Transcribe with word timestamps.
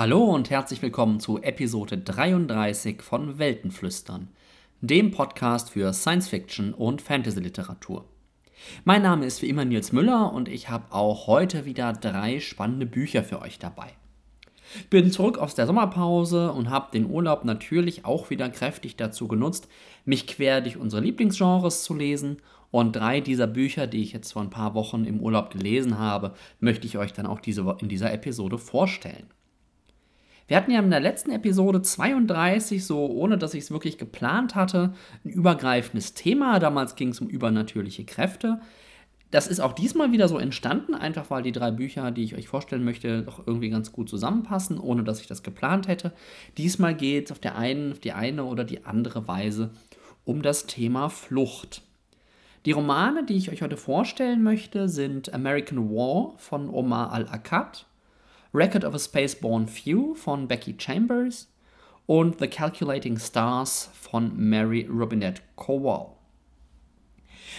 Hallo 0.00 0.24
und 0.24 0.48
herzlich 0.48 0.80
willkommen 0.80 1.20
zu 1.20 1.42
Episode 1.42 1.98
33 1.98 3.02
von 3.02 3.38
Weltenflüstern, 3.38 4.28
dem 4.80 5.10
Podcast 5.10 5.68
für 5.68 5.92
Science 5.92 6.28
Fiction 6.28 6.72
und 6.72 7.02
Fantasy 7.02 7.38
Literatur. 7.40 8.06
Mein 8.84 9.02
Name 9.02 9.26
ist 9.26 9.42
wie 9.42 9.50
immer 9.50 9.66
Nils 9.66 9.92
Müller 9.92 10.32
und 10.32 10.48
ich 10.48 10.70
habe 10.70 10.94
auch 10.94 11.26
heute 11.26 11.66
wieder 11.66 11.92
drei 11.92 12.40
spannende 12.40 12.86
Bücher 12.86 13.22
für 13.22 13.42
euch 13.42 13.58
dabei. 13.58 13.88
Ich 14.78 14.88
bin 14.88 15.10
zurück 15.12 15.36
aus 15.36 15.54
der 15.54 15.66
Sommerpause 15.66 16.50
und 16.50 16.70
habe 16.70 16.92
den 16.92 17.04
Urlaub 17.04 17.44
natürlich 17.44 18.06
auch 18.06 18.30
wieder 18.30 18.48
kräftig 18.48 18.96
dazu 18.96 19.28
genutzt, 19.28 19.68
mich 20.06 20.26
quer 20.26 20.62
durch 20.62 20.78
unsere 20.78 21.02
Lieblingsgenres 21.02 21.84
zu 21.84 21.92
lesen. 21.92 22.38
Und 22.70 22.96
drei 22.96 23.20
dieser 23.20 23.46
Bücher, 23.46 23.86
die 23.86 24.02
ich 24.02 24.14
jetzt 24.14 24.32
vor 24.32 24.40
ein 24.40 24.48
paar 24.48 24.72
Wochen 24.72 25.04
im 25.04 25.20
Urlaub 25.20 25.50
gelesen 25.50 25.98
habe, 25.98 26.32
möchte 26.58 26.86
ich 26.86 26.96
euch 26.96 27.12
dann 27.12 27.26
auch 27.26 27.40
diese, 27.40 27.76
in 27.82 27.90
dieser 27.90 28.14
Episode 28.14 28.56
vorstellen. 28.56 29.26
Wir 30.50 30.56
hatten 30.56 30.72
ja 30.72 30.80
in 30.80 30.90
der 30.90 30.98
letzten 30.98 31.30
Episode 31.30 31.80
32, 31.80 32.84
so 32.84 33.06
ohne 33.06 33.38
dass 33.38 33.54
ich 33.54 33.62
es 33.62 33.70
wirklich 33.70 33.98
geplant 33.98 34.56
hatte, 34.56 34.94
ein 35.24 35.30
übergreifendes 35.30 36.14
Thema. 36.14 36.58
Damals 36.58 36.96
ging 36.96 37.10
es 37.10 37.20
um 37.20 37.28
übernatürliche 37.28 38.04
Kräfte. 38.04 38.60
Das 39.30 39.46
ist 39.46 39.60
auch 39.60 39.72
diesmal 39.72 40.10
wieder 40.10 40.26
so 40.26 40.38
entstanden, 40.38 40.96
einfach 40.96 41.30
weil 41.30 41.44
die 41.44 41.52
drei 41.52 41.70
Bücher, 41.70 42.10
die 42.10 42.24
ich 42.24 42.34
euch 42.34 42.48
vorstellen 42.48 42.82
möchte, 42.82 43.22
doch 43.22 43.46
irgendwie 43.46 43.70
ganz 43.70 43.92
gut 43.92 44.08
zusammenpassen, 44.08 44.80
ohne 44.80 45.04
dass 45.04 45.20
ich 45.20 45.28
das 45.28 45.44
geplant 45.44 45.86
hätte. 45.86 46.12
Diesmal 46.58 46.96
geht 46.96 47.26
es 47.26 47.30
auf, 47.30 47.38
der 47.38 47.56
einen, 47.56 47.92
auf 47.92 48.00
die 48.00 48.10
eine 48.10 48.42
oder 48.44 48.64
die 48.64 48.84
andere 48.84 49.28
Weise 49.28 49.70
um 50.24 50.42
das 50.42 50.66
Thema 50.66 51.10
Flucht. 51.10 51.82
Die 52.66 52.72
Romane, 52.72 53.24
die 53.24 53.36
ich 53.36 53.52
euch 53.52 53.62
heute 53.62 53.76
vorstellen 53.76 54.42
möchte, 54.42 54.88
sind 54.88 55.32
American 55.32 55.90
War 55.90 56.34
von 56.38 56.68
Omar 56.68 57.12
Al-Akkad, 57.12 57.86
Record 58.52 58.84
of 58.84 58.94
a 58.94 58.98
Spaceborne 58.98 59.68
Few 59.68 60.14
von 60.14 60.48
Becky 60.48 60.74
Chambers 60.78 61.48
und 62.06 62.40
The 62.40 62.48
Calculating 62.48 63.18
Stars 63.18 63.90
von 63.94 64.36
Mary 64.36 64.88
Robinette 64.90 65.42
Kowal. 65.56 66.06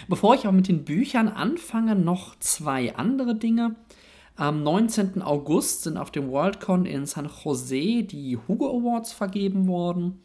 Bevor 0.08 0.36
ich 0.36 0.48
auch 0.48 0.52
mit 0.52 0.68
den 0.68 0.84
Büchern 0.84 1.28
anfange, 1.28 1.96
noch 1.96 2.38
zwei 2.40 2.96
andere 2.96 3.36
Dinge. 3.36 3.76
Am 4.36 4.64
19. 4.64 5.22
August 5.22 5.84
sind 5.84 5.98
auf 5.98 6.12
dem 6.12 6.30
Worldcon 6.30 6.86
in 6.86 7.06
San 7.06 7.30
Jose 7.44 8.04
die 8.04 8.38
Hugo 8.48 8.70
Awards 8.70 9.14
vergeben 9.14 9.68
worden. 9.68 10.22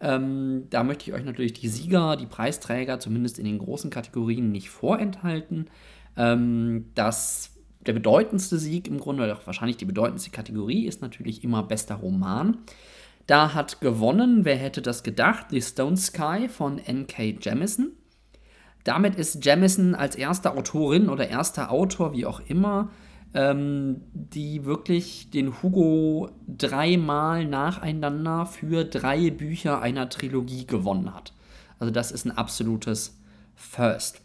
Ähm, 0.00 0.66
da 0.70 0.82
möchte 0.82 1.10
ich 1.10 1.16
euch 1.16 1.24
natürlich 1.24 1.52
die 1.52 1.68
Sieger, 1.68 2.16
die 2.16 2.26
Preisträger, 2.26 3.00
zumindest 3.00 3.38
in 3.38 3.44
den 3.44 3.58
großen 3.58 3.90
Kategorien, 3.90 4.50
nicht 4.50 4.70
vorenthalten. 4.70 5.68
Ähm, 6.16 6.86
das, 6.94 7.52
der 7.86 7.92
bedeutendste 7.92 8.58
Sieg 8.58 8.88
im 8.88 8.98
Grunde, 8.98 9.24
oder 9.24 9.38
wahrscheinlich 9.44 9.76
die 9.76 9.84
bedeutendste 9.84 10.30
Kategorie, 10.30 10.86
ist 10.86 11.02
natürlich 11.02 11.42
immer 11.44 11.62
bester 11.62 11.96
Roman. 11.96 12.58
Da 13.26 13.54
hat 13.54 13.80
gewonnen, 13.80 14.44
wer 14.44 14.56
hätte 14.56 14.82
das 14.82 15.02
gedacht, 15.02 15.46
The 15.50 15.62
Stone 15.62 15.96
Sky 15.96 16.48
von 16.48 16.78
N.K. 16.78 17.36
Jemisin. 17.40 17.92
Damit 18.84 19.14
ist 19.14 19.44
Jamison 19.44 19.94
als 19.94 20.16
erste 20.16 20.52
Autorin 20.52 21.08
oder 21.08 21.28
erster 21.28 21.70
Autor, 21.70 22.12
wie 22.12 22.26
auch 22.26 22.40
immer, 22.40 22.90
ähm, 23.34 24.02
die 24.12 24.64
wirklich 24.64 25.30
den 25.30 25.62
Hugo 25.62 26.30
dreimal 26.48 27.44
nacheinander 27.44 28.46
für 28.46 28.84
drei 28.84 29.30
Bücher 29.30 29.80
einer 29.80 30.08
Trilogie 30.08 30.66
gewonnen 30.66 31.14
hat. 31.14 31.32
Also 31.78 31.92
das 31.92 32.10
ist 32.10 32.24
ein 32.24 32.36
absolutes 32.36 33.20
First. 33.54 34.22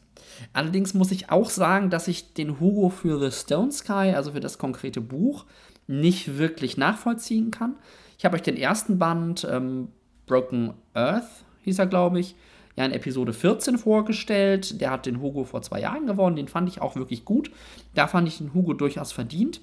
Allerdings 0.54 0.94
muss 0.94 1.12
ich 1.12 1.30
auch 1.30 1.50
sagen, 1.50 1.90
dass 1.90 2.08
ich 2.08 2.34
den 2.34 2.60
Hugo 2.60 2.90
für 2.90 3.20
The 3.20 3.36
Stone 3.36 3.72
Sky, 3.72 4.14
also 4.16 4.32
für 4.32 4.40
das 4.40 4.58
konkrete 4.58 5.02
Buch, 5.02 5.46
nicht 5.88 6.38
wirklich 6.38 6.78
nachvollziehen 6.78 7.52
kann. 7.52 7.76
Ich 8.18 8.26
habe 8.26 8.36
euch 8.36 8.42
den 8.42 8.58
ersten 8.58 8.98
Band, 8.98 9.48
ähm, 9.50 9.90
Broken 10.26 10.74
Earth 10.94 11.30
hieß 11.64 11.80
er, 11.80 11.88
glaube 11.88 12.20
ich, 12.20 12.36
ja 12.76 12.86
in 12.86 12.92
Episode 12.92 13.34
14 13.34 13.78
vorgestellt. 13.78 14.82
Der 14.82 14.92
hat 14.92 15.06
den 15.06 15.22
Hugo 15.22 15.44
vor 15.44 15.62
zwei 15.62 15.82
Jahren 15.82 16.08
gewonnen. 16.08 16.36
Den 16.36 16.48
fand 16.48 16.70
ich 16.70 16.82
auch 16.82 16.96
wirklich 16.96 17.26
gut. 17.26 17.52
Da 17.94 18.08
fand 18.08 18.28
ich 18.28 18.38
den 18.38 18.54
Hugo 18.54 18.74
durchaus 18.74 19.12
verdient. 19.12 19.62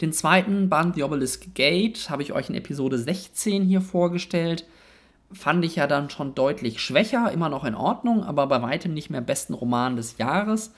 Den 0.00 0.12
zweiten 0.12 0.68
Band, 0.68 0.96
The 0.96 1.04
Obelisk 1.04 1.54
Gate, 1.54 2.10
habe 2.10 2.22
ich 2.22 2.32
euch 2.32 2.48
in 2.48 2.54
Episode 2.54 2.98
16 2.98 3.64
hier 3.64 3.80
vorgestellt. 3.80 4.66
Fand 5.32 5.64
ich 5.64 5.76
ja 5.76 5.86
dann 5.86 6.08
schon 6.10 6.34
deutlich 6.34 6.80
schwächer, 6.80 7.30
immer 7.32 7.48
noch 7.48 7.64
in 7.64 7.74
Ordnung, 7.74 8.24
aber 8.24 8.46
bei 8.46 8.62
weitem 8.62 8.94
nicht 8.94 9.10
mehr 9.10 9.20
besten 9.20 9.54
Roman 9.54 9.96
des 9.96 10.16
Jahres. 10.18 10.72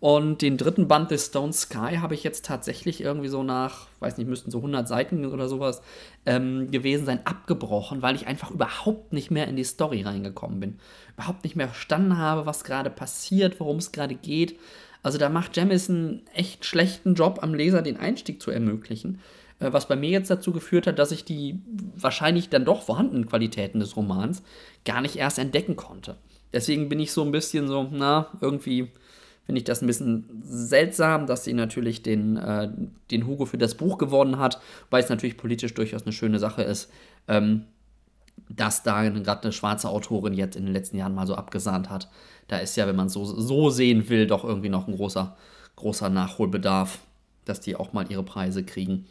Und 0.00 0.40
den 0.40 0.56
dritten 0.56 0.88
Band 0.88 1.10
des 1.10 1.26
Stone 1.26 1.52
Sky 1.52 1.98
habe 1.98 2.14
ich 2.14 2.24
jetzt 2.24 2.46
tatsächlich 2.46 3.02
irgendwie 3.02 3.28
so 3.28 3.42
nach, 3.42 3.86
weiß 4.00 4.16
nicht, 4.16 4.28
müssten 4.28 4.50
so 4.50 4.58
100 4.58 4.88
Seiten 4.88 5.26
oder 5.26 5.46
sowas 5.46 5.82
ähm, 6.24 6.70
gewesen 6.70 7.04
sein, 7.04 7.20
abgebrochen, 7.26 8.00
weil 8.00 8.16
ich 8.16 8.26
einfach 8.26 8.50
überhaupt 8.50 9.12
nicht 9.12 9.30
mehr 9.30 9.46
in 9.46 9.56
die 9.56 9.64
Story 9.64 10.00
reingekommen 10.00 10.58
bin. 10.58 10.78
Überhaupt 11.16 11.44
nicht 11.44 11.54
mehr 11.54 11.68
verstanden 11.68 12.16
habe, 12.16 12.46
was 12.46 12.64
gerade 12.64 12.88
passiert, 12.88 13.60
worum 13.60 13.76
es 13.76 13.92
gerade 13.92 14.14
geht. 14.14 14.58
Also 15.02 15.18
da 15.18 15.28
macht 15.28 15.54
Jamison 15.54 16.22
echt 16.34 16.64
schlechten 16.64 17.14
Job 17.14 17.40
am 17.42 17.52
Leser, 17.52 17.82
den 17.82 17.98
Einstieg 17.98 18.40
zu 18.40 18.50
ermöglichen. 18.50 19.20
Äh, 19.60 19.72
was 19.72 19.86
bei 19.86 19.96
mir 19.96 20.10
jetzt 20.10 20.30
dazu 20.30 20.52
geführt 20.52 20.86
hat, 20.86 20.98
dass 20.98 21.12
ich 21.12 21.24
die 21.24 21.60
wahrscheinlich 21.94 22.48
dann 22.48 22.64
doch 22.64 22.82
vorhandenen 22.82 23.28
Qualitäten 23.28 23.78
des 23.78 23.96
Romans 23.96 24.42
gar 24.84 25.00
nicht 25.00 25.16
erst 25.16 25.38
entdecken 25.38 25.76
konnte. 25.76 26.16
Deswegen 26.52 26.88
bin 26.88 26.98
ich 26.98 27.12
so 27.12 27.22
ein 27.22 27.30
bisschen 27.30 27.68
so, 27.68 27.88
na, 27.92 28.26
irgendwie 28.40 28.90
finde 29.44 29.58
ich 29.60 29.64
das 29.64 29.82
ein 29.82 29.86
bisschen 29.86 30.42
seltsam, 30.42 31.26
dass 31.26 31.44
sie 31.44 31.52
natürlich 31.52 32.02
den, 32.02 32.36
äh, 32.36 32.70
den 33.10 33.26
Hugo 33.26 33.46
für 33.46 33.58
das 33.58 33.74
Buch 33.74 33.98
gewonnen 33.98 34.38
hat, 34.38 34.60
weil 34.90 35.02
es 35.02 35.08
natürlich 35.08 35.36
politisch 35.36 35.74
durchaus 35.74 36.02
eine 36.02 36.12
schöne 36.12 36.38
Sache 36.38 36.62
ist, 36.62 36.90
ähm, 37.28 37.66
dass 38.48 38.82
da 38.82 39.08
gerade 39.08 39.44
eine 39.44 39.52
schwarze 39.52 39.88
Autorin 39.88 40.34
jetzt 40.34 40.56
in 40.56 40.64
den 40.64 40.72
letzten 40.72 40.96
Jahren 40.96 41.14
mal 41.14 41.26
so 41.26 41.34
abgesahnt 41.34 41.90
hat. 41.90 42.08
Da 42.48 42.58
ist 42.58 42.76
ja, 42.76 42.86
wenn 42.86 42.96
man 42.96 43.06
es 43.06 43.12
so, 43.12 43.24
so 43.24 43.70
sehen 43.70 44.08
will, 44.08 44.26
doch 44.26 44.44
irgendwie 44.44 44.68
noch 44.68 44.88
ein 44.88 44.96
großer, 44.96 45.36
großer 45.76 46.08
Nachholbedarf, 46.08 46.98
dass 47.44 47.60
die 47.60 47.76
auch 47.76 47.92
mal 47.92 48.10
ihre 48.10 48.24
Preise 48.24 48.64
kriegen. 48.64 49.06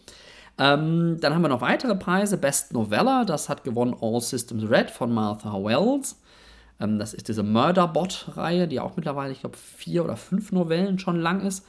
Ähm, 0.59 1.17
dann 1.21 1.33
haben 1.33 1.41
wir 1.41 1.47
noch 1.47 1.61
weitere 1.61 1.95
Preise. 1.95 2.37
Best 2.37 2.73
Novella, 2.73 3.23
das 3.23 3.47
hat 3.47 3.63
gewonnen 3.63 3.95
All 4.01 4.19
Systems 4.19 4.69
Red 4.69 4.91
von 4.91 5.11
Martha 5.11 5.53
Wells. 5.53 6.19
Ähm, 6.81 6.99
das 6.99 7.13
ist 7.13 7.29
diese 7.29 7.43
Murderbot-Reihe, 7.43 8.67
die 8.67 8.81
auch 8.81 8.97
mittlerweile, 8.97 9.31
ich 9.31 9.39
glaube, 9.39 9.57
vier 9.57 10.03
oder 10.03 10.17
fünf 10.17 10.51
Novellen 10.51 10.99
schon 10.99 11.19
lang 11.19 11.39
ist. 11.41 11.65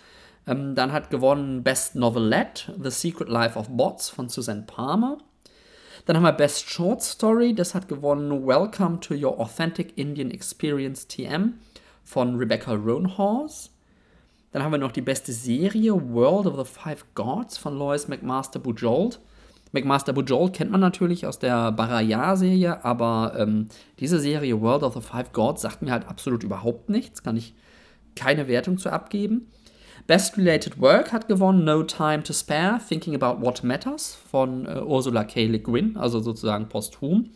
Ähm, 0.46 0.74
dann 0.74 0.92
hat 0.92 1.08
gewonnen 1.10 1.62
Best 1.62 1.94
Novelette, 1.94 2.74
The 2.82 2.90
Secret 2.90 3.28
Life 3.28 3.56
of 3.56 3.68
Bots 3.68 4.10
von 4.10 4.28
Suzanne 4.28 4.64
Palmer. 4.66 5.18
Dann 6.06 6.16
haben 6.16 6.24
wir 6.24 6.32
Best 6.32 6.68
Short 6.68 7.02
Story, 7.02 7.54
das 7.54 7.74
hat 7.74 7.86
gewonnen 7.86 8.44
Welcome 8.44 8.98
to 9.00 9.14
Your 9.14 9.38
Authentic 9.38 9.96
Indian 9.96 10.32
Experience 10.32 11.06
TM 11.06 11.54
von 12.02 12.36
Rebecca 12.36 12.72
Roanhorse. 12.72 13.70
Dann 14.52 14.62
haben 14.62 14.72
wir 14.72 14.78
noch 14.78 14.92
die 14.92 15.00
beste 15.00 15.32
Serie 15.32 15.92
World 15.92 16.46
of 16.46 16.56
the 16.56 16.72
Five 16.72 17.04
Gods 17.14 17.56
von 17.56 17.76
Lois 17.76 18.08
McMaster 18.08 18.58
Bujold. 18.58 19.20
McMaster 19.72 20.12
Bujold 20.12 20.52
kennt 20.52 20.72
man 20.72 20.80
natürlich 20.80 21.26
aus 21.26 21.38
der 21.38 21.70
Baraya-Serie, 21.70 22.84
aber 22.84 23.34
ähm, 23.38 23.68
diese 24.00 24.18
Serie 24.18 24.60
World 24.60 24.82
of 24.82 24.94
the 24.94 25.00
Five 25.00 25.32
Gods 25.32 25.62
sagt 25.62 25.82
mir 25.82 25.92
halt 25.92 26.08
absolut 26.08 26.42
überhaupt 26.42 26.88
nichts, 26.88 27.22
kann 27.22 27.36
ich 27.36 27.54
keine 28.16 28.48
Wertung 28.48 28.78
zu 28.78 28.90
abgeben. 28.90 29.48
Best 30.08 30.36
Related 30.36 30.80
Work 30.80 31.12
hat 31.12 31.28
gewonnen 31.28 31.64
No 31.64 31.84
Time 31.84 32.24
to 32.24 32.32
Spare, 32.32 32.80
Thinking 32.88 33.14
About 33.14 33.44
What 33.44 33.62
Matters 33.62 34.18
von 34.30 34.66
äh, 34.66 34.80
Ursula 34.80 35.22
K. 35.22 35.46
Le 35.46 35.60
Guin, 35.60 35.96
also 35.96 36.18
sozusagen 36.18 36.68
posthum. 36.68 37.30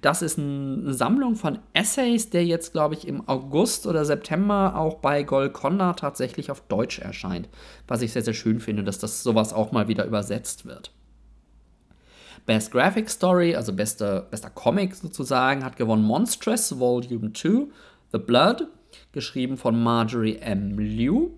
Das 0.00 0.22
ist 0.22 0.38
eine 0.38 0.94
Sammlung 0.94 1.34
von 1.36 1.58
Essays, 1.72 2.30
der 2.30 2.44
jetzt, 2.44 2.72
glaube 2.72 2.94
ich, 2.94 3.06
im 3.06 3.28
August 3.28 3.86
oder 3.86 4.04
September 4.04 4.76
auch 4.76 4.96
bei 4.96 5.22
Golconda 5.22 5.94
tatsächlich 5.94 6.50
auf 6.50 6.60
Deutsch 6.62 6.98
erscheint. 6.98 7.48
Was 7.88 8.02
ich 8.02 8.12
sehr, 8.12 8.22
sehr 8.22 8.34
schön 8.34 8.60
finde, 8.60 8.84
dass 8.84 8.98
das 8.98 9.22
sowas 9.22 9.52
auch 9.52 9.72
mal 9.72 9.88
wieder 9.88 10.04
übersetzt 10.04 10.64
wird. 10.64 10.92
Best 12.46 12.72
Graphic 12.72 13.10
Story, 13.10 13.54
also 13.54 13.72
bester, 13.72 14.22
bester 14.22 14.50
Comic 14.50 14.94
sozusagen, 14.94 15.64
hat 15.64 15.76
gewonnen 15.76 16.02
Monstrous 16.02 16.78
Volume 16.78 17.32
2, 17.32 17.66
The 18.12 18.18
Blood, 18.18 18.66
geschrieben 19.12 19.56
von 19.56 19.80
Marjorie 19.80 20.36
M. 20.36 20.78
Liu. 20.78 21.30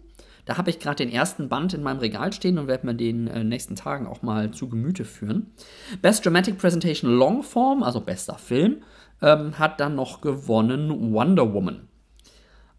Da 0.45 0.59
habe 0.59 0.71
ich 0.71 0.81
gerade 0.81 0.97
den 0.97 1.13
ersten 1.13 1.49
Band 1.49 1.73
in 1.73 1.83
meinem 1.83 2.01
Regal 2.01 2.33
stehen 2.33 2.59
und 2.59 2.67
werde 2.67 2.87
mir 2.87 2.95
den 2.95 3.29
äh, 3.29 3.45
nächsten 3.45 3.77
Tagen 3.77 4.07
auch 4.07 4.23
mal 4.23 4.51
zu 4.51 4.69
Gemüte 4.69 5.05
führen. 5.05 5.53
Best 6.01 6.27
Dramatic 6.27 6.59
Presentation 6.59 7.11
Longform, 7.13 7.83
also 7.83 8.01
bester 8.01 8.39
Film, 8.39 8.83
ähm, 9.21 9.59
hat 9.59 9.79
dann 9.79 9.95
noch 9.95 10.21
gewonnen 10.21 11.13
Wonder 11.13 11.55
Woman. 11.55 11.89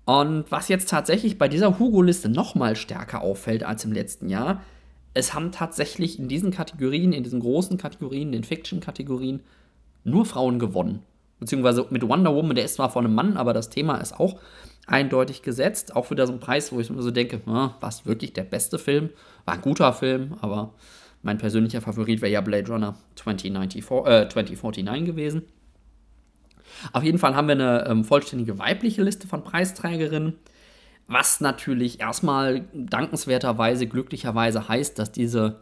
Und 0.06 0.46
was 0.50 0.68
jetzt 0.68 0.90
tatsächlich 0.90 1.38
bei 1.38 1.48
dieser 1.48 1.80
Hugo-Liste 1.80 2.28
noch 2.28 2.56
mal 2.56 2.76
stärker 2.76 3.22
auffällt 3.22 3.64
als 3.64 3.86
im 3.86 3.94
letzten 3.94 4.28
Jahr, 4.28 4.62
es 5.14 5.34
haben 5.34 5.52
tatsächlich 5.52 6.20
in 6.20 6.28
diesen 6.28 6.52
Kategorien, 6.52 7.14
in 7.14 7.24
diesen 7.24 7.40
großen 7.40 7.78
Kategorien, 7.78 8.32
den 8.32 8.44
Fiction-Kategorien, 8.44 9.42
nur 10.04 10.26
Frauen 10.26 10.60
gewonnen. 10.60 11.04
Beziehungsweise 11.40 11.86
mit 11.90 12.08
Wonder 12.08 12.36
Woman, 12.36 12.56
der 12.56 12.66
ist 12.66 12.76
zwar 12.76 12.90
von 12.90 13.06
einem 13.06 13.16
Mann, 13.16 13.38
aber 13.38 13.54
das 13.54 13.70
Thema 13.70 13.98
ist 13.98 14.20
auch 14.20 14.40
eindeutig 14.88 15.42
gesetzt. 15.42 15.96
Auch 15.96 16.12
wieder 16.12 16.28
so 16.28 16.34
ein 16.34 16.40
Preis, 16.40 16.72
wo 16.72 16.80
ich 16.80 16.90
mir 16.90 17.02
so 17.02 17.12
denke, 17.12 17.42
na, 17.46 17.76
war 17.80 17.90
es 17.90 18.06
wirklich 18.06 18.34
der 18.34 18.44
beste 18.44 18.80
Film? 18.80 19.10
War 19.46 19.56
ein 19.56 19.62
guter 19.62 19.94
Film, 19.94 20.36
aber 20.42 20.74
Mein 21.26 21.38
persönlicher 21.38 21.82
Favorit 21.82 22.22
wäre 22.22 22.32
ja 22.34 22.42
Blade 22.42 22.70
Runner 22.70 22.96
2094, 23.16 23.82
äh, 24.06 24.28
2049 24.28 25.06
gewesen. 25.06 25.44
Auf 26.92 27.04
jeden 27.04 27.18
Fall 27.18 27.34
haben 27.34 27.48
wir 27.48 27.54
eine 27.54 27.86
ähm, 27.88 28.04
vollständige 28.04 28.60
weibliche 28.60 29.04
Liste 29.04 29.26
von 29.28 29.44
Preisträgerinnen, 29.44 30.34
was 31.08 31.40
natürlich 31.40 32.02
erstmal 32.02 32.66
dankenswerterweise, 32.74 33.88
glücklicherweise 33.88 34.68
heißt, 34.68 35.00
dass 35.00 35.14
diese, 35.14 35.62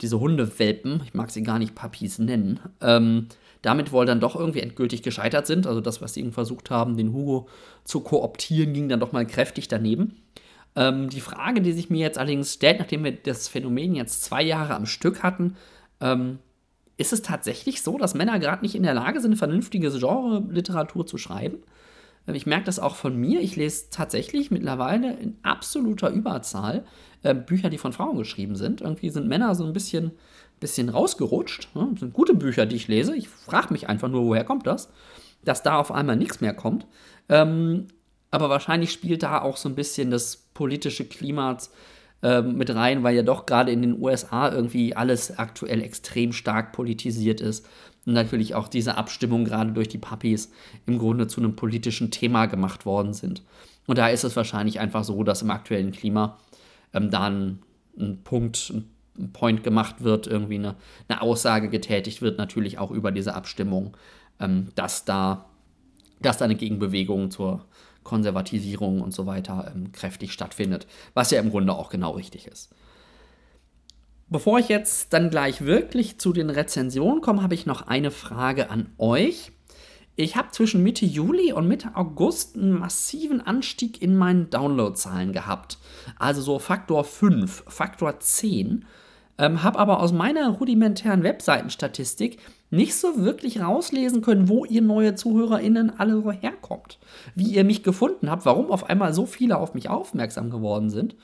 diese 0.00 0.20
Hundewelpen, 0.20 1.00
ich 1.04 1.14
mag 1.14 1.30
sie 1.30 1.42
gar 1.42 1.58
nicht 1.58 1.74
Puppies 1.74 2.20
nennen, 2.20 2.60
ähm, 2.80 3.26
damit 3.64 3.92
wohl 3.92 4.06
dann 4.06 4.20
doch 4.20 4.36
irgendwie 4.36 4.60
endgültig 4.60 5.02
gescheitert 5.02 5.46
sind. 5.46 5.66
Also 5.66 5.80
das, 5.80 6.02
was 6.02 6.14
sie 6.14 6.30
versucht 6.30 6.70
haben, 6.70 6.96
den 6.96 7.12
Hugo 7.12 7.48
zu 7.84 8.00
kooptieren, 8.00 8.72
ging 8.74 8.88
dann 8.88 9.00
doch 9.00 9.12
mal 9.12 9.26
kräftig 9.26 9.68
daneben. 9.68 10.16
Ähm, 10.76 11.08
die 11.08 11.20
Frage, 11.20 11.62
die 11.62 11.72
sich 11.72 11.90
mir 11.90 12.00
jetzt 12.00 12.18
allerdings 12.18 12.54
stellt, 12.54 12.78
nachdem 12.78 13.04
wir 13.04 13.12
das 13.12 13.48
Phänomen 13.48 13.94
jetzt 13.94 14.24
zwei 14.24 14.42
Jahre 14.42 14.74
am 14.74 14.86
Stück 14.86 15.22
hatten, 15.22 15.56
ähm, 16.00 16.38
ist 16.96 17.12
es 17.12 17.22
tatsächlich 17.22 17.82
so, 17.82 17.98
dass 17.98 18.14
Männer 18.14 18.38
gerade 18.38 18.62
nicht 18.62 18.74
in 18.74 18.82
der 18.82 18.94
Lage 18.94 19.20
sind, 19.20 19.36
vernünftige 19.36 19.90
Genre-Literatur 19.90 21.06
zu 21.06 21.18
schreiben? 21.18 21.58
Ähm, 22.26 22.34
ich 22.34 22.46
merke 22.46 22.64
das 22.66 22.78
auch 22.78 22.96
von 22.96 23.16
mir. 23.16 23.40
Ich 23.40 23.56
lese 23.56 23.86
tatsächlich 23.90 24.50
mittlerweile 24.50 25.14
in 25.14 25.38
absoluter 25.42 26.10
Überzahl 26.10 26.84
äh, 27.22 27.34
Bücher, 27.34 27.70
die 27.70 27.78
von 27.78 27.92
Frauen 27.92 28.18
geschrieben 28.18 28.56
sind. 28.56 28.80
Irgendwie 28.80 29.10
sind 29.10 29.28
Männer 29.28 29.54
so 29.54 29.64
ein 29.64 29.72
bisschen, 29.72 30.12
bisschen 30.64 30.88
rausgerutscht. 30.88 31.68
Ne? 31.74 31.88
Das 31.90 32.00
sind 32.00 32.14
gute 32.14 32.32
Bücher, 32.32 32.64
die 32.64 32.76
ich 32.76 32.88
lese. 32.88 33.14
Ich 33.14 33.28
frage 33.28 33.70
mich 33.70 33.86
einfach 33.86 34.08
nur, 34.08 34.24
woher 34.24 34.44
kommt 34.44 34.66
das? 34.66 34.88
Dass 35.44 35.62
da 35.62 35.76
auf 35.76 35.92
einmal 35.92 36.16
nichts 36.16 36.40
mehr 36.40 36.54
kommt. 36.54 36.86
Ähm, 37.28 37.88
aber 38.30 38.48
wahrscheinlich 38.48 38.90
spielt 38.90 39.22
da 39.22 39.42
auch 39.42 39.58
so 39.58 39.68
ein 39.68 39.74
bisschen 39.74 40.10
das 40.10 40.36
politische 40.54 41.04
Klima 41.04 41.58
äh, 42.22 42.40
mit 42.40 42.74
rein, 42.74 43.02
weil 43.02 43.14
ja 43.14 43.22
doch 43.22 43.44
gerade 43.44 43.72
in 43.72 43.82
den 43.82 44.00
USA 44.00 44.50
irgendwie 44.50 44.96
alles 44.96 45.38
aktuell 45.38 45.82
extrem 45.82 46.32
stark 46.32 46.72
politisiert 46.72 47.42
ist. 47.42 47.66
Und 48.06 48.14
natürlich 48.14 48.54
auch 48.54 48.68
diese 48.68 48.96
Abstimmung 48.96 49.44
gerade 49.44 49.72
durch 49.72 49.88
die 49.88 49.98
Puppies 49.98 50.50
im 50.86 50.98
Grunde 50.98 51.26
zu 51.26 51.42
einem 51.42 51.56
politischen 51.56 52.10
Thema 52.10 52.46
gemacht 52.46 52.86
worden 52.86 53.12
sind. 53.12 53.42
Und 53.86 53.98
da 53.98 54.08
ist 54.08 54.24
es 54.24 54.34
wahrscheinlich 54.34 54.80
einfach 54.80 55.04
so, 55.04 55.22
dass 55.24 55.42
im 55.42 55.50
aktuellen 55.50 55.92
Klima 55.92 56.38
ähm, 56.94 57.10
da 57.10 57.24
ein, 57.24 57.58
ein 57.98 58.22
Punkt, 58.24 58.72
ein 58.74 58.93
Point 59.32 59.62
gemacht 59.62 60.02
wird, 60.02 60.26
irgendwie 60.26 60.56
eine, 60.56 60.74
eine, 61.08 61.22
Aussage 61.22 61.68
getätigt 61.68 62.20
wird, 62.20 62.38
natürlich 62.38 62.78
auch 62.78 62.90
über 62.90 63.12
diese 63.12 63.34
Abstimmung, 63.34 63.96
ähm, 64.40 64.68
dass 64.74 65.04
da 65.04 65.46
dass 66.20 66.38
da 66.38 66.44
eine 66.46 66.54
Gegenbewegung 66.54 67.30
zur 67.30 67.66
Konservatisierung 68.02 69.00
und 69.00 69.12
so 69.12 69.26
weiter 69.26 69.72
ähm, 69.74 69.92
kräftig 69.92 70.32
stattfindet, 70.32 70.86
was 71.14 71.30
ja 71.30 71.40
im 71.40 71.50
Grunde 71.50 71.74
auch 71.74 71.90
genau 71.90 72.12
richtig 72.12 72.46
ist. 72.46 72.70
Bevor 74.28 74.58
ich 74.58 74.68
jetzt 74.68 75.12
dann 75.12 75.30
gleich 75.30 75.64
wirklich 75.64 76.18
zu 76.18 76.32
den 76.32 76.50
Rezensionen 76.50 77.20
komme, 77.20 77.42
habe 77.42 77.54
ich 77.54 77.66
noch 77.66 77.86
eine 77.86 78.10
Frage 78.10 78.70
an 78.70 78.90
euch. 78.98 79.52
Ich 80.16 80.36
habe 80.36 80.50
zwischen 80.50 80.82
Mitte 80.82 81.04
Juli 81.04 81.52
und 81.52 81.66
Mitte 81.66 81.94
August 81.94 82.56
einen 82.56 82.72
massiven 82.72 83.40
Anstieg 83.40 84.00
in 84.00 84.16
meinen 84.16 84.48
Downloadzahlen 84.48 85.32
gehabt. 85.32 85.78
Also 86.18 86.40
so 86.40 86.58
Faktor 86.58 87.04
5, 87.04 87.64
Faktor 87.66 88.20
10. 88.20 88.84
Ähm, 89.36 89.64
habe 89.64 89.78
aber 89.78 90.00
aus 90.00 90.12
meiner 90.12 90.48
rudimentären 90.48 91.24
Webseitenstatistik 91.24 92.38
nicht 92.70 92.94
so 92.94 93.18
wirklich 93.18 93.60
rauslesen 93.60 94.22
können, 94.22 94.48
wo 94.48 94.64
ihr 94.64 94.82
neue 94.82 95.14
ZuhörerInnen 95.14 95.98
alle 95.98 96.22
so 96.22 96.30
herkommt. 96.30 96.98
Wie 97.34 97.54
ihr 97.54 97.64
mich 97.64 97.82
gefunden 97.82 98.30
habt, 98.30 98.46
warum 98.46 98.70
auf 98.70 98.88
einmal 98.88 99.12
so 99.12 99.26
viele 99.26 99.58
auf 99.58 99.74
mich 99.74 99.90
aufmerksam 99.90 100.50
geworden 100.50 100.90
sind. 100.90 101.16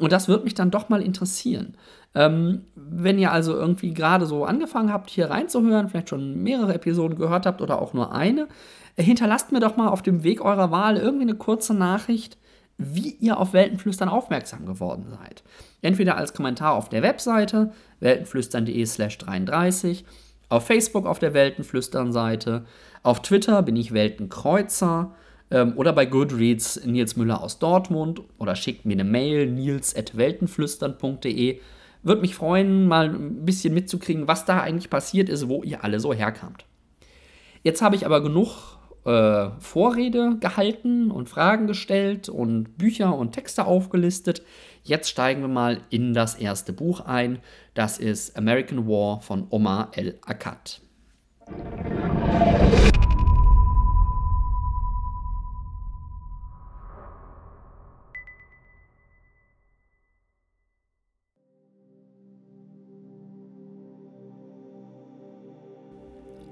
Und 0.00 0.12
das 0.12 0.28
wird 0.28 0.44
mich 0.44 0.54
dann 0.54 0.70
doch 0.70 0.88
mal 0.88 1.02
interessieren. 1.02 1.76
Ähm, 2.14 2.62
wenn 2.74 3.18
ihr 3.18 3.30
also 3.30 3.54
irgendwie 3.54 3.94
gerade 3.94 4.26
so 4.26 4.44
angefangen 4.44 4.92
habt, 4.92 5.10
hier 5.10 5.30
reinzuhören, 5.30 5.88
vielleicht 5.88 6.08
schon 6.08 6.42
mehrere 6.42 6.74
Episoden 6.74 7.16
gehört 7.18 7.46
habt 7.46 7.60
oder 7.60 7.80
auch 7.80 7.92
nur 7.92 8.12
eine, 8.12 8.48
äh, 8.96 9.02
hinterlasst 9.02 9.52
mir 9.52 9.60
doch 9.60 9.76
mal 9.76 9.88
auf 9.88 10.02
dem 10.02 10.24
Weg 10.24 10.40
eurer 10.40 10.70
Wahl 10.70 10.96
irgendwie 10.96 11.22
eine 11.22 11.36
kurze 11.36 11.74
Nachricht, 11.74 12.36
wie 12.80 13.16
ihr 13.20 13.38
auf 13.38 13.52
Weltenflüstern 13.52 14.08
aufmerksam 14.08 14.66
geworden 14.66 15.06
seid. 15.10 15.44
Entweder 15.82 16.16
als 16.16 16.34
Kommentar 16.34 16.74
auf 16.74 16.88
der 16.88 17.02
Webseite 17.02 17.72
weltenflüstern.de 18.00 18.84
slash 18.86 19.18
33 19.18 20.04
auf 20.48 20.66
Facebook 20.66 21.06
auf 21.06 21.20
der 21.20 21.32
Weltenflüstern-Seite. 21.32 22.64
Auf 23.02 23.22
Twitter 23.22 23.62
bin 23.62 23.76
ich 23.76 23.92
Weltenkreuzer. 23.92 25.14
Ähm, 25.50 25.72
oder 25.76 25.92
bei 25.92 26.06
Goodreads 26.06 26.84
Nils 26.84 27.16
Müller 27.16 27.42
aus 27.42 27.58
Dortmund. 27.60 28.22
Oder 28.38 28.56
schickt 28.56 28.84
mir 28.84 28.94
eine 28.94 29.04
Mail 29.04 29.46
nils.weltenflüstern.de. 29.46 31.60
Würde 32.02 32.20
mich 32.20 32.34
freuen, 32.34 32.88
mal 32.88 33.10
ein 33.10 33.44
bisschen 33.44 33.72
mitzukriegen, 33.74 34.26
was 34.26 34.44
da 34.44 34.60
eigentlich 34.60 34.90
passiert 34.90 35.28
ist, 35.28 35.48
wo 35.48 35.62
ihr 35.62 35.84
alle 35.84 36.00
so 36.00 36.12
herkamt. 36.12 36.64
Jetzt 37.62 37.80
habe 37.82 37.94
ich 37.94 38.06
aber 38.06 38.22
genug 38.22 38.79
äh, 39.04 39.50
Vorrede 39.58 40.36
gehalten 40.40 41.10
und 41.10 41.28
Fragen 41.28 41.66
gestellt 41.66 42.28
und 42.28 42.76
Bücher 42.76 43.16
und 43.16 43.32
Texte 43.32 43.64
aufgelistet. 43.66 44.42
Jetzt 44.82 45.10
steigen 45.10 45.40
wir 45.42 45.48
mal 45.48 45.82
in 45.90 46.14
das 46.14 46.34
erste 46.34 46.72
Buch 46.72 47.00
ein. 47.00 47.38
Das 47.74 47.98
ist 47.98 48.36
American 48.36 48.86
War 48.86 49.20
von 49.20 49.46
Omar 49.50 49.90
El-Akkad. 49.94 50.80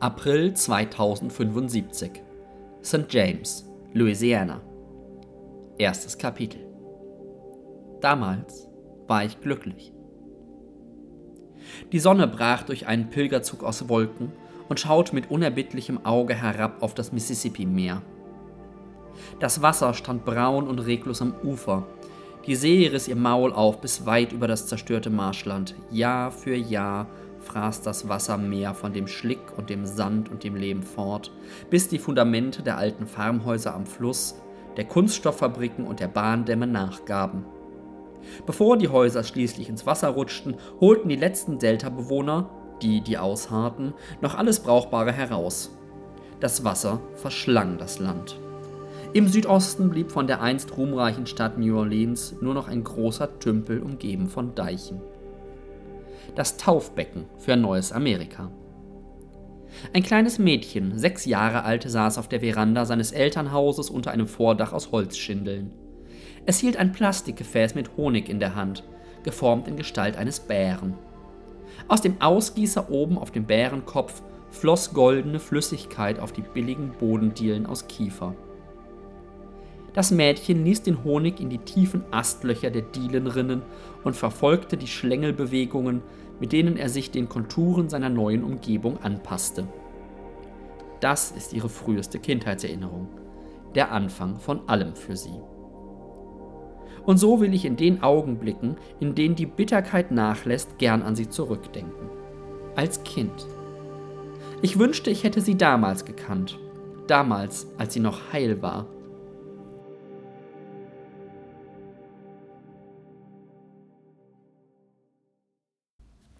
April 0.00 0.54
2075 0.54 2.27
St. 2.82 3.06
James, 3.08 3.68
Louisiana. 3.92 4.60
Erstes 5.78 6.16
Kapitel 6.16 6.64
Damals 8.00 8.68
war 9.08 9.24
ich 9.24 9.40
glücklich. 9.40 9.92
Die 11.90 11.98
Sonne 11.98 12.28
brach 12.28 12.62
durch 12.62 12.86
einen 12.86 13.10
Pilgerzug 13.10 13.64
aus 13.64 13.88
Wolken 13.88 14.32
und 14.68 14.78
schaute 14.78 15.12
mit 15.12 15.28
unerbittlichem 15.28 16.06
Auge 16.06 16.34
herab 16.34 16.80
auf 16.80 16.94
das 16.94 17.10
Mississippi-Meer. 17.10 18.00
Das 19.40 19.60
Wasser 19.60 19.92
stand 19.92 20.24
braun 20.24 20.68
und 20.68 20.78
reglos 20.78 21.20
am 21.20 21.34
Ufer. 21.42 21.84
Die 22.46 22.54
See 22.54 22.86
riss 22.86 23.08
ihr 23.08 23.16
Maul 23.16 23.52
auf 23.52 23.80
bis 23.80 24.06
weit 24.06 24.32
über 24.32 24.46
das 24.46 24.68
zerstörte 24.68 25.10
Marschland. 25.10 25.74
Jahr 25.90 26.30
für 26.30 26.54
Jahr 26.54 27.08
fraß 27.48 27.82
das 27.82 28.08
Wassermeer 28.08 28.74
von 28.74 28.92
dem 28.92 29.08
Schlick 29.08 29.56
und 29.56 29.70
dem 29.70 29.86
Sand 29.86 30.30
und 30.30 30.44
dem 30.44 30.54
Lehm 30.54 30.82
fort, 30.82 31.32
bis 31.70 31.88
die 31.88 31.98
Fundamente 31.98 32.62
der 32.62 32.76
alten 32.76 33.06
Farmhäuser 33.06 33.74
am 33.74 33.86
Fluss, 33.86 34.36
der 34.76 34.84
Kunststofffabriken 34.84 35.86
und 35.86 36.00
der 36.00 36.08
Bahndämme 36.08 36.66
nachgaben. 36.66 37.44
Bevor 38.46 38.76
die 38.76 38.88
Häuser 38.88 39.24
schließlich 39.24 39.68
ins 39.68 39.86
Wasser 39.86 40.08
rutschten, 40.08 40.56
holten 40.80 41.08
die 41.08 41.16
letzten 41.16 41.58
Delta-Bewohner, 41.58 42.50
die, 42.82 43.00
die 43.00 43.18
ausharrten, 43.18 43.94
noch 44.20 44.36
alles 44.36 44.60
Brauchbare 44.60 45.12
heraus. 45.12 45.76
Das 46.40 46.64
Wasser 46.64 47.00
verschlang 47.14 47.78
das 47.78 47.98
Land. 47.98 48.38
Im 49.14 49.26
Südosten 49.26 49.88
blieb 49.88 50.12
von 50.12 50.26
der 50.26 50.42
einst 50.42 50.76
ruhmreichen 50.76 51.26
Stadt 51.26 51.56
New 51.58 51.78
Orleans 51.78 52.36
nur 52.42 52.52
noch 52.52 52.68
ein 52.68 52.84
großer 52.84 53.38
Tümpel 53.38 53.82
umgeben 53.82 54.28
von 54.28 54.54
Deichen. 54.54 55.00
Das 56.34 56.56
Taufbecken 56.56 57.26
für 57.38 57.54
ein 57.54 57.60
neues 57.60 57.92
Amerika. 57.92 58.50
Ein 59.92 60.02
kleines 60.02 60.38
Mädchen, 60.38 60.98
sechs 60.98 61.24
Jahre 61.24 61.64
alt, 61.64 61.84
saß 61.88 62.18
auf 62.18 62.28
der 62.28 62.40
Veranda 62.40 62.84
seines 62.84 63.12
Elternhauses 63.12 63.90
unter 63.90 64.10
einem 64.10 64.26
Vordach 64.26 64.72
aus 64.72 64.92
Holzschindeln. 64.92 65.72
Es 66.46 66.58
hielt 66.58 66.76
ein 66.76 66.92
Plastikgefäß 66.92 67.74
mit 67.74 67.96
Honig 67.96 68.28
in 68.28 68.40
der 68.40 68.54
Hand, 68.54 68.84
geformt 69.22 69.68
in 69.68 69.76
Gestalt 69.76 70.16
eines 70.16 70.40
Bären. 70.40 70.94
Aus 71.86 72.00
dem 72.00 72.20
Ausgießer 72.20 72.90
oben 72.90 73.18
auf 73.18 73.30
dem 73.30 73.44
Bärenkopf 73.44 74.22
floss 74.50 74.94
goldene 74.94 75.38
Flüssigkeit 75.38 76.18
auf 76.18 76.32
die 76.32 76.42
billigen 76.42 76.92
Bodendielen 76.98 77.66
aus 77.66 77.86
Kiefer. 77.86 78.34
Das 79.94 80.10
Mädchen 80.10 80.64
ließ 80.64 80.82
den 80.82 81.02
Honig 81.04 81.40
in 81.40 81.50
die 81.50 81.58
tiefen 81.58 82.04
Astlöcher 82.10 82.70
der 82.70 82.82
Dielen 82.82 83.26
rinnen 83.26 83.62
und 84.08 84.14
verfolgte 84.14 84.78
die 84.78 84.86
Schlängelbewegungen, 84.86 86.00
mit 86.40 86.52
denen 86.52 86.78
er 86.78 86.88
sich 86.88 87.10
den 87.10 87.28
Konturen 87.28 87.90
seiner 87.90 88.08
neuen 88.08 88.42
Umgebung 88.42 88.96
anpasste. 89.02 89.68
Das 91.00 91.30
ist 91.30 91.52
ihre 91.52 91.68
früheste 91.68 92.18
Kindheitserinnerung, 92.18 93.08
der 93.74 93.92
Anfang 93.92 94.38
von 94.38 94.66
allem 94.66 94.96
für 94.96 95.14
sie. 95.14 95.38
Und 97.04 97.18
so 97.18 97.42
will 97.42 97.52
ich 97.52 97.66
in 97.66 97.76
den 97.76 98.02
Augenblicken, 98.02 98.76
in 98.98 99.14
denen 99.14 99.34
die 99.34 99.44
Bitterkeit 99.44 100.10
nachlässt, 100.10 100.78
gern 100.78 101.02
an 101.02 101.14
sie 101.14 101.28
zurückdenken. 101.28 102.08
Als 102.76 103.02
Kind. 103.04 103.46
Ich 104.62 104.78
wünschte, 104.78 105.10
ich 105.10 105.22
hätte 105.22 105.42
sie 105.42 105.58
damals 105.58 106.06
gekannt. 106.06 106.58
Damals, 107.08 107.66
als 107.76 107.92
sie 107.92 108.00
noch 108.00 108.32
heil 108.32 108.62
war. 108.62 108.86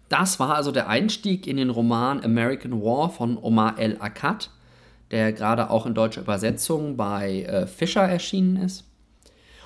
Das 0.09 0.39
war 0.39 0.55
also 0.55 0.71
der 0.71 0.89
Einstieg 0.89 1.45
in 1.45 1.57
den 1.57 1.69
Roman 1.69 2.23
American 2.23 2.81
War 2.81 3.11
von 3.11 3.37
Omar 3.37 3.77
El 3.77 4.01
Akkad, 4.01 4.49
der 5.11 5.31
gerade 5.33 5.69
auch 5.69 5.85
in 5.85 5.93
deutscher 5.93 6.21
Übersetzung 6.21 6.97
bei 6.97 7.43
äh, 7.43 7.67
Fischer 7.67 8.01
erschienen 8.01 8.57
ist. 8.57 8.85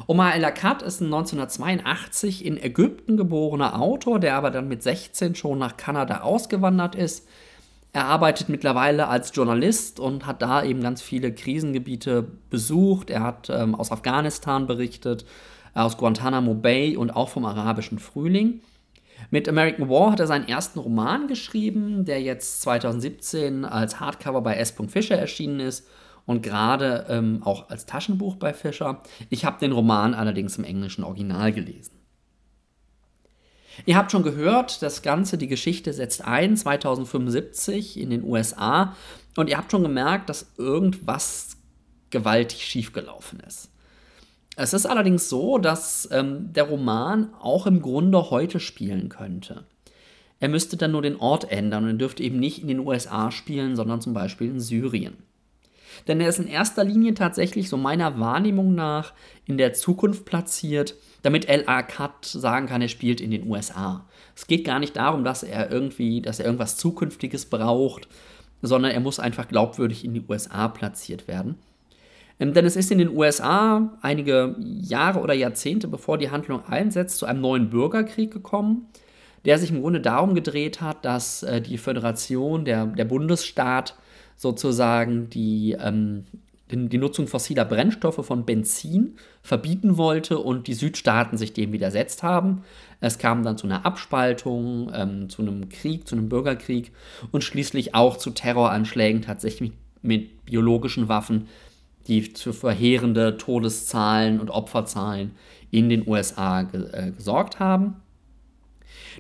Omar 0.08 0.36
El 0.36 0.44
Akkad 0.44 0.82
ist 0.82 1.00
ein 1.00 1.06
1982 1.06 2.46
in 2.46 2.62
Ägypten 2.62 3.16
geborener 3.16 3.80
Autor, 3.80 4.20
der 4.20 4.36
aber 4.36 4.52
dann 4.52 4.68
mit 4.68 4.84
16 4.84 5.36
schon 5.36 5.60
nach 5.60 5.78
Kanada 5.78 6.22
ausgewandert 6.22 6.96
ist. 6.96 7.28
Er 7.94 8.06
arbeitet 8.06 8.50
mittlerweile 8.50 9.08
als 9.08 9.32
Journalist 9.34 10.00
und 10.00 10.26
hat 10.26 10.42
da 10.42 10.64
eben 10.64 10.82
ganz 10.82 11.02
viele 11.02 11.32
Krisengebiete 11.32 12.28
besucht. 12.50 13.12
Er 13.12 13.22
hat 13.22 13.50
ähm, 13.50 13.76
aus 13.76 13.92
Afghanistan 13.92 14.66
berichtet, 14.66 15.26
aus 15.76 15.98
Guantanamo 15.98 16.56
Bay 16.56 16.98
und 16.98 17.12
auch 17.12 17.30
vom 17.30 17.46
arabischen 17.46 18.00
Frühling. 18.00 18.62
Mit 19.32 19.48
American 19.48 19.90
War 19.90 20.12
hat 20.12 20.20
er 20.20 20.28
seinen 20.28 20.48
ersten 20.48 20.80
Roman 20.80 21.28
geschrieben, 21.28 22.06
der 22.06 22.22
jetzt 22.22 22.62
2017 22.62 23.66
als 23.66 24.00
Hardcover 24.00 24.42
bei 24.42 24.56
S. 24.56 24.74
Fischer 24.88 25.18
erschienen 25.18 25.60
ist 25.60 25.88
und 26.26 26.42
gerade 26.42 27.06
ähm, 27.10 27.42
auch 27.44 27.70
als 27.70 27.86
Taschenbuch 27.86 28.36
bei 28.36 28.54
Fischer. 28.54 29.02
Ich 29.30 29.46
habe 29.46 29.60
den 29.60 29.72
Roman 29.72 30.14
allerdings 30.14 30.58
im 30.58 30.64
englischen 30.64 31.04
Original 31.04 31.52
gelesen. 31.52 32.00
Ihr 33.86 33.98
habt 33.98 34.12
schon 34.12 34.24
gehört, 34.24 34.82
das 34.82 35.02
Ganze, 35.02 35.38
die 35.38 35.48
Geschichte 35.48 35.94
setzt 35.94 36.24
ein 36.24 36.56
2075 36.56 38.00
in 38.00 38.12
den 38.12 38.24
USA 38.24 38.96
und 39.36 39.50
ihr 39.50 39.58
habt 39.58 39.72
schon 39.72 39.82
gemerkt, 39.82 40.30
dass 40.30 40.54
irgendwas 40.58 41.58
gewaltig 42.12 42.64
schiefgelaufen 42.64 43.40
ist. 43.40 43.73
Es 44.56 44.74
ist 44.74 44.86
allerdings 44.86 45.30
so, 45.30 45.58
dass 45.58 46.08
ähm, 46.12 46.54
der 46.54 46.66
Roman 46.66 47.34
auch 47.40 47.66
im 47.66 47.82
Grunde 47.82 48.30
heute 48.30 48.60
spielen 48.60 49.10
könnte. 49.10 49.66
Er 50.40 50.50
müsste 50.50 50.78
dann 50.78 50.92
nur 50.92 51.02
den 51.02 51.16
Ort 51.16 51.50
ändern 51.52 51.88
und 51.88 51.98
dürfte 51.98 52.22
eben 52.22 52.40
nicht 52.40 52.62
in 52.62 52.68
den 52.68 52.80
USA 52.80 53.32
spielen, 53.32 53.76
sondern 53.76 54.02
zum 54.02 54.14
Beispiel 54.14 54.50
in 54.50 54.60
Syrien. 54.60 55.16
Denn 56.08 56.20
er 56.20 56.30
ist 56.30 56.40
in 56.40 56.48
erster 56.48 56.84
Linie 56.84 57.14
tatsächlich 57.14 57.70
so 57.70 57.78
meiner 57.78 58.20
Wahrnehmung 58.20 58.76
nach 58.76 59.14
in 59.46 59.58
der 59.58 59.74
Zukunft 59.74 60.26
platziert, 60.26 60.96
damit 61.22 61.48
L.A. 61.48 61.84
Cut 61.84 62.26
sagen 62.26 62.68
kann, 62.68 62.82
er 62.82 62.88
spielt 62.90 63.22
in 63.22 63.32
den 63.32 63.48
USA. 63.48 64.06
Es 64.36 64.48
geht 64.48 64.66
gar 64.66 64.80
nicht 64.80 64.96
darum, 64.98 65.24
dass 65.24 65.44
er 65.44 65.72
irgendwie, 65.72 66.22
dass 66.22 66.40
er 66.40 66.46
irgendwas 66.46 66.78
Zukünftiges 66.78 67.46
braucht, 67.46 68.08
sondern 68.62 68.92
er 68.92 69.00
muss 69.00 69.20
einfach 69.20 69.48
glaubwürdig 69.48 70.04
in 70.04 70.14
die 70.14 70.24
USA 70.28 70.68
platziert 70.68 71.28
werden. 71.28 71.58
Ähm, 72.44 72.54
denn 72.54 72.66
es 72.66 72.76
ist 72.76 72.92
in 72.92 72.98
den 72.98 73.16
USA 73.16 73.90
einige 74.02 74.56
Jahre 74.60 75.22
oder 75.22 75.34
Jahrzehnte 75.34 75.88
bevor 75.88 76.18
die 76.18 76.30
Handlung 76.30 76.66
einsetzt 76.66 77.18
zu 77.18 77.26
einem 77.26 77.40
neuen 77.40 77.70
Bürgerkrieg 77.70 78.32
gekommen, 78.32 78.88
der 79.46 79.58
sich 79.58 79.72
im 79.72 79.82
Grunde 79.82 80.02
darum 80.02 80.36
gedreht 80.36 80.82
hat, 80.82 81.06
dass 81.06 81.44
äh, 81.44 81.62
die 81.62 81.78
Föderation, 81.78 82.66
der, 82.66 82.88
der 82.88 83.06
Bundesstaat 83.06 83.96
sozusagen 84.36 85.30
die, 85.30 85.78
ähm, 85.80 86.26
die, 86.70 86.98
Nutzung 86.98 87.28
fossiler 87.28 87.64
Brennstoffe 87.64 88.26
von 88.26 88.44
Benzin 88.44 89.16
verbieten 89.42 89.96
wollte 89.96 90.38
und 90.38 90.68
die 90.68 90.74
Südstaaten 90.74 91.38
sich 91.38 91.54
dem 91.54 91.72
widersetzt 91.72 92.24
haben. 92.24 92.64
Es 93.00 93.20
kam 93.20 93.44
dann 93.44 93.58
zu 93.58 93.68
einer 93.68 93.86
Abspaltung, 93.86 94.92
ähm, 94.94 95.30
zu 95.30 95.44
einem 95.44 95.70
Krieg, 95.70 96.10
zu 96.10 96.16
einem 96.16 96.28
Bürgerkrieg 96.28 96.92
und 97.32 97.46
schließlich 97.46 97.96
auch 97.96 98.18
zu 98.18 98.32
Terroranschlägen 98.32 99.22
tatsächlich 99.22 99.72
mit 100.02 100.46
biologischen 100.46 101.08
Waffen 101.08 101.48
die 102.08 102.22
für 102.22 102.54
verheerende 102.54 103.38
Todeszahlen 103.38 104.40
und 104.40 104.50
Opferzahlen 104.50 105.32
in 105.72 105.90
den 105.90 106.08
USA 106.08 106.64
ge 106.64 106.86
äh, 106.92 107.12
gesorgt 107.12 107.60
haben. 107.60 107.96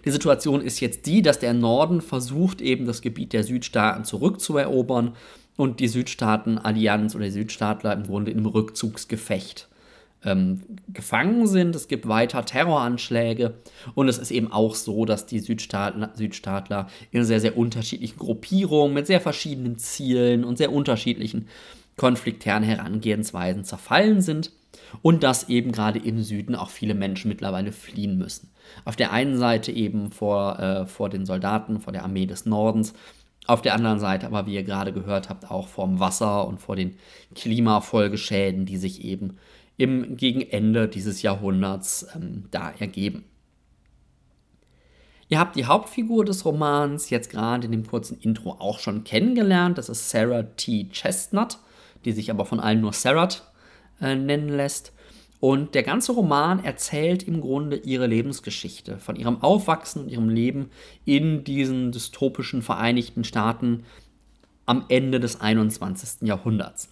Die 0.06 0.12
Situation 0.12 0.62
ist 0.62 0.80
jetzt 0.80 1.06
die, 1.06 1.22
dass 1.22 1.40
der 1.40 1.54
Norden 1.54 2.02
versucht, 2.02 2.62
eben 2.62 2.86
das 2.86 3.02
Gebiet 3.02 3.34
der 3.34 3.44
Südstaaten 3.44 4.04
zurückzuerobern 4.04 5.16
und 5.56 5.80
die 5.80 5.88
Südstaaten-Allianz 5.88 7.16
oder 7.16 7.25
die 7.25 7.32
Südstaatler 7.32 7.94
im 7.94 8.04
Grunde 8.04 8.32
im 8.32 8.46
Rückzugsgefecht 8.46 9.68
ähm, 10.25 10.62
gefangen 10.92 11.48
sind. 11.48 11.75
Es 11.75 11.88
gibt 11.88 12.08
weiter 12.08 12.46
Terroranschläge 12.46 13.56
und 13.94 14.08
es 14.08 14.18
ist 14.18 14.32
eben 14.32 14.52
auch 14.52 14.75
so, 14.75 15.06
dass 15.06 15.25
die 15.25 15.40
Südstaatler, 15.40 16.12
Südstaatler 16.16 16.88
in 17.12 17.24
sehr, 17.24 17.40
sehr 17.40 17.58
unterschiedlichen 17.58 18.18
Gruppierungen 18.18 18.94
mit 18.94 19.08
sehr 19.08 19.22
verschiedenen 19.22 19.78
Zielen 19.78 20.44
und 20.44 20.58
sehr 20.58 20.72
unterschiedlichen 20.72 21.48
konfliktären 21.98 22.64
Herangehensweisen 22.64 23.64
zerfallen 23.64 24.22
sind 24.22 24.52
und 25.02 25.24
dass 25.24 25.50
eben 25.50 25.72
gerade 25.72 26.00
im 26.00 26.22
Süden 26.22 26.56
auch 26.56 26.70
viele 26.70 26.96
Menschen 26.96 27.30
mittlerweile 27.30 27.72
fliehen 27.72 28.18
müssen. 28.18 28.52
Auf 28.86 28.96
der 28.96 29.12
einen 29.12 29.38
Seite 29.38 29.72
eben 29.72 30.12
vor, 30.12 30.60
äh, 30.60 30.86
vor 30.86 31.10
den 31.10 31.26
Soldaten, 31.26 31.80
vor 31.80 31.94
der 31.94 32.04
Armee 32.04 32.26
des 32.26 32.46
Nordens, 32.46 32.94
auf 33.46 33.62
der 33.62 33.74
anderen 33.74 34.00
Seite 34.00 34.28
aber, 34.28 34.46
wie 34.46 34.54
ihr 34.54 34.64
gerade 34.64 34.94
gehört 34.94 35.30
habt, 35.30 35.52
auch 35.52 35.68
vom 35.68 36.00
Wasser 36.00 36.48
und 36.48 36.60
vor 36.60 36.76
den 36.76 36.96
Klimafolgeschäden, 37.36 38.66
die 38.66 38.78
sich 38.78 39.04
eben 39.04 39.38
im 39.76 40.16
Gegenende 40.16 40.88
dieses 40.88 41.22
Jahrhunderts 41.22 42.08
ähm, 42.16 42.46
da 42.52 42.72
ergeben. 42.80 43.26
Ihr 45.28 45.40
habt 45.40 45.56
die 45.56 45.66
Hauptfigur 45.66 46.26
des 46.26 46.46
Romans 46.46 47.10
jetzt 47.10 47.32
gerade 47.32 47.66
in 47.66 47.72
dem 47.72 47.88
kurzen 47.88 48.20
Intro 48.20 48.52
auch 48.60 48.80
schon 48.80 49.04
kennengelernt. 49.04 49.78
Das 49.78 49.90
ist 49.90 50.10
Sarah 50.10 50.44
T. 50.44 50.90
Chestnut 50.90 51.58
die 52.05 52.12
sich 52.12 52.29
aber 52.29 52.45
von 52.45 52.60
allen 52.60 52.81
nur 52.81 52.93
Sarah 52.93 53.29
äh, 54.01 54.15
nennen 54.15 54.50
lässt. 54.50 54.93
Und 55.39 55.75
der 55.75 55.83
ganze 55.83 56.13
Roman 56.13 56.63
erzählt 56.63 57.24
im 57.24 57.41
Grunde 57.41 57.75
ihre 57.75 58.07
Lebensgeschichte, 58.07 58.98
von 58.98 59.17
ihrem 59.17 59.41
Aufwachsen 59.41 60.03
und 60.03 60.10
ihrem 60.10 60.29
Leben 60.29 60.69
in 61.03 61.43
diesen 61.43 61.91
dystopischen 61.91 62.62
Vereinigten 62.62 63.25
Staaten 63.25 63.83
am 64.65 64.86
Ende 64.88 65.19
des 65.19 65.41
21. 65.41 66.25
Jahrhunderts. 66.27 66.88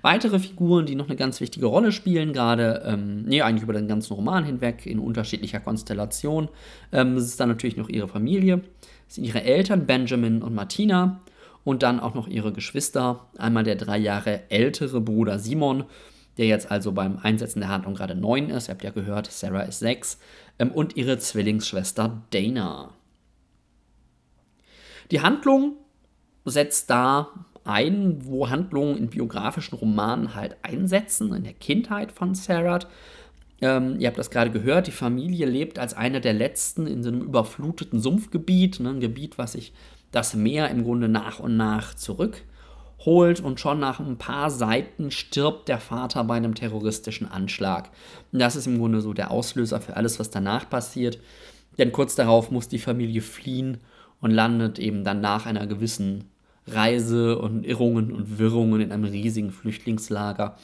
Weitere 0.00 0.38
Figuren, 0.38 0.86
die 0.86 0.94
noch 0.94 1.08
eine 1.08 1.16
ganz 1.16 1.40
wichtige 1.40 1.66
Rolle 1.66 1.92
spielen, 1.92 2.32
gerade, 2.32 2.82
ähm, 2.86 3.22
nee, 3.22 3.42
eigentlich 3.42 3.62
über 3.62 3.72
den 3.72 3.88
ganzen 3.88 4.14
Roman 4.14 4.44
hinweg, 4.44 4.86
in 4.86 4.98
unterschiedlicher 4.98 5.60
Konstellation, 5.60 6.48
ähm, 6.92 7.16
ist 7.16 7.38
dann 7.40 7.48
natürlich 7.48 7.76
noch 7.76 7.88
ihre 7.88 8.08
Familie. 8.08 8.60
Sind 9.08 9.24
ihre 9.24 9.44
Eltern, 9.44 9.86
Benjamin 9.86 10.42
und 10.42 10.54
Martina, 10.54 11.20
und 11.64 11.82
dann 11.82 12.00
auch 12.00 12.14
noch 12.14 12.28
ihre 12.28 12.52
Geschwister. 12.52 13.28
Einmal 13.38 13.64
der 13.64 13.76
drei 13.76 13.98
Jahre 13.98 14.50
ältere 14.50 15.00
Bruder 15.00 15.38
Simon, 15.38 15.84
der 16.38 16.46
jetzt 16.46 16.70
also 16.70 16.92
beim 16.92 17.18
Einsetzen 17.18 17.60
der 17.60 17.68
Handlung 17.68 17.94
gerade 17.94 18.14
neun 18.14 18.50
ist. 18.50 18.68
Ihr 18.68 18.72
habt 18.72 18.84
ja 18.84 18.90
gehört, 18.90 19.30
Sarah 19.30 19.62
ist 19.62 19.80
sechs. 19.80 20.18
Ähm, 20.58 20.70
und 20.72 20.96
ihre 20.96 21.18
Zwillingsschwester 21.18 22.22
Dana. 22.30 22.94
Die 25.10 25.20
Handlung 25.20 25.76
setzt 26.44 26.90
da 26.90 27.28
ein, 27.64 28.24
wo 28.24 28.50
Handlungen 28.50 28.96
in 28.96 29.08
biografischen 29.08 29.78
Romanen 29.78 30.34
halt 30.34 30.56
einsetzen, 30.62 31.32
in 31.32 31.44
der 31.44 31.52
Kindheit 31.52 32.10
von 32.10 32.34
Sarah. 32.34 32.80
Ähm, 33.60 34.00
ihr 34.00 34.08
habt 34.08 34.18
das 34.18 34.30
gerade 34.30 34.50
gehört, 34.50 34.88
die 34.88 34.92
Familie 34.92 35.46
lebt 35.46 35.78
als 35.78 35.94
eine 35.94 36.20
der 36.20 36.32
letzten 36.32 36.88
in 36.88 37.02
so 37.04 37.10
einem 37.10 37.22
überfluteten 37.22 38.00
Sumpfgebiet, 38.00 38.80
ne, 38.80 38.90
ein 38.90 39.00
Gebiet, 39.00 39.38
was 39.38 39.52
sich 39.52 39.72
das 40.12 40.34
Meer 40.34 40.70
im 40.70 40.84
Grunde 40.84 41.08
nach 41.08 41.40
und 41.40 41.56
nach 41.56 41.94
zurückholt 41.94 43.40
und 43.40 43.58
schon 43.58 43.80
nach 43.80 43.98
ein 43.98 44.18
paar 44.18 44.50
Seiten 44.50 45.10
stirbt 45.10 45.68
der 45.68 45.80
Vater 45.80 46.22
bei 46.24 46.36
einem 46.36 46.54
terroristischen 46.54 47.28
Anschlag. 47.28 47.90
Das 48.30 48.54
ist 48.54 48.66
im 48.66 48.78
Grunde 48.78 49.00
so 49.00 49.12
der 49.14 49.30
Auslöser 49.30 49.80
für 49.80 49.96
alles, 49.96 50.20
was 50.20 50.30
danach 50.30 50.70
passiert. 50.70 51.18
Denn 51.78 51.90
kurz 51.90 52.14
darauf 52.14 52.50
muss 52.50 52.68
die 52.68 52.78
Familie 52.78 53.22
fliehen 53.22 53.78
und 54.20 54.30
landet 54.30 54.78
eben 54.78 55.02
dann 55.02 55.20
nach 55.20 55.46
einer 55.46 55.66
gewissen 55.66 56.24
Reise 56.66 57.38
und 57.38 57.64
Irrungen 57.64 58.12
und 58.12 58.38
Wirrungen 58.38 58.80
in 58.80 58.92
einem 58.92 59.04
riesigen 59.04 59.50
Flüchtlingslager, 59.50 60.56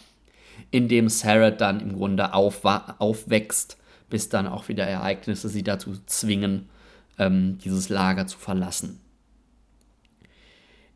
in 0.71 0.89
dem 0.89 1.09
Sarah 1.09 1.51
dann 1.51 1.81
im 1.81 1.95
Grunde 1.95 2.35
aufwächst, 2.35 3.79
bis 4.11 4.29
dann 4.29 4.47
auch 4.47 4.69
wieder 4.69 4.85
Ereignisse 4.85 5.49
sie 5.49 5.63
dazu 5.63 5.97
zwingen, 6.07 6.69
ähm, 7.19 7.59
dieses 7.65 7.89
Lager 7.89 8.27
zu 8.27 8.39
verlassen. 8.39 9.01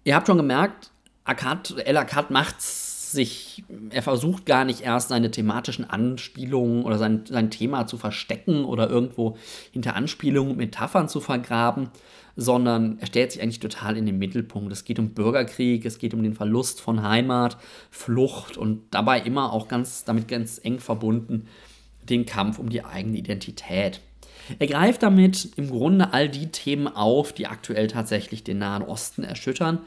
Ihr 0.04 0.14
habt 0.14 0.26
schon 0.26 0.37
gemerkt, 0.37 0.90
Akkad, 1.25 1.76
El 1.85 1.97
Akkad 1.97 2.30
macht 2.30 2.61
sich, 2.61 3.62
er 3.90 4.02
versucht 4.02 4.47
gar 4.47 4.64
nicht 4.64 4.80
erst 4.80 5.11
seine 5.11 5.30
thematischen 5.30 5.88
Anspielungen 5.88 6.85
oder 6.85 6.99
sein, 6.99 7.25
sein 7.28 7.50
Thema 7.50 7.87
zu 7.87 7.99
verstecken 7.99 8.64
oder 8.64 8.88
irgendwo 8.88 9.37
hinter 9.71 9.94
Anspielungen 9.94 10.52
und 10.52 10.59
Metaphern 10.59 11.09
zu 11.09 11.21
vergraben, 11.21 11.90
sondern 12.35 12.99
er 12.99 13.06
stellt 13.06 13.32
sich 13.32 13.42
eigentlich 13.42 13.61
total 13.61 13.97
in 13.97 14.06
den 14.06 14.18
Mittelpunkt. 14.18 14.73
Es 14.73 14.85
geht 14.85 14.99
um 14.99 15.11
Bürgerkrieg, 15.11 15.85
es 15.85 15.99
geht 15.99 16.14
um 16.14 16.23
den 16.23 16.35
Verlust 16.35 16.80
von 16.80 17.02
Heimat, 17.02 17.59
Flucht 17.90 18.56
und 18.56 18.82
dabei 18.90 19.21
immer 19.21 19.52
auch 19.52 19.68
ganz 19.68 20.04
damit 20.04 20.26
ganz 20.26 20.61
eng 20.62 20.80
verbunden 20.80 21.47
den 22.09 22.26
Kampf 22.26 22.59
um 22.59 22.68
die 22.68 22.85
eigene 22.85 23.18
Identität. 23.18 24.00
Er 24.58 24.66
greift 24.66 25.02
damit 25.02 25.50
im 25.56 25.70
Grunde 25.70 26.12
all 26.12 26.28
die 26.28 26.49
Themen 26.49 26.88
auf, 26.88 27.32
die 27.32 27.46
aktuell 27.46 27.87
tatsächlich 27.87 28.44
den 28.44 28.58
Nahen 28.58 28.82
Osten 28.82 29.25
erschüttern. 29.25 29.80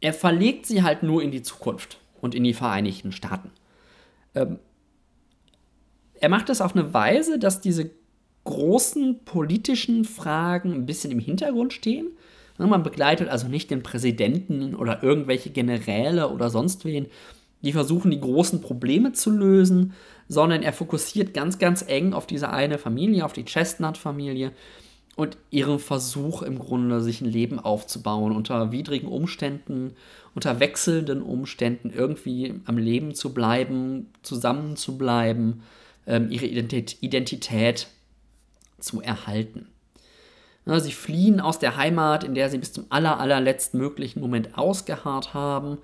Er 0.00 0.12
verlegt 0.12 0.66
sie 0.66 0.82
halt 0.82 1.02
nur 1.02 1.22
in 1.22 1.30
die 1.30 1.42
Zukunft 1.42 1.98
und 2.20 2.34
in 2.34 2.44
die 2.44 2.54
Vereinigten 2.54 3.12
Staaten. 3.12 3.50
Ähm, 4.34 4.58
er 6.14 6.28
macht 6.28 6.50
es 6.50 6.60
auf 6.60 6.74
eine 6.76 6.94
Weise, 6.94 7.38
dass 7.38 7.60
diese 7.60 7.90
großen 8.44 9.24
politischen 9.24 10.04
Fragen 10.04 10.72
ein 10.72 10.86
bisschen 10.86 11.10
im 11.10 11.18
Hintergrund 11.18 11.72
stehen. 11.72 12.08
Man 12.58 12.82
begleitet 12.82 13.28
also 13.28 13.48
nicht 13.48 13.70
den 13.70 13.82
Präsidenten 13.82 14.74
oder 14.74 15.02
irgendwelche 15.02 15.50
Generäle 15.50 16.28
oder 16.28 16.50
sonst 16.50 16.84
wen, 16.84 17.06
die 17.62 17.72
versuchen, 17.72 18.10
die 18.10 18.20
großen 18.20 18.60
Probleme 18.60 19.12
zu 19.12 19.30
lösen, 19.30 19.94
sondern 20.28 20.62
er 20.62 20.72
fokussiert 20.72 21.34
ganz, 21.34 21.58
ganz 21.58 21.82
eng 21.86 22.12
auf 22.12 22.26
diese 22.26 22.50
eine 22.50 22.78
Familie, 22.78 23.24
auf 23.24 23.32
die 23.32 23.44
Chestnut-Familie 23.44 24.52
und 25.14 25.36
ihren 25.50 25.78
Versuch 25.78 26.42
im 26.42 26.58
Grunde, 26.58 27.00
sich 27.00 27.20
ein 27.20 27.30
Leben 27.30 27.58
aufzubauen, 27.58 28.34
unter 28.34 28.72
widrigen 28.72 29.08
Umständen, 29.08 29.94
unter 30.34 30.58
wechselnden 30.58 31.22
Umständen 31.22 31.90
irgendwie 31.90 32.54
am 32.64 32.78
Leben 32.78 33.14
zu 33.14 33.34
bleiben, 33.34 34.10
zusammen 34.22 34.76
zu 34.76 34.96
bleiben, 34.96 35.62
ähm, 36.06 36.30
ihre 36.30 36.46
Identität 36.46 37.88
zu 38.78 39.02
erhalten. 39.02 39.68
Ja, 40.64 40.78
sie 40.80 40.92
fliehen 40.92 41.40
aus 41.40 41.58
der 41.58 41.76
Heimat, 41.76 42.24
in 42.24 42.34
der 42.34 42.48
sie 42.48 42.58
bis 42.58 42.72
zum 42.72 42.86
aller, 42.88 43.18
allerletzten 43.18 43.80
möglichen 43.80 44.20
Moment 44.20 44.56
ausgeharrt 44.56 45.34
haben. 45.34 45.78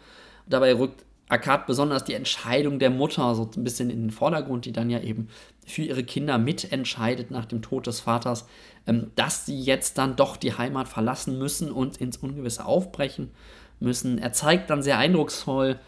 Dabei 0.47 0.73
rückt 0.75 1.04
Akkad 1.28 1.66
besonders 1.66 2.04
die 2.04 2.14
Entscheidung 2.14 2.78
der 2.78 2.90
Mutter 2.90 3.35
so 3.35 3.50
ein 3.56 3.64
bisschen 3.64 3.90
in 3.90 4.02
den 4.02 4.11
Vordergrund, 4.11 4.64
die 4.64 4.73
dann 4.73 4.90
ja 4.90 5.00
eben 5.00 5.28
für 5.66 5.82
ihre 5.82 6.04
Kinder 6.04 6.38
mitentscheidet 6.38 7.30
nach 7.30 7.44
dem 7.44 7.61
Tod 7.61 7.87
des 7.87 8.00
Vaters, 8.00 8.47
ähm, 8.87 9.11
dass 9.14 9.47
sie 9.47 9.61
jetzt 9.61 9.99
dann 9.99 10.16
doch 10.16 10.37
die 10.37 10.54
Heimat 10.54 10.88
verlassen 10.88 11.38
müssen 11.38 11.70
und 11.70 11.99
ins 11.99 12.16
Ungewisse 12.16 12.64
aufbrechen 12.64 13.30
müssen. 13.80 14.18
Er 14.18 14.32
zeigt 14.32 14.70
dann 14.70 14.82
sehr 14.82 14.99
eindrucksvoll, 14.99 15.78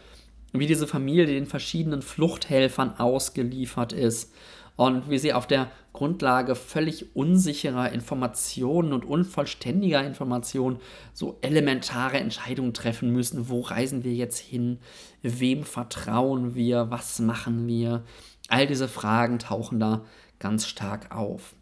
wie 0.53 0.67
diese 0.67 0.87
Familie 0.87 1.25
den 1.25 1.47
verschiedenen 1.47 2.01
Fluchthelfern 2.01 2.99
ausgeliefert 2.99 3.93
ist 3.93 4.33
und 4.75 5.09
wie 5.09 5.19
sie 5.19 5.33
auf 5.33 5.47
der 5.47 5.69
Grundlage 5.93 6.55
völlig 6.55 7.15
unsicherer 7.15 7.91
Informationen 7.91 8.93
und 8.93 9.05
unvollständiger 9.05 10.03
Informationen 10.03 10.79
so 11.13 11.37
elementare 11.41 12.17
Entscheidungen 12.17 12.73
treffen 12.73 13.11
müssen. 13.11 13.49
Wo 13.49 13.61
reisen 13.61 14.03
wir 14.03 14.13
jetzt 14.13 14.39
hin? 14.39 14.79
Wem 15.21 15.63
vertrauen 15.63 16.55
wir? 16.55 16.89
Was 16.89 17.19
machen 17.19 17.67
wir? 17.67 18.03
All 18.47 18.67
diese 18.67 18.87
Fragen 18.87 19.39
tauchen 19.39 19.79
da 19.79 20.05
ganz 20.39 20.67
stark 20.67 21.15
auf. 21.15 21.55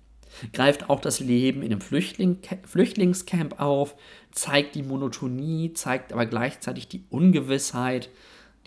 Greift 0.53 0.89
auch 0.89 0.99
das 0.99 1.19
Leben 1.19 1.61
in 1.63 1.71
einem 1.71 1.81
Flüchtling 1.81 2.37
Flüchtlingscamp 2.63 3.59
auf, 3.59 3.95
zeigt 4.31 4.75
die 4.75 4.83
Monotonie, 4.83 5.73
zeigt 5.73 6.13
aber 6.13 6.27
gleichzeitig 6.27 6.87
die 6.87 7.03
Ungewissheit, 7.09 8.09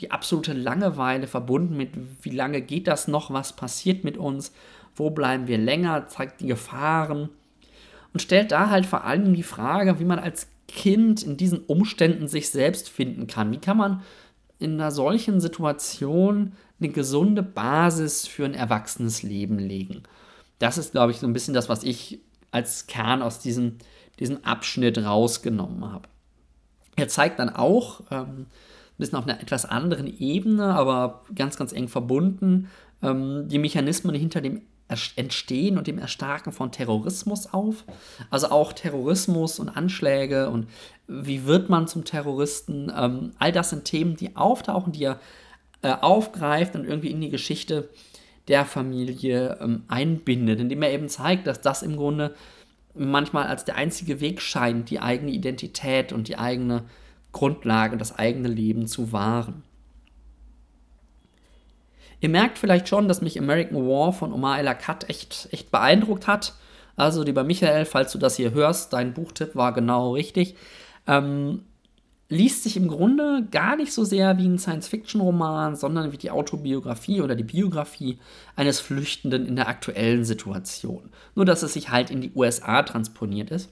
die 0.03 0.11
absolute 0.11 0.53
Langeweile 0.53 1.27
verbunden 1.27 1.77
mit, 1.77 1.91
wie 2.23 2.31
lange 2.31 2.61
geht 2.61 2.87
das 2.87 3.09
noch, 3.09 3.31
was 3.31 3.55
passiert 3.55 4.05
mit 4.05 4.19
uns, 4.19 4.53
wo 4.97 5.11
bleiben 5.11 5.47
wir 5.47 5.59
länger, 5.59 6.09
zeigt 6.09 6.41
die 6.41 6.49
Gefahren 6.49 7.31
und 8.13 8.21
stellt 8.21 8.53
da 8.53 8.69
halt 8.69 8.85
vor 8.85 9.05
allem 9.05 9.35
die 9.35 9.43
Frage, 9.43 9.99
wie 10.01 10.05
man 10.05 10.19
als 10.19 10.49
Kind 10.69 11.23
in 11.23 11.37
diesen 11.37 11.61
Umständen 11.61 12.29
sich 12.29 12.51
selbst 12.51 12.89
finden 12.89 13.27
kann. 13.27 13.53
Wie 13.53 13.59
kann 13.59 13.77
man 13.77 14.03
in 14.59 14.75
einer 14.75 14.91
solchen 14.91 15.41
Situation 15.41 16.53
eine 16.81 16.89
gesunde 16.91 17.43
Basis 17.43 18.27
für 18.27 18.45
ein 18.45 18.55
erwachsenes 18.55 19.23
Leben 19.23 19.59
legen? 19.59 20.03
Das 20.59 20.79
ist, 20.79 20.93
glaube 20.93 21.13
ich, 21.13 21.19
so 21.19 21.27
ein 21.27 21.33
bisschen 21.33 21.55
das, 21.55 21.69
was 21.69 21.83
ich 21.83 22.21
als 22.51 22.87
Kern 22.87 23.23
aus 23.23 23.39
diesem, 23.39 23.79
diesem 24.19 24.45
Abschnitt 24.45 24.99
rausgenommen 24.99 25.91
habe. 25.91 26.09
Er 26.97 27.09
zeigt 27.09 27.39
dann 27.39 27.51
auch, 27.51 28.03
ähm, 28.11 28.47
bisschen 28.99 29.19
auf 29.19 29.27
einer 29.27 29.41
etwas 29.41 29.65
anderen 29.65 30.07
Ebene, 30.07 30.75
aber 30.75 31.25
ganz, 31.35 31.57
ganz 31.57 31.73
eng 31.73 31.89
verbunden, 31.89 32.69
ähm, 33.03 33.49
die 33.49 33.59
Mechanismen 33.59 34.15
hinter 34.15 34.41
dem 34.41 34.63
Entstehen 35.17 35.79
und 35.79 35.87
dem 35.87 35.99
Erstarken 35.99 36.53
von 36.53 36.71
Terrorismus 36.71 37.53
auf. 37.53 37.85
Also 38.31 38.51
auch 38.51 38.73
Terrorismus 38.73 39.59
und 39.59 39.71
Anschläge 39.71 40.51
und 40.51 40.67
wie 41.07 41.47
wird 41.47 41.71
man 41.71 41.87
zum 41.87 42.05
Terroristen. 42.05 42.93
Ähm, 42.95 43.33
all 43.39 43.53
das 43.53 43.71
sind 43.71 43.85
Themen, 43.85 44.17
die 44.17 44.37
auftauchen, 44.37 44.93
die 44.93 45.05
er 45.05 45.21
äh, 45.83 45.93
aufgreift 45.93 46.75
und 46.75 46.85
irgendwie 46.85 47.11
in 47.11 47.21
die 47.21 47.31
Geschichte 47.31 47.89
der 48.49 48.65
Familie 48.65 49.59
ähm, 49.61 49.85
einbindet, 49.89 50.61
indem 50.61 50.83
er 50.83 50.93
eben 50.93 51.09
zeigt, 51.09 51.47
dass 51.47 51.61
das 51.61 51.83
im 51.83 51.97
Grunde 51.97 52.35
manchmal 52.95 53.47
als 53.47 53.65
der 53.65 53.77
einzige 53.77 54.21
Weg 54.21 54.41
scheint, 54.41 54.91
die 54.91 55.01
eigene 55.01 55.31
Identität 55.31 56.13
und 56.13 56.29
die 56.29 56.37
eigene 56.37 56.85
Grundlage, 57.33 57.97
das 57.97 58.19
eigene 58.19 58.49
Leben 58.49 58.87
zu 58.87 59.13
wahren. 59.13 59.63
Ihr 62.21 62.29
merkt 62.29 62.59
vielleicht 62.59 62.89
schon, 62.89 63.09
dass 63.09 63.21
mich 63.21 63.39
American 63.39 63.89
War 63.89 64.13
von 64.13 64.33
Omar 64.33 64.61
El 64.61 64.69
Akkad 64.69 65.11
echt, 65.11 65.49
echt 65.51 65.73
beeindruckt 65.73 66.29
hat. 66.29 66.55
Also, 66.95 67.25
lieber 67.25 67.43
Michael, 67.43 67.85
falls 67.85 68.13
du 68.13 68.19
das 68.19 68.37
hier 68.37 68.53
hörst, 68.53 68.93
dein 68.93 69.13
Buchtipp 69.13 69.57
war 69.57 69.73
genau 69.73 70.13
richtig. 70.13 70.55
Ähm, 71.09 71.63
liest 72.29 72.63
sich 72.63 72.77
im 72.77 72.87
Grunde 72.87 73.47
gar 73.51 73.77
nicht 73.77 73.93
so 73.93 74.05
sehr 74.05 74.39
wie 74.39 74.47
ein 74.47 74.59
Science-Fiction-Roman, 74.59 75.75
sondern 75.75 76.13
wie 76.13 76.17
die 76.17 76.31
Autobiografie 76.31 77.23
oder 77.23 77.35
die 77.35 77.43
Biografie 77.43 78.19
eines 78.55 78.79
Flüchtenden 78.79 79.47
in 79.47 79.57
der 79.57 79.69
aktuellen 79.69 80.25
Situation. 80.25 81.11
Nur, 81.35 81.45
dass 81.45 81.63
es 81.63 81.73
sich 81.73 81.91
halt 81.91 82.11
in 82.11 82.21
die 82.21 82.33
USA 82.35 82.83
transponiert 82.85 83.51
ist 83.51 83.71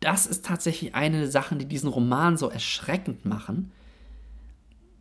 das 0.00 0.26
ist 0.26 0.44
tatsächlich 0.44 0.94
eine 0.94 1.20
der 1.20 1.30
Sachen, 1.30 1.58
die 1.58 1.66
diesen 1.66 1.88
Roman 1.88 2.36
so 2.36 2.48
erschreckend 2.48 3.24
machen. 3.24 3.70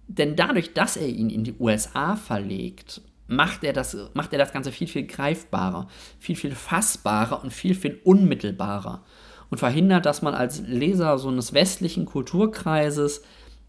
Denn 0.07 0.35
dadurch, 0.35 0.73
dass 0.73 0.97
er 0.97 1.07
ihn 1.07 1.29
in 1.29 1.43
die 1.43 1.55
USA 1.57 2.15
verlegt, 2.15 3.01
macht 3.27 3.63
er 3.63 3.73
das, 3.73 3.95
macht 4.13 4.33
er 4.33 4.39
das 4.39 4.51
Ganze 4.51 4.71
viel, 4.71 4.87
viel 4.87 5.05
greifbarer, 5.05 5.87
viel, 6.19 6.35
viel 6.35 6.55
fassbarer 6.55 7.41
und 7.43 7.53
viel, 7.53 7.75
viel 7.75 7.99
unmittelbarer. 8.03 9.03
Und 9.49 9.57
verhindert, 9.57 10.05
dass 10.05 10.21
man 10.21 10.33
als 10.33 10.61
Leser 10.61 11.17
so 11.17 11.29
eines 11.29 11.53
westlichen 11.53 12.05
Kulturkreises 12.05 13.23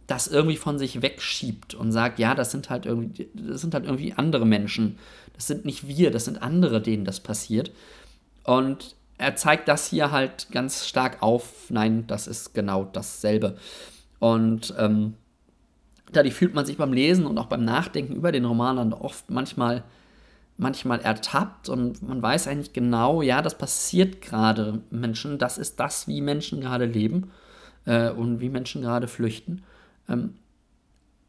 das 0.06 0.26
irgendwie 0.26 0.56
von 0.56 0.78
sich 0.78 1.02
wegschiebt 1.02 1.74
und 1.74 1.92
sagt, 1.92 2.18
ja, 2.18 2.34
das 2.34 2.50
sind 2.50 2.68
halt 2.68 2.84
irgendwie, 2.84 3.30
das 3.32 3.60
sind 3.60 3.74
halt 3.74 3.84
irgendwie 3.84 4.12
andere 4.12 4.44
Menschen. 4.44 4.98
Das 5.34 5.46
sind 5.46 5.64
nicht 5.64 5.86
wir, 5.86 6.10
das 6.10 6.24
sind 6.24 6.42
andere, 6.42 6.82
denen 6.82 7.04
das 7.04 7.20
passiert. 7.20 7.70
Und 8.44 8.96
er 9.20 9.36
zeigt 9.36 9.68
das 9.68 9.86
hier 9.86 10.10
halt 10.10 10.48
ganz 10.50 10.86
stark 10.86 11.22
auf. 11.22 11.68
Nein, 11.68 12.06
das 12.06 12.26
ist 12.26 12.54
genau 12.54 12.84
dasselbe. 12.84 13.56
Und 14.18 14.74
ähm, 14.78 15.14
dadurch 16.10 16.34
fühlt 16.34 16.54
man 16.54 16.64
sich 16.64 16.78
beim 16.78 16.94
Lesen 16.94 17.26
und 17.26 17.36
auch 17.36 17.46
beim 17.46 17.62
Nachdenken 17.62 18.14
über 18.14 18.32
den 18.32 18.46
Roman 18.46 18.76
dann 18.76 18.92
oft 18.94 19.28
manchmal, 19.28 19.84
manchmal 20.56 21.00
ertappt 21.00 21.68
und 21.68 22.02
man 22.02 22.22
weiß 22.22 22.48
eigentlich 22.48 22.72
genau, 22.72 23.20
ja, 23.20 23.42
das 23.42 23.58
passiert 23.58 24.22
gerade 24.22 24.80
Menschen, 24.90 25.38
das 25.38 25.58
ist 25.58 25.78
das, 25.80 26.08
wie 26.08 26.22
Menschen 26.22 26.62
gerade 26.62 26.86
leben 26.86 27.30
äh, 27.84 28.08
und 28.10 28.40
wie 28.40 28.48
Menschen 28.48 28.80
gerade 28.80 29.06
flüchten. 29.06 29.64
Ähm, 30.08 30.34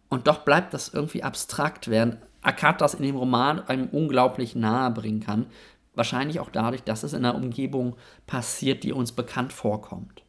und 0.08 0.28
doch 0.28 0.40
bleibt 0.40 0.74
das 0.74 0.94
irgendwie 0.94 1.24
abstrakt, 1.24 1.90
während 1.90 2.18
Akkad 2.42 2.80
das 2.80 2.94
in 2.94 3.04
dem 3.04 3.18
Roman 3.18 3.60
einem 3.60 3.90
unglaublich 3.90 4.56
nahe 4.56 4.92
bringen 4.92 5.20
kann, 5.20 5.48
Wahrscheinlich 5.94 6.40
auch 6.40 6.50
dadurch, 6.50 6.84
dass 6.84 7.04
es 7.04 7.14
in 7.14 7.26
einer 7.26 7.36
Umgebung 7.36 7.96
passiert, 8.26 8.84
die 8.84 8.94
uns 8.94 9.12
bekannt 9.12 9.52
vorkommt. 9.52 10.24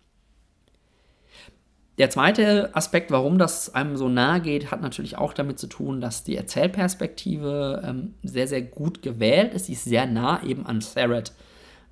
Der 1.99 2.11
zweite 2.11 2.75
Aspekt, 2.75 3.11
warum 3.11 3.39
das 3.39 3.75
einem 3.75 3.97
so 3.97 4.09
nahe 4.09 4.41
geht, 4.41 4.71
hat 4.71 4.81
natürlich 4.81 5.19
auch 5.19 5.35
damit 5.35 5.59
zu 5.59 5.67
tun, 5.67 6.01
dass 6.01 6.25
die 6.25 6.37
Erzählperspektive 6.37 7.83
ähm, 7.87 8.15
sehr, 8.23 8.49
sehr 8.49 8.63
gut 8.63 9.03
gewählt 9.03 9.53
ist. 9.53 9.67
Sie 9.67 9.75
ist 9.75 9.85
sehr 9.85 10.07
nah 10.07 10.43
eben 10.43 10.65
an 10.65 10.81
Sarah 10.81 11.23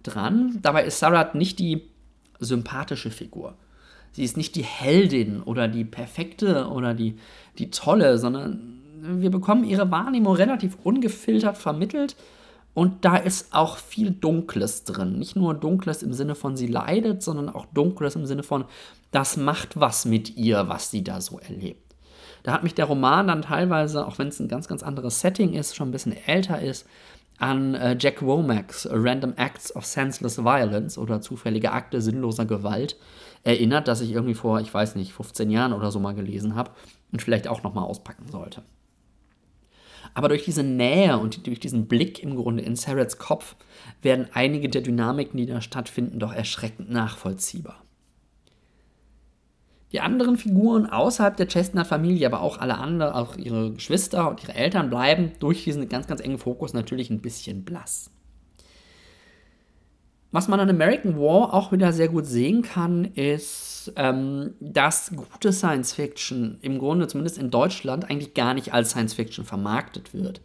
dran. 0.03 0.59
Dabei 0.63 0.85
ist 0.85 0.99
Sarah 0.99 1.31
nicht 1.35 1.59
die 1.59 1.91
sympathische 2.41 3.11
Figur. 3.11 3.57
Sie 4.13 4.25
ist 4.25 4.39
nicht 4.39 4.57
die 4.57 4.65
Heldin 4.65 5.43
oder 5.43 5.69
die 5.69 5.85
perfekte 5.85 6.67
oder 6.69 6.95
die, 6.95 7.17
die 7.59 7.71
tolle, 7.71 8.19
sondern 8.19 8.81
wir 9.03 9.31
bekommen 9.31 9.65
ihre 9.65 9.91
Wahrnehmung 9.91 10.35
relativ 10.35 10.77
ungefiltert 10.83 11.57
vermittelt 11.57 12.17
und 12.75 13.05
da 13.05 13.17
ist 13.17 13.53
auch 13.53 13.79
viel 13.79 14.11
Dunkles 14.11 14.85
drin. 14.85 15.19
Nicht 15.19 15.37
nur 15.37 15.55
Dunkles 15.55 16.03
im 16.03 16.13
Sinne 16.13 16.35
von, 16.35 16.57
sie 16.57 16.67
leidet, 16.67 17.23
sondern 17.23 17.49
auch 17.49 17.67
Dunkles 17.67 18.15
im 18.17 18.27
Sinne 18.27 18.43
von, 18.43 18.65
das 19.11 19.37
macht 19.37 19.79
was 19.79 20.05
mit 20.05 20.37
ihr, 20.37 20.69
was 20.69 20.91
sie 20.91 21.03
da 21.03 21.21
so 21.21 21.39
erlebt. 21.39 21.95
Da 22.43 22.53
hat 22.53 22.63
mich 22.63 22.75
der 22.75 22.87
Roman 22.87 23.27
dann 23.27 23.43
teilweise, 23.43 24.07
auch 24.07 24.19
wenn 24.19 24.29
es 24.29 24.41
ein 24.41 24.49
ganz, 24.49 24.69
ganz 24.69 24.83
anderes 24.83 25.21
Setting 25.21 25.53
ist, 25.53 25.77
schon 25.77 25.89
ein 25.89 25.93
bisschen 25.93 26.17
älter 26.27 26.61
ist, 26.61 26.87
an 27.39 27.75
äh, 27.75 27.97
Jack 27.99 28.23
Womack's 28.23 28.89
Random 28.91 29.35
Acts 29.37 29.75
of 29.75 29.85
Senseless 29.85 30.39
Violence 30.39 30.99
oder 30.99 31.21
zufällige 31.21 31.73
Akte 31.73 32.01
sinnloser 32.01 32.45
Gewalt 32.45 32.97
erinnert, 33.43 33.89
das 33.89 34.03
ich 34.03 34.13
irgendwie 34.13 34.35
vor, 34.35 34.61
ich 34.61 34.73
weiß 34.73 34.95
nicht, 34.97 35.13
15 35.13 35.51
Jahren 35.51 35.73
oder 35.73 35.91
so 35.91 35.99
mal 35.99 36.15
gelesen 36.15 36.55
habe 36.55 36.71
und 37.13 37.23
vielleicht 37.23 37.49
auch 37.49 37.63
nochmal 37.63 37.85
auspacken 37.85 38.29
sollte. 38.31 38.63
Aber 40.15 40.29
durch 40.29 40.45
diese 40.45 40.63
Nähe 40.63 41.19
und 41.19 41.47
durch 41.47 41.61
diesen 41.61 41.87
Blick 41.87 42.23
im 42.23 42.37
Grunde 42.37 42.63
in 42.63 42.77
Sarahs 42.77 43.19
Kopf 43.19 43.57
werden 44.03 44.29
einige 44.33 44.69
der 44.69 44.83
Dynamiken, 44.83 45.39
die 45.39 45.47
da 45.47 45.61
stattfinden, 45.61 46.19
doch 46.19 46.33
erschreckend 46.33 46.91
nachvollziehbar. 46.91 47.83
Die 49.93 50.01
anderen 50.01 50.37
Figuren 50.37 50.87
außerhalb 50.87 51.37
der 51.37 51.49
Chestnut-Familie, 51.49 52.27
aber 52.27 52.43
auch 52.43 52.59
alle 52.59 52.79
anderen, 52.79 53.13
auch 53.13 53.37
ihre 53.37 53.73
Geschwister 53.73 54.31
und 54.31 54.43
ihre 54.43 54.55
Eltern, 54.55 54.89
bleiben 54.89 55.33
durch 55.41 55.65
diesen 55.65 55.89
ganz, 55.89 56.07
ganz 56.07 56.21
engen 56.21 56.39
Fokus 56.39 56.73
natürlich 56.73 57.11
ein 57.11 57.21
bisschen 57.21 57.65
blass. 57.65 58.11
Was 60.33 60.47
man 60.47 60.61
an 60.61 60.71
American 60.71 61.17
War 61.19 61.53
auch 61.53 61.73
wieder 61.73 61.93
sehr 61.93 62.09
gut 62.09 62.25
sehen 62.25 62.63
kann, 62.63 63.05
ist, 63.05 63.93
ähm, 63.97 64.55
dass 64.61 65.11
gute 65.15 65.53
Science 65.53 65.93
Fiction 65.93 66.59
im 66.63 66.79
Grunde, 66.79 67.09
zumindest 67.09 67.39
in 67.39 67.51
Deutschland, 67.51 68.09
eigentlich 68.09 68.35
gar 68.35 68.55
nicht 68.55 68.73
als 68.73 68.91
Science 68.91 69.15
Fiction 69.15 69.45
vermarktet 69.45 70.15
wird. 70.15 70.41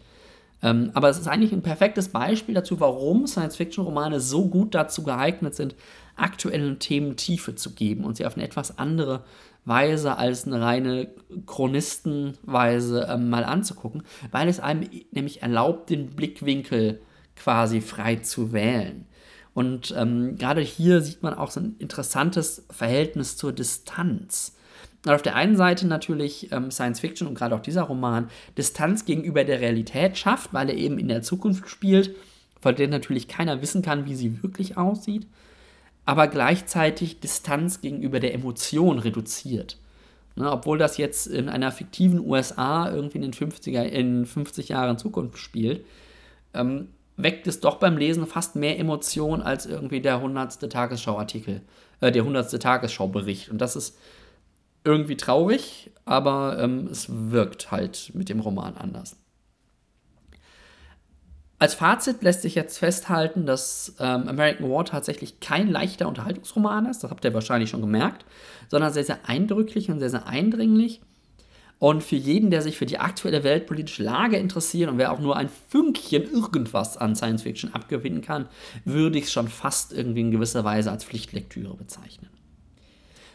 Ähm, 0.63 0.89
aber 0.95 1.10
es 1.10 1.19
ist 1.19 1.28
eigentlich 1.28 1.52
ein 1.52 1.62
perfektes 1.62 2.10
Beispiel 2.10 2.56
dazu, 2.56 2.80
warum 2.80 3.28
Science-Fiction-Romane 3.28 4.19
so 4.19 4.48
gut 4.48 4.74
dazu 4.74 5.04
geeignet 5.04 5.54
sind, 5.54 5.76
aktuellen 6.15 6.80
Themen 6.80 7.17
Tiefe 7.17 7.54
zu 7.54 7.76
geben 7.76 8.04
und 8.06 8.17
sie 8.17 8.26
auf 8.26 8.36
eine 8.36 8.45
etwas 8.45 8.80
andere 8.80 9.24
Weise 9.65 10.17
als 10.17 10.48
eine 10.48 10.62
reine 10.62 11.10
Chronistenweise 11.45 13.08
ähm, 13.10 13.30
mal 13.30 13.43
anzugucken, 13.43 14.04
weil 14.32 14.48
es 14.48 14.60
einem 14.60 14.89
nämlich 15.12 15.43
erlaubt, 15.43 15.91
den 15.91 16.15
Blickwinkel 16.15 17.02
quasi 17.36 17.82
frei 17.82 18.15
zu 18.17 18.54
wählen. 18.54 19.06
Und 19.55 19.95
ähm, 19.97 20.37
gerade 20.37 20.59
hier 20.59 20.99
sieht 21.01 21.23
man 21.23 21.33
auch 21.33 21.49
so 21.49 21.61
ein 21.61 21.77
interessantes 21.79 22.65
Verhältnis 22.69 23.37
zur 23.37 23.53
Distanz. 23.53 24.53
Auf 25.07 25.21
der 25.21 25.35
einen 25.35 25.55
Seite 25.55 25.87
natürlich 25.87 26.51
ähm, 26.51 26.71
Science 26.71 26.99
Fiction 26.99 27.25
und 27.25 27.35
gerade 27.35 27.55
auch 27.55 27.61
dieser 27.61 27.83
Roman 27.83 28.27
Distanz 28.57 29.05
gegenüber 29.05 29.45
der 29.45 29.61
Realität 29.61 30.17
schafft, 30.17 30.53
weil 30.53 30.69
er 30.69 30.75
eben 30.75 30.99
in 30.99 31.07
der 31.07 31.21
Zukunft 31.21 31.69
spielt, 31.69 32.17
von 32.59 32.75
der 32.75 32.89
natürlich 32.89 33.29
keiner 33.29 33.61
wissen 33.61 33.81
kann, 33.81 34.05
wie 34.05 34.15
sie 34.15 34.43
wirklich 34.43 34.75
aussieht, 34.75 35.25
aber 36.03 36.27
gleichzeitig 36.27 37.21
Distanz 37.21 37.79
gegenüber 37.79 38.19
der 38.19 38.33
Emotion 38.33 38.99
reduziert. 38.99 39.77
Ne, 40.35 40.51
obwohl 40.51 40.77
das 40.77 40.97
jetzt 40.97 41.27
in 41.27 41.47
einer 41.47 41.71
fiktiven 41.71 42.19
USA 42.19 42.91
irgendwie 42.91 43.19
in 43.19 43.31
den 43.31 43.33
50er, 43.33 43.83
in 43.83 44.25
50 44.25 44.67
Jahren 44.67 44.97
Zukunft 44.97 45.37
spielt, 45.37 45.85
ähm, 46.53 46.89
weckt 47.17 47.47
es 47.47 47.60
doch 47.60 47.78
beim 47.78 47.97
Lesen 47.97 48.28
fast 48.28 48.56
mehr 48.56 48.78
Emotion 48.78 49.41
als 49.41 49.65
irgendwie 49.65 50.01
der 50.01 50.15
100. 50.15 50.69
Tagesschauartikel, 50.71 51.62
äh, 52.01 52.12
der 52.12 52.23
100. 52.23 52.62
Tagesschaubericht. 52.62 53.49
Und 53.49 53.60
das 53.60 53.75
ist 53.75 53.97
irgendwie 54.84 55.17
traurig, 55.17 55.91
aber 56.06 56.60
ähm, 56.60 56.88
es 56.88 57.08
wirkt 57.10 57.71
halt 57.71 58.12
mit 58.13 58.30
dem 58.30 58.39
Roman 58.39 58.78
anders. 58.78 59.17
Als 61.58 61.73
Fazit 61.73 62.21
lässt 62.21 62.41
sich 62.41 62.54
jetzt 62.54 62.78
festhalten, 62.78 63.45
dass 63.45 63.95
ähm, 63.99 64.28
American 64.28 64.69
War 64.69 64.84
tatsächlich 64.84 65.39
kein 65.39 65.69
leichter 65.69 66.08
Unterhaltungsroman 66.08 66.86
ist, 66.86 67.04
das 67.04 67.12
habt 67.12 67.23
ihr 67.23 67.34
wahrscheinlich 67.34 67.69
schon 67.69 67.82
gemerkt, 67.82 68.25
sondern 68.67 68.91
sehr, 68.91 69.06
sehr 69.06 69.19
eindrücklich 69.28 69.89
und 69.89 69.99
sehr, 69.99 70.10
sehr 70.10 70.28
eindringlich. 70.28 71.01
Und 71.77 72.03
für 72.03 72.15
jeden, 72.15 72.51
der 72.51 72.61
sich 72.61 72.77
für 72.77 72.85
die 72.85 72.99
aktuelle 72.99 73.43
weltpolitische 73.43 74.03
Lage 74.03 74.38
interessiert 74.38 74.89
und 74.89 74.97
wer 74.97 75.11
auch 75.11 75.19
nur 75.19 75.35
ein 75.35 75.49
Fünkchen 75.69 76.23
irgendwas 76.23 76.97
an 76.97 77.15
Science 77.15 77.43
Fiction 77.43 77.73
abgewinnen 77.73 78.21
kann, 78.21 78.47
würde 78.85 79.17
ich 79.17 79.25
es 79.25 79.31
schon 79.33 79.49
fast 79.49 79.91
irgendwie 79.91 80.21
in 80.21 80.31
gewisser 80.31 80.63
Weise 80.63 80.89
als 80.89 81.03
Pflichtlektüre 81.03 81.75
bezeichnen. 81.75 82.29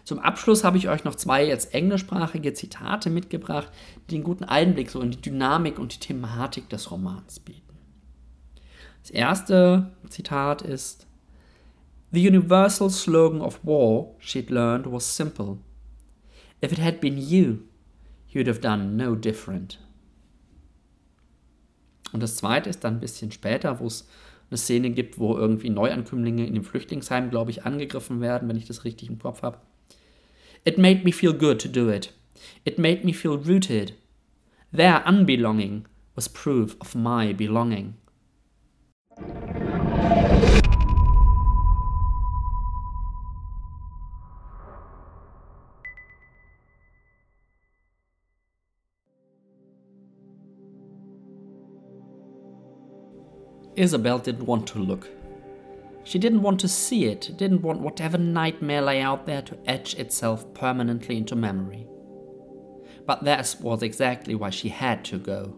Zum 0.04 0.18
Abschluss 0.18 0.64
habe 0.64 0.78
ich 0.78 0.88
euch 0.88 1.04
noch 1.04 1.14
zwei 1.14 1.46
jetzt 1.46 1.74
englischsprachige 1.74 2.54
Zitate 2.54 3.10
mitgebracht, 3.10 3.68
die 4.08 4.16
einen 4.16 4.24
guten 4.24 4.44
Einblick 4.44 4.90
so 4.90 5.00
in 5.00 5.10
die 5.10 5.20
Dynamik 5.20 5.78
und 5.78 5.94
die 5.94 6.00
Thematik 6.00 6.68
des 6.70 6.90
Romans 6.90 7.40
bieten. 7.40 7.78
Das 9.02 9.10
erste 9.10 9.92
Zitat 10.08 10.62
ist 10.62 11.06
The 12.12 12.26
universal 12.26 12.90
slogan 12.90 13.40
of 13.40 13.60
war, 13.62 14.14
she'd 14.18 14.50
learned, 14.50 14.90
was 14.90 15.14
simple. 15.14 15.58
If 16.62 16.72
it 16.72 16.80
had 16.80 17.00
been 17.00 17.16
you, 17.16 17.58
you'd 18.30 18.48
have 18.48 18.60
done 18.60 18.96
no 18.96 19.14
different. 19.14 19.78
Und 22.12 22.22
das 22.22 22.36
zweite 22.36 22.70
ist 22.70 22.82
dann 22.82 22.94
ein 22.94 23.00
bisschen 23.00 23.30
später, 23.30 23.80
wo 23.80 23.86
es 23.86 24.08
eine 24.50 24.58
Szene 24.58 24.90
gibt, 24.90 25.18
wo 25.18 25.36
irgendwie 25.36 25.70
Neuankömmlinge 25.70 26.46
in 26.46 26.54
dem 26.54 26.64
Flüchtlingsheim, 26.64 27.30
glaube 27.30 27.50
ich, 27.52 27.64
angegriffen 27.64 28.20
werden, 28.20 28.48
wenn 28.48 28.56
ich 28.56 28.66
das 28.66 28.84
richtig 28.84 29.08
im 29.08 29.18
Kopf 29.18 29.42
habe. 29.42 29.58
It 30.64 30.76
made 30.76 31.04
me 31.04 31.12
feel 31.12 31.32
good 31.32 31.60
to 31.62 31.68
do 31.68 31.90
it. 31.90 32.12
It 32.64 32.78
made 32.78 33.04
me 33.04 33.12
feel 33.12 33.32
rooted. 33.32 33.94
Their 34.72 35.06
unbelonging 35.06 35.86
was 36.14 36.28
proof 36.28 36.76
of 36.80 36.94
my 36.94 37.32
belonging. 37.32 37.94
Isabel 53.80 54.18
didn't 54.18 54.44
want 54.44 54.66
to 54.68 54.78
look. 54.78 55.08
She 56.04 56.18
didn't 56.18 56.42
want 56.42 56.60
to 56.60 56.68
see 56.68 57.06
it, 57.06 57.30
didn't 57.38 57.62
want 57.62 57.80
whatever 57.80 58.18
nightmare 58.18 58.82
lay 58.82 59.00
out 59.00 59.24
there 59.24 59.40
to 59.40 59.56
etch 59.66 59.94
itself 59.94 60.52
permanently 60.52 61.16
into 61.16 61.34
memory. 61.34 61.86
But 63.06 63.24
that 63.24 63.56
was 63.62 63.82
exactly 63.82 64.34
why 64.34 64.50
she 64.50 64.68
had 64.68 65.02
to 65.06 65.18
go. 65.18 65.56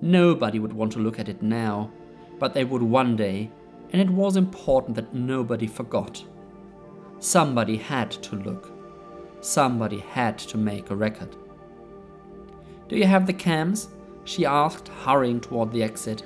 Nobody 0.00 0.58
would 0.58 0.72
want 0.72 0.92
to 0.92 0.98
look 0.98 1.18
at 1.18 1.28
it 1.28 1.42
now, 1.42 1.90
but 2.38 2.54
they 2.54 2.64
would 2.64 2.82
one 2.82 3.16
day, 3.16 3.50
and 3.90 4.00
it 4.00 4.08
was 4.08 4.38
important 4.38 4.96
that 4.96 5.12
nobody 5.12 5.66
forgot. 5.66 6.24
Somebody 7.18 7.76
had 7.76 8.10
to 8.12 8.36
look. 8.36 8.72
Somebody 9.42 9.98
had 9.98 10.38
to 10.38 10.56
make 10.56 10.88
a 10.88 10.96
record. 10.96 11.36
Do 12.88 12.96
you 12.96 13.04
have 13.04 13.26
the 13.26 13.34
cams? 13.34 13.88
she 14.24 14.46
asked, 14.46 14.88
hurrying 14.88 15.42
toward 15.42 15.70
the 15.70 15.82
exit. 15.82 16.22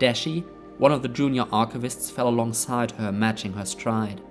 Dashi 0.00 0.44
one 0.80 0.92
of 0.92 1.02
the 1.02 1.08
junior 1.08 1.44
archivists 1.44 2.10
fell 2.10 2.26
alongside 2.26 2.92
her, 2.92 3.12
matching 3.12 3.52
her 3.52 3.66
stride. 3.66 4.22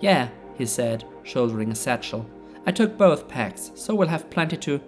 Yeah, 0.00 0.28
he 0.56 0.66
said, 0.66 1.04
shouldering 1.24 1.72
a 1.72 1.74
satchel. 1.74 2.30
I 2.64 2.70
took 2.70 2.96
both 2.96 3.26
packs, 3.26 3.72
so 3.74 3.92
we'll 3.92 4.06
have 4.06 4.30
plenty 4.30 4.56
to. 4.58 4.80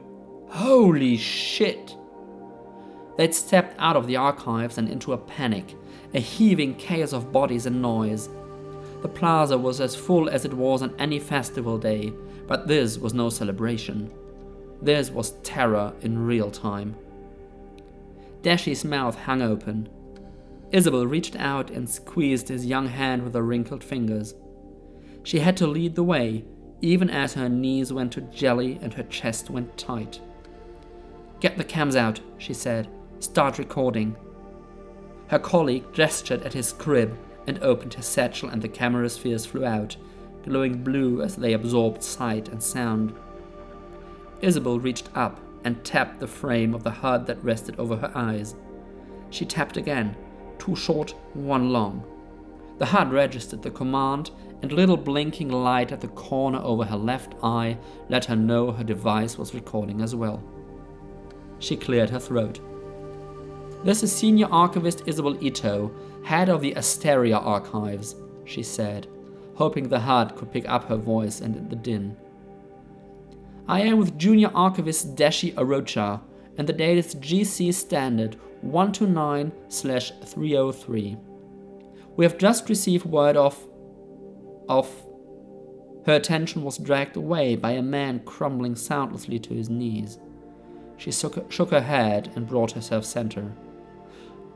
Holy 0.51 1.17
shit! 1.17 1.97
They'd 3.19 3.35
stepped 3.35 3.75
out 3.81 3.97
of 3.97 4.07
the 4.07 4.15
archives 4.15 4.79
and 4.79 4.89
into 4.89 5.13
a 5.13 5.19
panic, 5.19 5.75
a 6.15 6.21
heaving 6.21 6.77
chaos 6.77 7.13
of 7.13 7.33
bodies 7.33 7.67
and 7.67 7.83
noise. 7.83 8.29
The 9.03 9.09
plaza 9.09 9.59
was 9.59 9.81
as 9.81 9.97
full 9.97 10.31
as 10.31 10.45
it 10.45 10.55
was 10.55 10.83
on 10.83 10.95
any 11.01 11.19
festival 11.19 11.79
day, 11.79 12.13
but 12.47 12.69
this 12.69 12.97
was 12.97 13.13
no 13.13 13.29
celebration. 13.29 14.13
This 14.81 15.11
was 15.11 15.33
terror 15.43 15.93
in 16.03 16.27
real 16.27 16.53
time. 16.53 16.95
Dashi's 18.43 18.85
mouth 18.85 19.17
hung 19.17 19.43
open. 19.43 19.89
Isabel 20.73 21.07
reached 21.07 21.37
out 21.37 21.71
and 21.71 21.89
squeezed 21.89 22.49
his 22.49 22.67
young 22.67 22.87
hand 22.87 23.23
with 23.23 23.35
her 23.35 23.43
wrinkled 23.43 23.85
fingers. 23.85 24.35
She 25.23 25.41
had 25.41 25.57
to 25.59 25.67
lead 25.67 25.95
the 25.95 26.05
way, 26.05 26.45
even 26.81 27.11
as 27.11 27.35
her 27.35 27.49
knees 27.49 27.93
went 27.93 28.13
to 28.13 28.23
jelly 28.23 28.79
and 28.81 28.95
her 28.95 29.03
chest 29.03 29.51
went 29.51 29.77
tight. 29.77 30.21
Get 31.41 31.59
the 31.59 31.65
cams 31.65 31.97
out, 31.97 32.21
she 32.39 32.55
said. 32.55 32.89
Start 33.19 33.59
recording. 33.59 34.17
Her 35.29 35.39
colleague 35.39 35.93
gestured 35.93 36.43
at 36.43 36.55
his 36.55 36.73
crib 36.73 37.19
and 37.47 37.63
opened 37.63 37.95
his 37.95 38.07
satchel, 38.07 38.49
and 38.49 38.63
the 38.63 38.69
camera 38.69 39.09
spheres 39.09 39.47
flew 39.47 39.65
out, 39.65 39.97
glowing 40.45 40.83
blue 40.83 41.23
as 41.23 41.37
they 41.37 41.53
absorbed 41.53 42.03
sight 42.03 42.49
and 42.49 42.63
sound. 42.63 43.15
Isabel 44.41 44.79
reached 44.79 45.09
up 45.15 45.41
and 45.65 45.85
tapped 45.85 46.21
the 46.21 46.27
frame 46.27 46.75
of 46.75 46.83
the 46.85 46.91
HUD 46.91 47.27
that 47.27 47.43
rested 47.45 47.79
over 47.79 47.97
her 47.97 48.13
eyes. 48.15 48.55
She 49.31 49.45
tapped 49.45 49.77
again, 49.77 50.17
two 50.59 50.77
short, 50.77 51.15
one 51.35 51.71
long. 51.71 52.05
The 52.79 52.87
HUD 52.87 53.13
registered 53.13 53.63
the 53.63 53.71
command, 53.71 54.31
and 54.63 54.73
little 54.73 54.97
blinking 54.97 55.51
light 55.51 55.93
at 55.93 56.01
the 56.01 56.09
corner 56.09 56.61
over 56.63 56.85
her 56.85 56.97
left 56.97 57.35
eye 57.43 57.79
let 58.09 58.25
her 58.27 58.37
know 58.37 58.73
her 58.73 58.85
device 58.85 59.39
was 59.39 59.55
recording 59.55 60.01
as 60.01 60.15
well. 60.15 60.43
She 61.59 61.77
cleared 61.77 62.11
her 62.11 62.19
throat. 62.19 62.61
This 63.85 64.03
is 64.03 64.13
Senior 64.13 64.49
Archivist 64.51 65.03
Isabel 65.07 65.43
Ito, 65.43 65.91
head 66.25 66.49
of 66.49 66.61
the 66.61 66.73
Asteria 66.75 67.39
Archives, 67.39 68.17
she 68.45 68.63
said, 68.63 69.07
hoping 69.55 69.89
the 69.89 70.01
HUD 70.01 70.37
could 70.37 70.53
pick 70.53 70.69
up 70.69 70.85
her 70.85 70.97
voice 70.97 71.41
and 71.41 71.71
the 71.71 71.77
din. 71.77 72.17
I 73.69 73.83
am 73.83 73.99
with 73.99 74.19
Junior 74.19 74.51
Archivist 74.55 75.15
Dashi 75.15 75.55
Arocha, 75.55 76.21
and 76.57 76.69
the 76.69 76.73
date 76.73 76.99
is 76.99 77.15
GC 77.15 77.73
Standard 77.73 78.37
129 78.63 79.53
303. 79.71 81.17
We 82.17 82.25
have 82.25 82.39
just 82.39 82.69
received 82.69 83.07
word 83.07 83.37
of. 83.37 83.57
of. 84.69 84.89
Her 86.07 86.15
attention 86.15 86.65
was 86.65 86.79
dragged 86.79 87.17
away 87.17 87.57
by 87.57 87.73
a 87.73 87.83
man 87.83 88.21
crumbling 88.25 88.75
soundlessly 88.75 89.39
to 89.39 89.55
his 89.55 89.71
knees. 89.71 90.19
She 90.97 91.13
shook 91.13 91.71
her 91.71 91.81
head 91.81 92.33
and 92.35 92.47
brought 92.47 92.73
herself 92.73 93.05
center. 93.05 93.53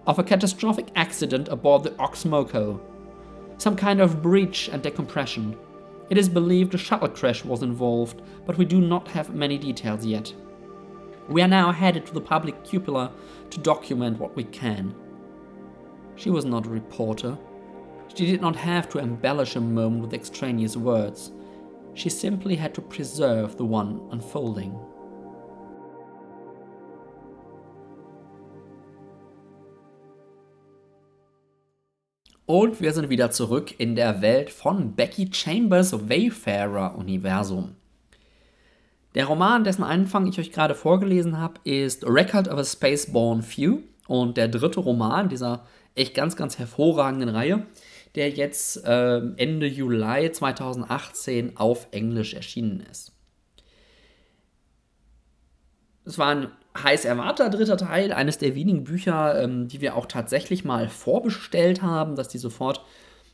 Of 0.06 0.18
a 0.18 0.24
catastrophic 0.24 0.88
accident 0.96 1.48
aboard 1.48 1.84
the 1.84 1.90
Oxmoco. 1.92 2.80
Some 3.58 3.76
kind 3.76 4.00
of 4.00 4.20
breach 4.20 4.68
and 4.68 4.82
decompression. 4.82 5.56
It 6.10 6.18
is 6.18 6.28
believed 6.28 6.74
a 6.74 6.78
shuttle 6.78 7.08
crash 7.08 7.44
was 7.44 7.62
involved, 7.62 8.20
but 8.46 8.58
we 8.58 8.64
do 8.64 8.80
not 8.80 9.08
have 9.08 9.34
many 9.34 9.56
details 9.56 10.04
yet. 10.04 10.32
We 11.28 11.40
are 11.40 11.48
now 11.48 11.72
headed 11.72 12.04
to 12.06 12.14
the 12.14 12.20
public 12.20 12.62
cupola 12.64 13.10
to 13.50 13.60
document 13.60 14.18
what 14.18 14.36
we 14.36 14.44
can. 14.44 14.94
She 16.16 16.30
was 16.30 16.44
not 16.44 16.66
a 16.66 16.70
reporter. 16.70 17.38
She 18.14 18.26
did 18.26 18.42
not 18.42 18.56
have 18.56 18.88
to 18.90 18.98
embellish 18.98 19.56
a 19.56 19.60
moment 19.60 20.02
with 20.02 20.14
extraneous 20.14 20.76
words. 20.76 21.32
She 21.94 22.10
simply 22.10 22.56
had 22.56 22.74
to 22.74 22.82
preserve 22.82 23.56
the 23.56 23.64
one 23.64 24.06
unfolding. 24.10 24.78
Und 32.46 32.82
wir 32.82 32.92
sind 32.92 33.08
wieder 33.08 33.30
zurück 33.30 33.74
in 33.78 33.96
der 33.96 34.20
Welt 34.20 34.50
von 34.50 34.94
Becky 34.94 35.30
Chambers 35.32 36.08
Wayfarer 36.08 36.96
Universum. 36.96 37.76
Der 39.14 39.26
Roman, 39.26 39.64
dessen 39.64 39.82
Anfang 39.82 40.26
ich 40.26 40.38
euch 40.38 40.52
gerade 40.52 40.74
vorgelesen 40.74 41.38
habe, 41.38 41.60
ist 41.64 42.04
Record 42.04 42.48
of 42.48 42.58
a 42.58 42.64
Spaceborne 42.64 43.42
Few 43.42 43.78
und 44.08 44.36
der 44.36 44.48
dritte 44.48 44.80
Roman 44.80 45.28
dieser 45.30 45.64
echt 45.94 46.14
ganz, 46.14 46.36
ganz 46.36 46.58
hervorragenden 46.58 47.30
Reihe, 47.30 47.66
der 48.14 48.28
jetzt 48.30 48.84
äh, 48.84 49.20
Ende 49.36 49.66
Juli 49.66 50.30
2018 50.30 51.56
auf 51.56 51.88
Englisch 51.92 52.34
erschienen 52.34 52.80
ist. 52.90 53.12
Es 56.04 56.18
war 56.18 56.28
ein 56.28 56.48
heiß 56.76 57.04
erwarteter 57.04 57.50
dritter 57.50 57.76
Teil, 57.76 58.12
eines 58.12 58.38
der 58.38 58.54
wenigen 58.54 58.84
Bücher, 58.84 59.42
ähm, 59.42 59.68
die 59.68 59.80
wir 59.80 59.96
auch 59.96 60.06
tatsächlich 60.06 60.64
mal 60.64 60.88
vorbestellt 60.88 61.82
haben, 61.82 62.16
dass 62.16 62.28
die 62.28 62.38
sofort 62.38 62.84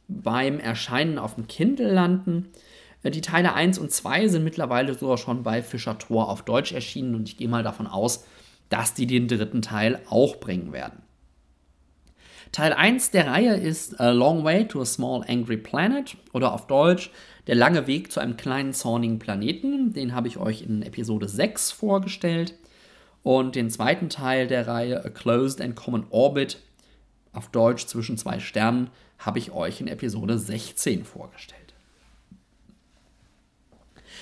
beim 0.08 0.60
Erscheinen 0.60 1.18
auf 1.18 1.36
dem 1.36 1.46
Kindle 1.46 1.92
landen. 1.92 2.48
Äh, 3.02 3.10
die 3.10 3.22
Teile 3.22 3.54
1 3.54 3.78
und 3.78 3.92
2 3.92 4.28
sind 4.28 4.44
mittlerweile 4.44 4.94
sogar 4.94 5.18
schon 5.18 5.42
bei 5.42 5.62
Fischer 5.62 5.98
Tor 5.98 6.28
auf 6.28 6.42
Deutsch 6.42 6.72
erschienen 6.72 7.14
und 7.14 7.28
ich 7.28 7.36
gehe 7.36 7.48
mal 7.48 7.62
davon 7.62 7.86
aus, 7.86 8.24
dass 8.68 8.94
die 8.94 9.06
den 9.06 9.26
dritten 9.26 9.62
Teil 9.62 10.00
auch 10.08 10.36
bringen 10.36 10.72
werden. 10.72 11.02
Teil 12.52 12.72
1 12.72 13.12
der 13.12 13.28
Reihe 13.28 13.54
ist 13.54 14.00
A 14.00 14.10
Long 14.10 14.44
Way 14.44 14.66
to 14.66 14.80
a 14.80 14.84
Small 14.84 15.24
Angry 15.28 15.56
Planet 15.56 16.16
oder 16.32 16.52
auf 16.52 16.66
Deutsch 16.66 17.10
Der 17.46 17.54
lange 17.54 17.86
Weg 17.86 18.12
zu 18.12 18.20
einem 18.20 18.36
kleinen 18.36 18.72
zornigen 18.72 19.18
Planeten. 19.18 19.92
Den 19.92 20.14
habe 20.14 20.28
ich 20.28 20.36
euch 20.36 20.62
in 20.62 20.82
Episode 20.82 21.28
6 21.28 21.72
vorgestellt. 21.72 22.54
Und 23.22 23.54
den 23.54 23.70
zweiten 23.70 24.08
Teil 24.08 24.46
der 24.46 24.66
Reihe 24.66 25.04
A 25.04 25.08
Closed 25.08 25.60
and 25.60 25.76
Common 25.76 26.06
Orbit 26.10 26.58
auf 27.32 27.48
Deutsch 27.48 27.86
zwischen 27.86 28.16
zwei 28.16 28.40
Sternen 28.40 28.90
habe 29.18 29.38
ich 29.38 29.52
euch 29.52 29.80
in 29.80 29.88
Episode 29.88 30.38
16 30.38 31.04
vorgestellt. 31.04 31.60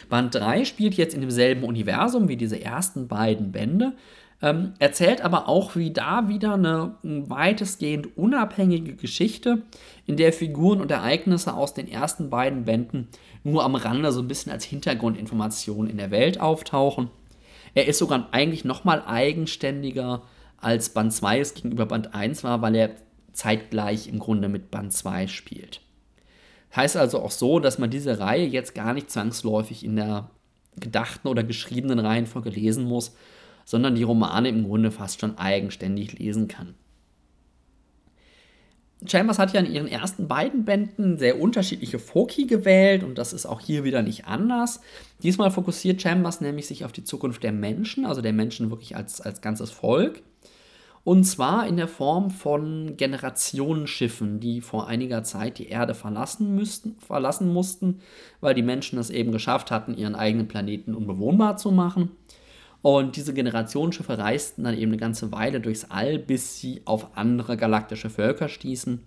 Band 0.08 0.34
3 0.34 0.64
spielt 0.64 0.94
jetzt 0.94 1.14
in 1.14 1.20
demselben 1.20 1.64
Universum 1.64 2.28
wie 2.28 2.37
diese 2.37 2.61
ersten 2.61 3.08
beiden 3.08 3.52
Bände, 3.52 3.94
ähm, 4.40 4.74
erzählt 4.78 5.20
aber 5.20 5.48
auch 5.48 5.74
wie 5.74 5.92
da 5.92 6.28
wieder 6.28 6.54
eine 6.54 6.94
weitestgehend 7.02 8.16
unabhängige 8.16 8.94
Geschichte, 8.94 9.62
in 10.06 10.16
der 10.16 10.32
Figuren 10.32 10.80
und 10.80 10.90
Ereignisse 10.90 11.54
aus 11.54 11.74
den 11.74 11.88
ersten 11.88 12.30
beiden 12.30 12.64
Bänden 12.64 13.08
nur 13.42 13.64
am 13.64 13.74
Rande 13.74 14.12
so 14.12 14.20
ein 14.20 14.28
bisschen 14.28 14.52
als 14.52 14.64
Hintergrundinformation 14.64 15.90
in 15.90 15.96
der 15.96 16.11
Welt 16.11 16.40
auftauchen. 16.40 17.11
Er 17.74 17.87
ist 17.87 17.98
sogar 17.98 18.28
eigentlich 18.33 18.64
nochmal 18.64 19.02
eigenständiger 19.07 20.22
als 20.57 20.90
Band 20.90 21.12
2 21.12 21.40
es 21.40 21.54
gegenüber 21.54 21.87
Band 21.87 22.14
1 22.14 22.44
war, 22.44 22.62
weil 22.62 22.74
er 22.74 22.90
zeitgleich 23.33 24.09
im 24.09 24.18
Grunde 24.18 24.48
mit 24.48 24.70
Band 24.70 24.92
2 24.92 25.28
spielt. 25.28 25.81
Heißt 26.74 26.96
also 26.96 27.20
auch 27.22 27.31
so, 27.31 27.61
dass 27.61 27.78
man 27.78 27.90
diese 27.90 28.18
Reihe 28.18 28.46
jetzt 28.46 28.74
gar 28.74 28.92
nicht 28.92 29.11
zwangsläufig 29.11 29.85
in 29.85 29.96
der 29.96 30.31
gedachten 30.76 31.28
oder 31.28 31.42
geschriebenen 31.44 31.98
Reihenfolge 31.98 32.50
lesen 32.50 32.85
muss, 32.85 33.14
sondern 33.64 33.94
die 33.94 34.02
Romane 34.02 34.48
im 34.48 34.64
Grunde 34.64 34.90
fast 34.90 35.20
schon 35.20 35.38
eigenständig 35.38 36.18
lesen 36.18 36.48
kann. 36.48 36.74
Chambers 39.06 39.38
hat 39.38 39.52
ja 39.52 39.61
in 39.61 39.72
ihren 39.72 39.87
ersten 39.87 40.26
beiden 40.26 40.64
Bänden 40.64 41.18
sehr 41.18 41.40
unterschiedliche 41.40 41.98
Foki 41.98 42.46
gewählt 42.46 43.04
und 43.04 43.16
das 43.16 43.32
ist 43.32 43.46
auch 43.46 43.61
hier 43.61 43.84
wieder 43.84 44.02
nicht 44.02 44.26
anders. 44.26 44.80
Diesmal 45.22 45.52
fokussiert 45.52 46.02
Chambers 46.02 46.40
nämlich 46.40 46.66
sich 46.66 46.84
auf 46.84 46.92
die 46.92 47.04
Zukunft 47.04 47.42
der 47.44 47.52
Menschen, 47.52 48.06
also 48.06 48.22
der 48.22 48.32
Menschen 48.32 48.70
wirklich 48.70 48.96
als, 48.96 49.20
als 49.20 49.40
ganzes 49.40 49.70
Volk. 49.70 50.22
Und 51.04 51.24
zwar 51.24 51.66
in 51.66 51.76
der 51.76 51.88
Form 51.88 52.30
von 52.30 52.96
Generationenschiffen, 52.96 54.40
die 54.40 54.61
vor 54.61 54.88
einiger 54.88 55.22
Zeit 55.22 55.58
die 55.58 55.68
Erde 55.68 55.94
verlassen, 55.94 56.54
müssten, 56.54 56.96
verlassen 56.98 57.50
mussten, 57.52 58.00
weil 58.40 58.54
die 58.54 58.62
Menschen 58.62 58.98
es 58.98 59.08
eben 59.08 59.32
geschafft 59.32 59.70
hatten, 59.70 59.96
ihren 59.96 60.16
eigenen 60.16 60.48
Planeten 60.48 60.94
unbewohnbar 60.94 61.56
zu 61.56 61.70
machen. 61.70 62.11
Und 62.80 63.16
diese 63.16 63.34
Generationsschiffe 63.34 64.18
reisten 64.18 64.64
dann 64.64 64.76
eben 64.76 64.92
eine 64.92 65.00
ganze 65.00 65.32
Weile 65.32 65.60
durchs 65.60 65.86
All, 65.90 66.18
bis 66.18 66.60
sie 66.60 66.82
auf 66.84 67.16
andere 67.16 67.56
galaktische 67.56 68.08
Völker 68.08 68.48
stießen 68.48 69.00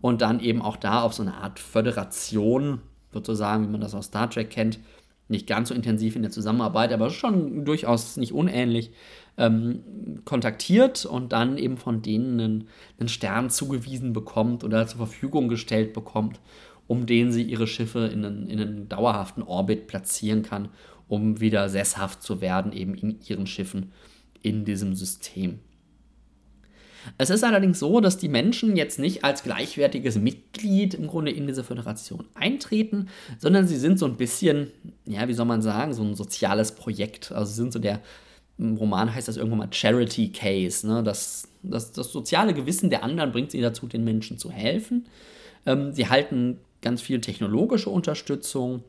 und 0.00 0.22
dann 0.22 0.40
eben 0.40 0.60
auch 0.60 0.76
da 0.76 1.02
auf 1.02 1.14
so 1.14 1.22
eine 1.22 1.34
Art 1.34 1.58
Föderation, 1.58 2.80
sozusagen, 3.12 3.64
wie 3.64 3.70
man 3.70 3.80
das 3.80 3.94
aus 3.94 4.06
Star 4.06 4.28
Trek 4.28 4.50
kennt, 4.50 4.80
nicht 5.28 5.46
ganz 5.46 5.70
so 5.70 5.74
intensiv 5.74 6.14
in 6.14 6.22
der 6.22 6.30
Zusammenarbeit, 6.30 6.92
aber 6.92 7.10
schon 7.10 7.64
durchaus 7.64 8.16
nicht 8.16 8.32
unähnlich, 8.32 8.92
ähm, 9.38 9.82
kontaktiert 10.24 11.04
und 11.04 11.32
dann 11.32 11.58
eben 11.58 11.76
von 11.76 12.02
denen 12.02 12.40
einen, 12.40 12.68
einen 12.98 13.08
Stern 13.08 13.50
zugewiesen 13.50 14.12
bekommt 14.12 14.64
oder 14.64 14.86
zur 14.86 14.98
Verfügung 14.98 15.48
gestellt 15.48 15.92
bekommt, 15.92 16.40
um 16.86 17.06
den 17.06 17.32
sie 17.32 17.42
ihre 17.42 17.66
Schiffe 17.66 18.06
in 18.06 18.24
einen, 18.24 18.46
in 18.48 18.60
einen 18.60 18.88
dauerhaften 18.88 19.42
Orbit 19.42 19.88
platzieren 19.88 20.42
kann 20.42 20.68
um 21.08 21.40
wieder 21.40 21.68
sesshaft 21.68 22.22
zu 22.22 22.40
werden, 22.40 22.72
eben 22.72 22.94
in 22.94 23.20
ihren 23.26 23.46
Schiffen 23.46 23.92
in 24.42 24.64
diesem 24.64 24.94
System. 24.94 25.60
Es 27.18 27.30
ist 27.30 27.44
allerdings 27.44 27.78
so, 27.78 28.00
dass 28.00 28.18
die 28.18 28.28
Menschen 28.28 28.76
jetzt 28.76 28.98
nicht 28.98 29.24
als 29.24 29.42
gleichwertiges 29.42 30.18
Mitglied 30.18 30.94
im 30.94 31.06
Grunde 31.06 31.30
in 31.30 31.46
diese 31.46 31.64
Föderation 31.64 32.24
eintreten, 32.34 33.08
sondern 33.38 33.66
sie 33.66 33.76
sind 33.76 33.98
so 33.98 34.06
ein 34.06 34.16
bisschen, 34.16 34.72
ja, 35.04 35.28
wie 35.28 35.34
soll 35.34 35.46
man 35.46 35.62
sagen, 35.62 35.94
so 35.94 36.02
ein 36.02 36.14
soziales 36.14 36.72
Projekt. 36.72 37.32
Also 37.32 37.50
sie 37.50 37.56
sind 37.56 37.72
so 37.72 37.78
der, 37.78 38.00
im 38.58 38.76
Roman 38.76 39.14
heißt 39.14 39.28
das 39.28 39.36
irgendwann 39.36 39.58
mal 39.58 39.72
Charity 39.72 40.32
Case. 40.32 40.86
Ne? 40.86 41.02
Das, 41.02 41.48
das, 41.62 41.92
das 41.92 42.10
soziale 42.10 42.54
Gewissen 42.54 42.90
der 42.90 43.04
anderen 43.04 43.32
bringt 43.32 43.52
sie 43.52 43.60
dazu, 43.60 43.86
den 43.86 44.04
Menschen 44.04 44.38
zu 44.38 44.50
helfen. 44.50 45.06
Ähm, 45.64 45.92
sie 45.92 46.08
halten 46.08 46.58
ganz 46.82 47.02
viel 47.02 47.20
technologische 47.20 47.90
Unterstützung 47.90 48.82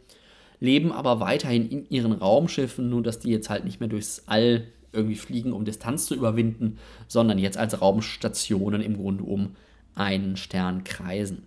leben 0.59 0.91
aber 0.91 1.19
weiterhin 1.19 1.69
in 1.69 1.89
ihren 1.89 2.13
Raumschiffen, 2.13 2.89
nur 2.89 3.03
dass 3.03 3.19
die 3.19 3.31
jetzt 3.31 3.49
halt 3.49 3.65
nicht 3.65 3.79
mehr 3.79 3.89
durchs 3.89 4.23
All 4.25 4.63
irgendwie 4.93 5.15
fliegen, 5.15 5.53
um 5.53 5.65
Distanz 5.65 6.05
zu 6.05 6.15
überwinden, 6.15 6.77
sondern 7.07 7.37
jetzt 7.37 7.57
als 7.57 7.81
Raumstationen 7.81 8.81
im 8.81 8.97
Grunde 8.97 9.23
um 9.23 9.55
einen 9.95 10.37
Stern 10.37 10.83
kreisen. 10.83 11.43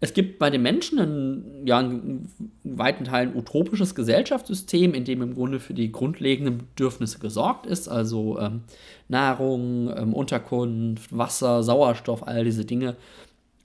Es 0.00 0.14
gibt 0.14 0.38
bei 0.38 0.48
den 0.48 0.62
Menschen 0.62 0.98
ein, 1.00 1.66
ja, 1.66 1.80
in 1.80 2.28
weiten 2.62 3.04
Teilen 3.04 3.34
utopisches 3.34 3.96
Gesellschaftssystem, 3.96 4.94
in 4.94 5.04
dem 5.04 5.22
im 5.22 5.34
Grunde 5.34 5.58
für 5.58 5.74
die 5.74 5.90
grundlegenden 5.90 6.58
Bedürfnisse 6.58 7.18
gesorgt 7.18 7.66
ist, 7.66 7.88
also 7.88 8.38
ähm, 8.38 8.62
Nahrung, 9.08 9.92
ähm, 9.96 10.14
Unterkunft, 10.14 11.16
Wasser, 11.16 11.64
Sauerstoff, 11.64 12.28
all 12.28 12.44
diese 12.44 12.64
Dinge 12.64 12.96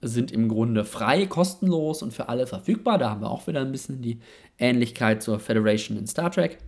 sind 0.07 0.31
im 0.31 0.49
Grunde 0.49 0.85
frei, 0.85 1.25
kostenlos 1.25 2.01
und 2.01 2.13
für 2.13 2.29
alle 2.29 2.47
verfügbar. 2.47 2.97
Da 2.97 3.09
haben 3.09 3.21
wir 3.21 3.31
auch 3.31 3.47
wieder 3.47 3.61
ein 3.61 3.71
bisschen 3.71 4.01
die 4.01 4.19
Ähnlichkeit 4.57 5.23
zur 5.23 5.39
Federation 5.39 5.97
in 5.97 6.07
Star 6.07 6.31
Trek. 6.31 6.59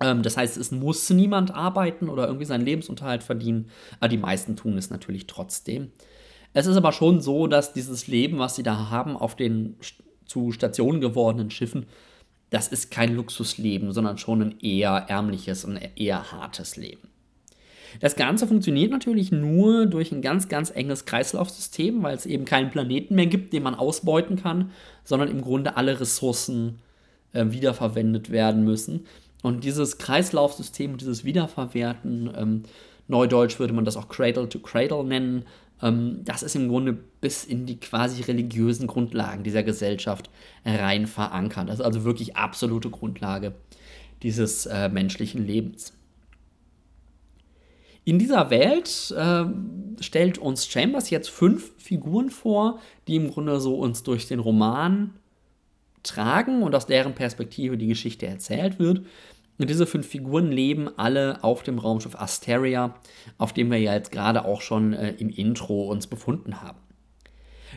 Ähm, 0.00 0.22
das 0.22 0.36
heißt, 0.36 0.56
es 0.56 0.70
muss 0.70 1.08
niemand 1.10 1.54
arbeiten 1.54 2.08
oder 2.08 2.26
irgendwie 2.26 2.46
seinen 2.46 2.64
Lebensunterhalt 2.64 3.22
verdienen, 3.22 3.68
aber 4.00 4.08
die 4.08 4.18
meisten 4.18 4.56
tun 4.56 4.76
es 4.78 4.90
natürlich 4.90 5.26
trotzdem. 5.26 5.92
Es 6.54 6.66
ist 6.66 6.76
aber 6.76 6.92
schon 6.92 7.20
so, 7.20 7.46
dass 7.46 7.72
dieses 7.72 8.06
Leben, 8.08 8.38
was 8.38 8.56
sie 8.56 8.62
da 8.62 8.90
haben 8.90 9.16
auf 9.16 9.36
den 9.36 9.76
zu 10.26 10.52
Stationen 10.52 11.00
gewordenen 11.00 11.50
Schiffen, 11.50 11.86
das 12.50 12.68
ist 12.68 12.90
kein 12.90 13.14
Luxusleben, 13.14 13.92
sondern 13.92 14.18
schon 14.18 14.42
ein 14.42 14.60
eher 14.60 15.06
ärmliches 15.08 15.64
und 15.64 15.78
eher 15.96 16.32
hartes 16.32 16.76
Leben. 16.76 17.11
Das 18.00 18.16
Ganze 18.16 18.46
funktioniert 18.46 18.90
natürlich 18.90 19.32
nur 19.32 19.86
durch 19.86 20.12
ein 20.12 20.22
ganz, 20.22 20.48
ganz 20.48 20.70
enges 20.70 21.04
Kreislaufsystem, 21.04 22.02
weil 22.02 22.16
es 22.16 22.26
eben 22.26 22.44
keinen 22.44 22.70
Planeten 22.70 23.14
mehr 23.14 23.26
gibt, 23.26 23.52
den 23.52 23.62
man 23.62 23.74
ausbeuten 23.74 24.36
kann, 24.36 24.70
sondern 25.04 25.28
im 25.28 25.40
Grunde 25.40 25.76
alle 25.76 26.00
Ressourcen 26.00 26.78
äh, 27.32 27.46
wiederverwendet 27.48 28.30
werden 28.30 28.64
müssen. 28.64 29.06
Und 29.42 29.64
dieses 29.64 29.98
Kreislaufsystem, 29.98 30.96
dieses 30.96 31.24
Wiederverwerten, 31.24 32.30
ähm, 32.36 32.62
neudeutsch 33.08 33.58
würde 33.58 33.72
man 33.72 33.84
das 33.84 33.96
auch 33.96 34.08
Cradle 34.08 34.48
to 34.48 34.60
Cradle 34.60 35.04
nennen, 35.04 35.44
ähm, 35.82 36.20
das 36.24 36.42
ist 36.42 36.54
im 36.54 36.68
Grunde 36.68 36.92
bis 36.92 37.44
in 37.44 37.66
die 37.66 37.78
quasi 37.78 38.22
religiösen 38.22 38.86
Grundlagen 38.86 39.42
dieser 39.42 39.62
Gesellschaft 39.62 40.30
rein 40.64 41.06
verankert. 41.06 41.68
Das 41.68 41.80
ist 41.80 41.84
also 41.84 42.04
wirklich 42.04 42.36
absolute 42.36 42.90
Grundlage 42.90 43.52
dieses 44.22 44.66
äh, 44.66 44.88
menschlichen 44.88 45.44
Lebens. 45.44 45.92
In 48.04 48.18
dieser 48.18 48.50
Welt 48.50 49.14
äh, 49.16 49.44
stellt 50.02 50.38
uns 50.38 50.66
Chambers 50.66 51.10
jetzt 51.10 51.30
fünf 51.30 51.72
Figuren 51.78 52.30
vor, 52.30 52.80
die 53.06 53.16
im 53.16 53.30
Grunde 53.30 53.60
so 53.60 53.76
uns 53.76 54.02
durch 54.02 54.26
den 54.26 54.40
Roman 54.40 55.14
tragen 56.02 56.62
und 56.62 56.74
aus 56.74 56.86
deren 56.86 57.14
Perspektive 57.14 57.78
die 57.78 57.86
Geschichte 57.86 58.26
erzählt 58.26 58.80
wird. 58.80 59.02
Und 59.58 59.70
diese 59.70 59.86
fünf 59.86 60.08
Figuren 60.08 60.50
leben 60.50 60.90
alle 60.96 61.44
auf 61.44 61.62
dem 61.62 61.78
Raumschiff 61.78 62.16
Asteria, 62.16 62.96
auf 63.38 63.52
dem 63.52 63.70
wir 63.70 63.78
ja 63.78 63.94
jetzt 63.94 64.10
gerade 64.10 64.44
auch 64.44 64.62
schon 64.62 64.92
äh, 64.92 65.12
im 65.18 65.28
Intro 65.28 65.88
uns 65.88 66.08
befunden 66.08 66.60
haben. 66.60 66.78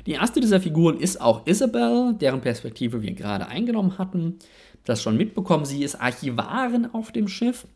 Die 0.08 0.14
erste 0.14 0.40
dieser 0.40 0.60
Figuren 0.60 1.00
ist 1.00 1.22
auch 1.22 1.46
Isabel, 1.46 2.16
deren 2.20 2.42
Perspektive 2.42 3.02
wir 3.04 3.14
gerade 3.14 3.48
eingenommen 3.48 3.98
hatten. 4.00 4.40
Das 4.84 5.02
schon 5.02 5.18
mitbekommen, 5.18 5.66
sie 5.66 5.84
ist 5.84 5.96
Archivarin 5.96 6.88
auf 6.92 7.12
dem 7.12 7.28
Schiff. 7.28 7.68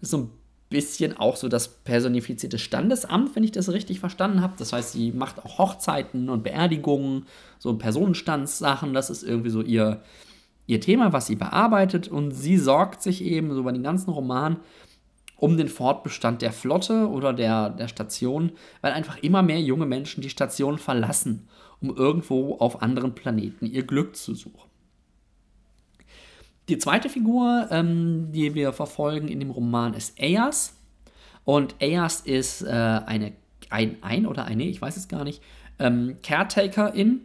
Ist 0.00 0.10
so 0.10 0.18
ein 0.18 0.30
bisschen 0.72 1.16
auch 1.16 1.36
so 1.36 1.48
das 1.48 1.68
personifizierte 1.68 2.58
Standesamt, 2.58 3.36
wenn 3.36 3.44
ich 3.44 3.52
das 3.52 3.68
richtig 3.68 4.00
verstanden 4.00 4.40
habe. 4.40 4.54
Das 4.58 4.72
heißt, 4.72 4.92
sie 4.92 5.12
macht 5.12 5.38
auch 5.44 5.58
Hochzeiten 5.58 6.28
und 6.28 6.42
Beerdigungen, 6.42 7.26
so 7.58 7.76
Personenstandssachen. 7.76 8.94
Das 8.94 9.10
ist 9.10 9.22
irgendwie 9.22 9.50
so 9.50 9.62
ihr, 9.62 10.02
ihr 10.66 10.80
Thema, 10.80 11.12
was 11.12 11.28
sie 11.28 11.36
bearbeitet. 11.36 12.08
Und 12.08 12.32
sie 12.32 12.58
sorgt 12.58 13.02
sich 13.02 13.22
eben 13.22 13.52
so 13.52 13.60
über 13.60 13.72
den 13.72 13.84
ganzen 13.84 14.10
Roman 14.10 14.56
um 15.36 15.56
den 15.56 15.68
Fortbestand 15.68 16.40
der 16.40 16.52
Flotte 16.52 17.08
oder 17.08 17.32
der, 17.32 17.70
der 17.70 17.88
Station, 17.88 18.52
weil 18.80 18.92
einfach 18.92 19.18
immer 19.18 19.42
mehr 19.42 19.60
junge 19.60 19.86
Menschen 19.86 20.22
die 20.22 20.30
Station 20.30 20.78
verlassen, 20.78 21.48
um 21.80 21.96
irgendwo 21.96 22.58
auf 22.58 22.80
anderen 22.80 23.14
Planeten 23.14 23.66
ihr 23.66 23.82
Glück 23.82 24.14
zu 24.14 24.34
suchen. 24.34 24.71
Die 26.68 26.78
zweite 26.78 27.08
Figur, 27.08 27.68
ähm, 27.70 28.30
die 28.32 28.54
wir 28.54 28.72
verfolgen 28.72 29.28
in 29.28 29.40
dem 29.40 29.50
Roman, 29.50 29.94
ist 29.94 30.20
Ayas. 30.20 30.76
Und 31.44 31.74
Ayas 31.80 32.20
ist 32.20 32.62
äh, 32.62 32.70
eine, 32.70 33.32
ein, 33.70 33.96
ein 34.02 34.26
oder 34.26 34.44
eine, 34.44 34.64
ich 34.64 34.80
weiß 34.80 34.96
es 34.96 35.08
gar 35.08 35.24
nicht, 35.24 35.42
ähm, 35.78 36.16
Caretakerin 36.22 37.22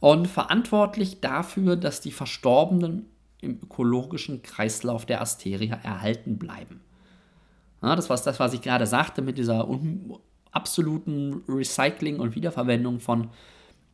und 0.00 0.28
verantwortlich 0.28 1.20
dafür, 1.20 1.76
dass 1.76 2.00
die 2.00 2.12
Verstorbenen 2.12 3.06
im 3.40 3.58
ökologischen 3.62 4.42
Kreislauf 4.42 5.06
der 5.06 5.20
Asteria 5.20 5.76
erhalten 5.82 6.38
bleiben. 6.38 6.80
Ja, 7.82 7.96
das 7.96 8.10
war 8.10 8.16
das, 8.16 8.40
was 8.40 8.54
ich 8.54 8.62
gerade 8.62 8.86
sagte 8.86 9.22
mit 9.22 9.38
dieser 9.38 9.68
absoluten 10.50 11.42
Recycling 11.48 12.18
und 12.18 12.34
Wiederverwendung 12.34 13.00
von, 13.00 13.28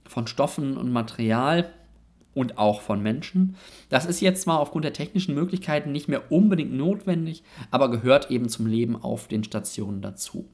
von 0.06 0.26
Stoffen 0.26 0.76
und 0.76 0.90
Material 0.92 1.70
und 2.34 2.58
auch 2.58 2.80
von 2.80 3.02
Menschen. 3.02 3.56
Das 3.88 4.06
ist 4.06 4.20
jetzt 4.20 4.42
zwar 4.42 4.60
aufgrund 4.60 4.84
der 4.84 4.92
technischen 4.92 5.34
Möglichkeiten 5.34 5.92
nicht 5.92 6.08
mehr 6.08 6.30
unbedingt 6.30 6.72
notwendig, 6.72 7.42
aber 7.70 7.90
gehört 7.90 8.30
eben 8.30 8.48
zum 8.48 8.66
Leben 8.66 8.96
auf 8.96 9.28
den 9.28 9.44
Stationen 9.44 10.02
dazu. 10.02 10.48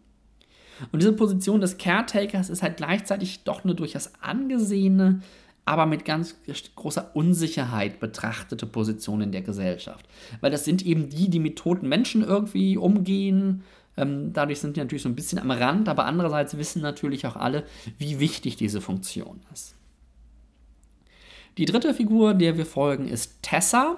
Und 0.93 1.03
diese 1.03 1.13
Position 1.13 1.61
des 1.61 1.79
Caretakers 1.79 2.51
ist 2.51 2.63
halt 2.63 2.77
gleichzeitig 2.77 3.45
doch 3.45 3.65
eine 3.65 3.75
durchaus 3.75 4.13
angesehene, 4.21 5.21
aber 5.65 5.87
mit 5.87 6.05
ganz 6.05 6.37
großer 6.75 7.15
Unsicherheit 7.15 8.01
betrachtete 8.01 8.67
Position 8.67 9.21
in 9.21 9.33
der 9.33 9.43
Gesellschaft. 9.43 10.07
Weil 10.41 10.51
das 10.51 10.65
sind 10.65 10.85
eben 10.85 11.11
die, 11.11 11.29
die 11.29 11.39
mit 11.39 11.57
toten 11.57 11.89
Menschen 11.89 12.25
irgendwie 12.25 12.77
umgehen. 12.77 13.63
Ähm, 13.97 14.33
dadurch 14.33 14.61
sind 14.61 14.77
die 14.77 14.81
natürlich 14.81 15.03
so 15.03 15.09
ein 15.09 15.15
bisschen 15.15 15.39
am 15.39 15.51
Rand, 15.51 15.89
aber 15.89 16.07
andererseits 16.07 16.57
wissen 16.57 16.83
natürlich 16.83 17.27
auch 17.27 17.37
alle, 17.37 17.65
wie 17.99 18.19
wichtig 18.19 18.57
diese 18.57 18.81
Funktion 18.81 19.41
ist. 19.53 19.77
Die 21.59 21.65
dritte 21.65 21.95
Figur, 21.95 22.35
der 22.35 22.57
wir 22.57 22.67
folgen, 22.67 23.09
ist 23.09 23.43
Tessa. 23.43 23.97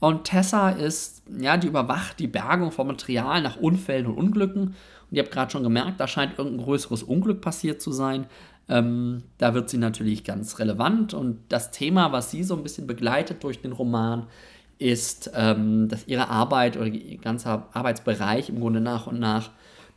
Und 0.00 0.24
Tessa 0.24 0.70
ist, 0.70 1.22
ja, 1.40 1.56
die 1.56 1.66
überwacht 1.66 2.18
die 2.20 2.28
Bergung 2.28 2.70
von 2.70 2.86
Material 2.86 3.42
nach 3.42 3.56
Unfällen 3.56 4.06
und 4.06 4.16
Unglücken. 4.16 4.62
Und 4.62 4.76
ihr 5.16 5.22
habt 5.22 5.32
gerade 5.32 5.50
schon 5.50 5.62
gemerkt, 5.62 6.00
da 6.00 6.06
scheint 6.06 6.38
irgendein 6.38 6.64
größeres 6.64 7.02
Unglück 7.02 7.40
passiert 7.40 7.82
zu 7.82 7.92
sein. 7.92 8.26
Ähm, 8.68 9.22
da 9.38 9.54
wird 9.54 9.70
sie 9.70 9.78
natürlich 9.78 10.24
ganz 10.24 10.58
relevant. 10.58 11.14
Und 11.14 11.40
das 11.48 11.70
Thema, 11.70 12.12
was 12.12 12.30
sie 12.30 12.44
so 12.44 12.56
ein 12.56 12.62
bisschen 12.62 12.86
begleitet 12.86 13.42
durch 13.42 13.60
den 13.60 13.72
Roman, 13.72 14.26
ist, 14.78 15.32
ähm, 15.34 15.88
dass 15.88 16.06
ihre 16.06 16.28
Arbeit 16.28 16.76
oder 16.76 16.86
ihr 16.86 17.18
ganzer 17.18 17.68
Arbeitsbereich 17.72 18.48
im 18.48 18.60
Grunde 18.60 18.80
nach 18.80 19.06
und 19.06 19.18
nach 19.18 19.50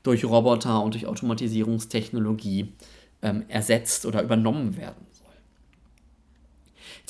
durch 0.04 0.25
Roboter 0.25 0.82
und 0.82 0.95
durch 0.95 1.06
Automatisierungstechnologie 1.06 2.73
ähm, 3.21 3.43
ersetzt 3.47 4.08
oder 4.08 4.23
übernommen 4.23 4.77
werden. 4.77 5.06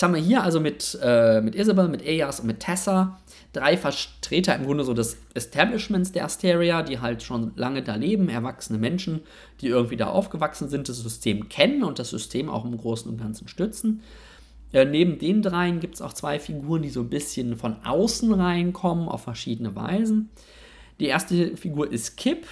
Jetzt 0.01 0.07
haben 0.07 0.15
wir 0.15 0.21
hier 0.23 0.41
also 0.41 0.59
mit, 0.59 0.97
äh, 1.03 1.41
mit 1.41 1.53
Isabel, 1.53 1.87
mit 1.87 2.03
Eyas 2.03 2.39
und 2.39 2.47
mit 2.47 2.59
Tessa 2.59 3.19
drei 3.53 3.77
Vertreter 3.77 4.55
im 4.55 4.65
Grunde 4.65 4.83
so 4.83 4.95
des 4.95 5.17
Establishments 5.35 6.11
der 6.11 6.25
Asteria, 6.25 6.81
die 6.81 6.99
halt 6.99 7.21
schon 7.21 7.51
lange 7.55 7.83
da 7.83 7.93
leben, 7.93 8.27
erwachsene 8.27 8.79
Menschen, 8.79 9.21
die 9.61 9.67
irgendwie 9.67 9.97
da 9.97 10.07
aufgewachsen 10.07 10.69
sind, 10.69 10.89
das 10.89 10.97
System 10.97 11.49
kennen 11.49 11.83
und 11.83 11.99
das 11.99 12.09
System 12.09 12.49
auch 12.49 12.65
im 12.65 12.75
Großen 12.75 13.11
und 13.11 13.19
Ganzen 13.19 13.47
stützen. 13.47 14.01
Äh, 14.73 14.85
neben 14.85 15.19
den 15.19 15.43
dreien 15.43 15.79
gibt 15.79 15.93
es 15.93 16.01
auch 16.01 16.13
zwei 16.13 16.39
Figuren, 16.39 16.81
die 16.81 16.89
so 16.89 17.01
ein 17.01 17.09
bisschen 17.11 17.55
von 17.55 17.75
außen 17.85 18.33
reinkommen, 18.33 19.07
auf 19.07 19.21
verschiedene 19.21 19.75
Weisen. 19.75 20.31
Die 20.99 21.05
erste 21.05 21.55
Figur 21.57 21.91
ist 21.91 22.17
Kip. 22.17 22.47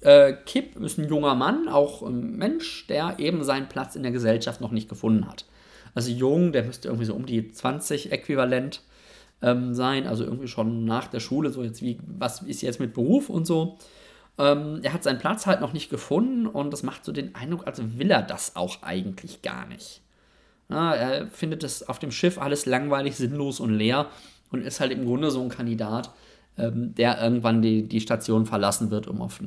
Äh, 0.00 0.32
Kip 0.46 0.74
ist 0.80 0.98
ein 0.98 1.08
junger 1.08 1.36
Mann, 1.36 1.68
auch 1.68 2.02
ein 2.02 2.36
Mensch, 2.36 2.88
der 2.88 3.20
eben 3.20 3.44
seinen 3.44 3.68
Platz 3.68 3.94
in 3.94 4.02
der 4.02 4.10
Gesellschaft 4.10 4.60
noch 4.60 4.72
nicht 4.72 4.88
gefunden 4.88 5.28
hat. 5.28 5.44
Also 5.94 6.10
jung, 6.10 6.52
der 6.52 6.64
müsste 6.64 6.88
irgendwie 6.88 7.06
so 7.06 7.14
um 7.14 7.26
die 7.26 7.50
20 7.50 8.12
äquivalent 8.12 8.82
ähm, 9.42 9.74
sein, 9.74 10.06
also 10.06 10.24
irgendwie 10.24 10.48
schon 10.48 10.84
nach 10.84 11.08
der 11.08 11.20
Schule, 11.20 11.50
so 11.50 11.62
jetzt 11.62 11.82
wie, 11.82 11.98
was 12.06 12.42
ist 12.42 12.62
jetzt 12.62 12.80
mit 12.80 12.94
Beruf 12.94 13.28
und 13.30 13.46
so. 13.46 13.78
Ähm, 14.38 14.80
er 14.82 14.92
hat 14.92 15.02
seinen 15.02 15.18
Platz 15.18 15.46
halt 15.46 15.60
noch 15.60 15.72
nicht 15.72 15.90
gefunden 15.90 16.46
und 16.46 16.72
das 16.72 16.82
macht 16.82 17.04
so 17.04 17.12
den 17.12 17.34
Eindruck, 17.34 17.66
als 17.66 17.80
will 17.98 18.10
er 18.10 18.22
das 18.22 18.56
auch 18.56 18.82
eigentlich 18.82 19.42
gar 19.42 19.66
nicht. 19.66 20.02
Ja, 20.68 20.94
er 20.94 21.26
findet 21.28 21.64
es 21.64 21.88
auf 21.88 21.98
dem 21.98 22.10
Schiff 22.10 22.38
alles 22.38 22.66
langweilig, 22.66 23.16
sinnlos 23.16 23.58
und 23.58 23.72
leer 23.72 24.06
und 24.50 24.62
ist 24.62 24.80
halt 24.80 24.92
im 24.92 25.04
Grunde 25.04 25.30
so 25.30 25.42
ein 25.42 25.48
Kandidat, 25.48 26.10
ähm, 26.58 26.94
der 26.94 27.20
irgendwann 27.22 27.62
die, 27.62 27.88
die 27.88 28.00
Station 28.00 28.46
verlassen 28.46 28.90
wird, 28.90 29.06
um 29.08 29.22
auf 29.22 29.40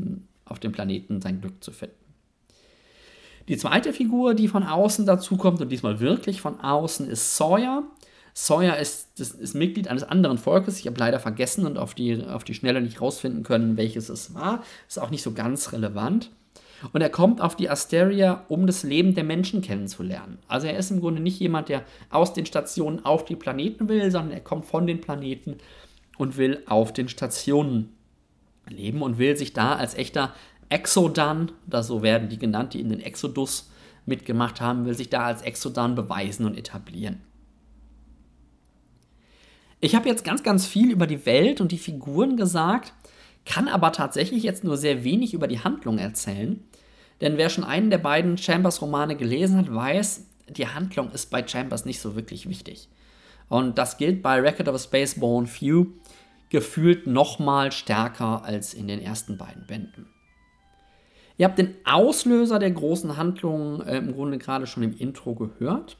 auf 0.51 0.59
dem 0.59 0.73
Planeten 0.73 1.21
sein 1.21 1.41
Glück 1.41 1.63
zu 1.63 1.71
finden. 1.71 1.95
Die 3.51 3.57
zweite 3.57 3.91
Figur, 3.91 4.33
die 4.33 4.47
von 4.47 4.63
außen 4.63 5.05
dazukommt, 5.05 5.59
und 5.59 5.67
diesmal 5.67 5.99
wirklich 5.99 6.39
von 6.39 6.61
außen, 6.61 7.09
ist 7.09 7.35
Sawyer. 7.35 7.83
Sawyer 8.33 8.77
ist, 8.77 9.19
ist 9.19 9.55
Mitglied 9.55 9.89
eines 9.89 10.03
anderen 10.03 10.37
Volkes. 10.37 10.79
Ich 10.79 10.87
habe 10.87 10.97
leider 10.97 11.19
vergessen 11.19 11.65
und 11.65 11.77
auf 11.77 11.93
die, 11.93 12.23
auf 12.25 12.45
die 12.45 12.53
Schnelle 12.53 12.79
nicht 12.79 13.01
rausfinden 13.01 13.43
können, 13.43 13.75
welches 13.75 14.07
es 14.07 14.33
war. 14.33 14.63
Ist 14.87 14.99
auch 14.99 15.09
nicht 15.09 15.21
so 15.21 15.33
ganz 15.33 15.73
relevant. 15.73 16.31
Und 16.93 17.01
er 17.01 17.09
kommt 17.09 17.41
auf 17.41 17.57
die 17.57 17.69
Asteria, 17.69 18.45
um 18.47 18.67
das 18.67 18.83
Leben 18.83 19.15
der 19.15 19.25
Menschen 19.25 19.61
kennenzulernen. 19.61 20.37
Also 20.47 20.67
er 20.67 20.77
ist 20.77 20.89
im 20.89 21.01
Grunde 21.01 21.21
nicht 21.21 21.41
jemand, 21.41 21.67
der 21.67 21.83
aus 22.09 22.31
den 22.31 22.45
Stationen 22.45 23.03
auf 23.03 23.25
die 23.25 23.35
Planeten 23.35 23.89
will, 23.89 24.11
sondern 24.11 24.31
er 24.31 24.39
kommt 24.39 24.63
von 24.63 24.87
den 24.87 25.01
Planeten 25.01 25.57
und 26.17 26.37
will 26.37 26.63
auf 26.67 26.93
den 26.93 27.09
Stationen 27.09 27.97
leben 28.69 29.01
und 29.01 29.17
will 29.17 29.35
sich 29.35 29.51
da 29.51 29.75
als 29.75 29.95
echter 29.95 30.33
Exodan, 30.71 31.51
da 31.67 31.83
so 31.83 32.01
werden 32.01 32.29
die 32.29 32.39
genannt, 32.39 32.73
die 32.73 32.79
in 32.79 32.89
den 32.89 33.01
Exodus 33.01 33.69
mitgemacht 34.05 34.61
haben, 34.61 34.85
will 34.85 34.93
sich 34.93 35.09
da 35.09 35.25
als 35.25 35.41
Exodan 35.41 35.95
beweisen 35.95 36.45
und 36.45 36.57
etablieren. 36.57 37.21
Ich 39.81 39.95
habe 39.95 40.07
jetzt 40.07 40.23
ganz, 40.23 40.43
ganz 40.43 40.65
viel 40.65 40.91
über 40.91 41.07
die 41.07 41.25
Welt 41.25 41.59
und 41.59 41.71
die 41.71 41.77
Figuren 41.77 42.37
gesagt, 42.37 42.93
kann 43.45 43.67
aber 43.67 43.91
tatsächlich 43.91 44.43
jetzt 44.43 44.63
nur 44.63 44.77
sehr 44.77 45.03
wenig 45.03 45.33
über 45.33 45.47
die 45.47 45.59
Handlung 45.59 45.97
erzählen. 45.97 46.63
Denn 47.19 47.37
wer 47.37 47.49
schon 47.49 47.63
einen 47.63 47.89
der 47.89 47.97
beiden 47.97 48.37
Chambers-Romane 48.37 49.15
gelesen 49.15 49.57
hat, 49.57 49.73
weiß, 49.73 50.25
die 50.49 50.67
Handlung 50.67 51.11
ist 51.11 51.31
bei 51.31 51.45
Chambers 51.45 51.85
nicht 51.85 51.99
so 51.99 52.15
wirklich 52.15 52.47
wichtig. 52.47 52.89
Und 53.49 53.77
das 53.77 53.97
gilt 53.97 54.21
bei 54.21 54.39
Record 54.39 54.69
of 54.69 54.75
a 54.75 54.79
Spaceborne 54.79 55.47
Few 55.47 55.87
gefühlt 56.49 57.07
noch 57.07 57.39
mal 57.39 57.71
stärker 57.71 58.45
als 58.45 58.73
in 58.73 58.87
den 58.87 59.01
ersten 59.01 59.37
beiden 59.37 59.65
Bänden. 59.65 60.07
Ihr 61.37 61.45
habt 61.45 61.57
den 61.57 61.75
Auslöser 61.85 62.59
der 62.59 62.71
großen 62.71 63.17
Handlung 63.17 63.81
äh, 63.81 63.97
im 63.97 64.13
Grunde 64.13 64.37
gerade 64.37 64.67
schon 64.67 64.83
im 64.83 64.95
Intro 64.97 65.35
gehört. 65.35 65.97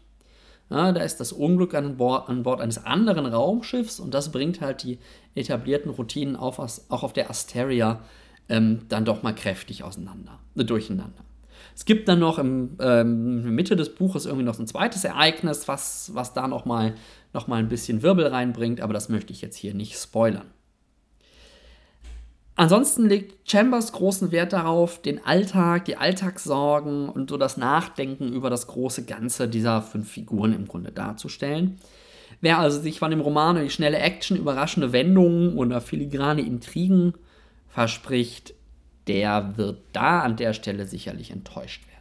Ja, 0.69 0.93
da 0.93 1.01
ist 1.01 1.19
das 1.19 1.33
Unglück 1.33 1.73
an 1.73 1.97
Bord, 1.97 2.29
an 2.29 2.43
Bord, 2.43 2.61
eines 2.61 2.85
anderen 2.85 3.25
Raumschiffs 3.25 3.99
und 3.99 4.13
das 4.13 4.31
bringt 4.31 4.61
halt 4.61 4.83
die 4.83 4.99
etablierten 5.35 5.91
Routinen 5.91 6.37
auf, 6.37 6.59
auch 6.59 7.03
auf 7.03 7.11
der 7.11 7.29
Asteria 7.29 7.99
ähm, 8.47 8.79
dann 8.87 9.03
doch 9.03 9.21
mal 9.21 9.35
kräftig 9.35 9.83
auseinander, 9.83 10.39
äh, 10.55 10.63
durcheinander. 10.63 11.25
Es 11.75 11.85
gibt 11.85 12.07
dann 12.07 12.19
noch 12.19 12.39
im, 12.39 12.77
ähm, 12.79 13.53
Mitte 13.55 13.75
des 13.75 13.95
Buches 13.95 14.25
irgendwie 14.25 14.45
noch 14.45 14.53
so 14.53 14.63
ein 14.63 14.67
zweites 14.67 15.03
Ereignis, 15.03 15.67
was, 15.67 16.11
was 16.13 16.33
da 16.33 16.47
noch 16.47 16.65
mal, 16.65 16.93
noch 17.33 17.47
mal 17.47 17.57
ein 17.57 17.69
bisschen 17.69 18.01
Wirbel 18.01 18.27
reinbringt, 18.27 18.81
aber 18.81 18.93
das 18.93 19.09
möchte 19.09 19.33
ich 19.33 19.41
jetzt 19.41 19.57
hier 19.57 19.73
nicht 19.73 19.97
spoilern. 19.97 20.47
Ansonsten 22.55 23.07
legt 23.07 23.49
Chambers 23.49 23.91
großen 23.91 24.31
Wert 24.31 24.53
darauf, 24.53 25.01
den 25.01 25.23
Alltag, 25.25 25.85
die 25.85 25.95
Alltagssorgen 25.97 27.09
und 27.09 27.29
so 27.29 27.37
das 27.37 27.57
Nachdenken 27.57 28.33
über 28.33 28.49
das 28.49 28.67
große 28.67 29.05
Ganze 29.05 29.47
dieser 29.47 29.81
fünf 29.81 30.11
Figuren 30.11 30.53
im 30.53 30.67
Grunde 30.67 30.91
darzustellen. 30.91 31.79
Wer 32.41 32.59
also 32.59 32.79
sich 32.79 32.99
von 32.99 33.11
dem 33.11 33.21
Roman 33.21 33.61
die 33.61 33.69
schnelle 33.69 33.99
Action, 33.99 34.37
überraschende 34.37 34.91
Wendungen 34.91 35.57
oder 35.57 35.79
filigrane 35.79 36.41
Intrigen 36.41 37.13
verspricht, 37.69 38.53
der 39.07 39.57
wird 39.57 39.79
da 39.93 40.21
an 40.21 40.35
der 40.35 40.53
Stelle 40.53 40.85
sicherlich 40.85 41.31
enttäuscht 41.31 41.83
werden. 41.87 41.91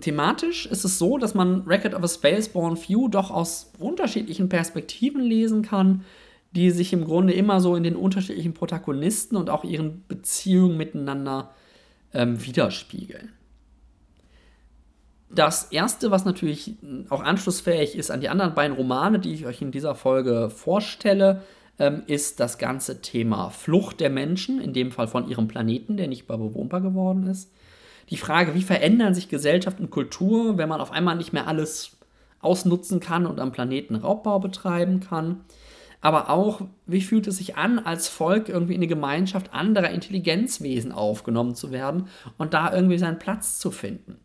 Thematisch 0.00 0.66
ist 0.66 0.84
es 0.84 0.98
so, 0.98 1.18
dass 1.18 1.34
man 1.34 1.62
Record 1.62 1.94
of 1.94 2.02
a 2.04 2.08
Spaceborne 2.08 2.76
Few 2.76 3.08
doch 3.08 3.30
aus 3.30 3.72
unterschiedlichen 3.78 4.48
Perspektiven 4.48 5.20
lesen 5.20 5.62
kann 5.62 6.04
die 6.52 6.70
sich 6.70 6.92
im 6.92 7.04
Grunde 7.04 7.32
immer 7.32 7.60
so 7.60 7.76
in 7.76 7.82
den 7.82 7.96
unterschiedlichen 7.96 8.54
Protagonisten 8.54 9.36
und 9.36 9.50
auch 9.50 9.64
ihren 9.64 10.04
Beziehungen 10.08 10.76
miteinander 10.76 11.50
ähm, 12.12 12.44
widerspiegeln. 12.44 13.30
Das 15.32 15.64
erste, 15.70 16.10
was 16.10 16.24
natürlich 16.24 16.74
auch 17.08 17.22
anschlussfähig 17.22 17.94
ist 17.94 18.10
an 18.10 18.20
die 18.20 18.28
anderen 18.28 18.54
beiden 18.54 18.76
Romane, 18.76 19.20
die 19.20 19.32
ich 19.32 19.46
euch 19.46 19.62
in 19.62 19.70
dieser 19.70 19.94
Folge 19.94 20.50
vorstelle, 20.50 21.42
ähm, 21.78 22.02
ist 22.08 22.40
das 22.40 22.58
ganze 22.58 23.00
Thema 23.00 23.50
Flucht 23.50 24.00
der 24.00 24.10
Menschen, 24.10 24.60
in 24.60 24.72
dem 24.72 24.90
Fall 24.90 25.06
von 25.06 25.28
ihrem 25.28 25.46
Planeten, 25.46 25.96
der 25.96 26.08
nicht 26.08 26.28
mehr 26.28 26.36
bewohnbar 26.36 26.80
geworden 26.80 27.28
ist. 27.28 27.52
Die 28.10 28.16
Frage, 28.16 28.54
wie 28.54 28.62
verändern 28.62 29.14
sich 29.14 29.28
Gesellschaft 29.28 29.78
und 29.78 29.90
Kultur, 29.90 30.58
wenn 30.58 30.68
man 30.68 30.80
auf 30.80 30.90
einmal 30.90 31.16
nicht 31.16 31.32
mehr 31.32 31.46
alles 31.46 31.96
ausnutzen 32.40 32.98
kann 32.98 33.24
und 33.24 33.38
am 33.38 33.52
Planeten 33.52 33.94
Raubbau 33.94 34.40
betreiben 34.40 35.00
kann. 35.00 35.42
Aber 36.00 36.30
auch, 36.30 36.62
wie 36.86 37.02
fühlt 37.02 37.26
es 37.26 37.36
sich 37.36 37.56
an, 37.56 37.78
als 37.78 38.08
Volk 38.08 38.48
irgendwie 38.48 38.74
in 38.74 38.80
eine 38.80 38.86
Gemeinschaft 38.86 39.52
anderer 39.52 39.90
Intelligenzwesen 39.90 40.92
aufgenommen 40.92 41.54
zu 41.54 41.70
werden 41.72 42.08
und 42.38 42.54
da 42.54 42.72
irgendwie 42.74 42.98
seinen 42.98 43.18
Platz 43.18 43.58
zu 43.58 43.70
finden 43.70 44.18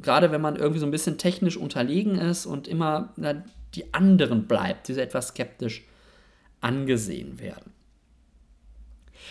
gerade 0.00 0.30
wenn 0.30 0.40
man 0.40 0.56
irgendwie 0.56 0.80
so 0.80 0.86
ein 0.86 0.90
bisschen 0.90 1.18
technisch 1.18 1.56
unterlegen 1.56 2.16
ist 2.16 2.46
und 2.46 2.68
immer 2.68 3.12
na, 3.16 3.42
die 3.74 3.92
anderen 3.94 4.46
bleibt, 4.46 4.88
die 4.88 4.94
so 4.94 5.00
etwas 5.00 5.28
skeptisch 5.28 5.84
angesehen 6.60 7.40
werden. 7.40 7.72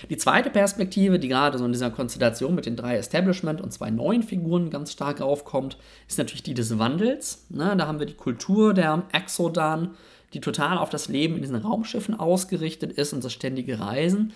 Die 0.09 0.17
zweite 0.17 0.49
Perspektive, 0.49 1.19
die 1.19 1.29
gerade 1.29 1.57
so 1.57 1.65
in 1.65 1.71
dieser 1.71 1.89
Konstellation 1.89 2.53
mit 2.53 2.65
den 2.65 2.75
drei 2.75 2.97
Establishment 2.97 3.61
und 3.61 3.71
zwei 3.71 3.89
neuen 3.91 4.23
Figuren 4.23 4.69
ganz 4.69 4.91
stark 4.91 5.21
aufkommt, 5.21 5.77
ist 6.07 6.17
natürlich 6.17 6.43
die 6.43 6.53
des 6.53 6.77
Wandels. 6.77 7.45
Ne, 7.49 7.75
da 7.77 7.87
haben 7.87 7.99
wir 7.99 8.05
die 8.05 8.15
Kultur 8.15 8.73
der 8.73 9.03
Exodan, 9.13 9.95
die 10.35 10.41
total 10.41 10.77
auf 10.77 10.89
das 10.89 11.07
Leben 11.07 11.35
in 11.35 11.41
diesen 11.41 11.55
Raumschiffen 11.55 12.19
ausgerichtet 12.19 12.91
ist 12.91 13.13
und 13.13 13.23
das 13.23 13.31
ständige 13.31 13.79
Reisen, 13.79 14.33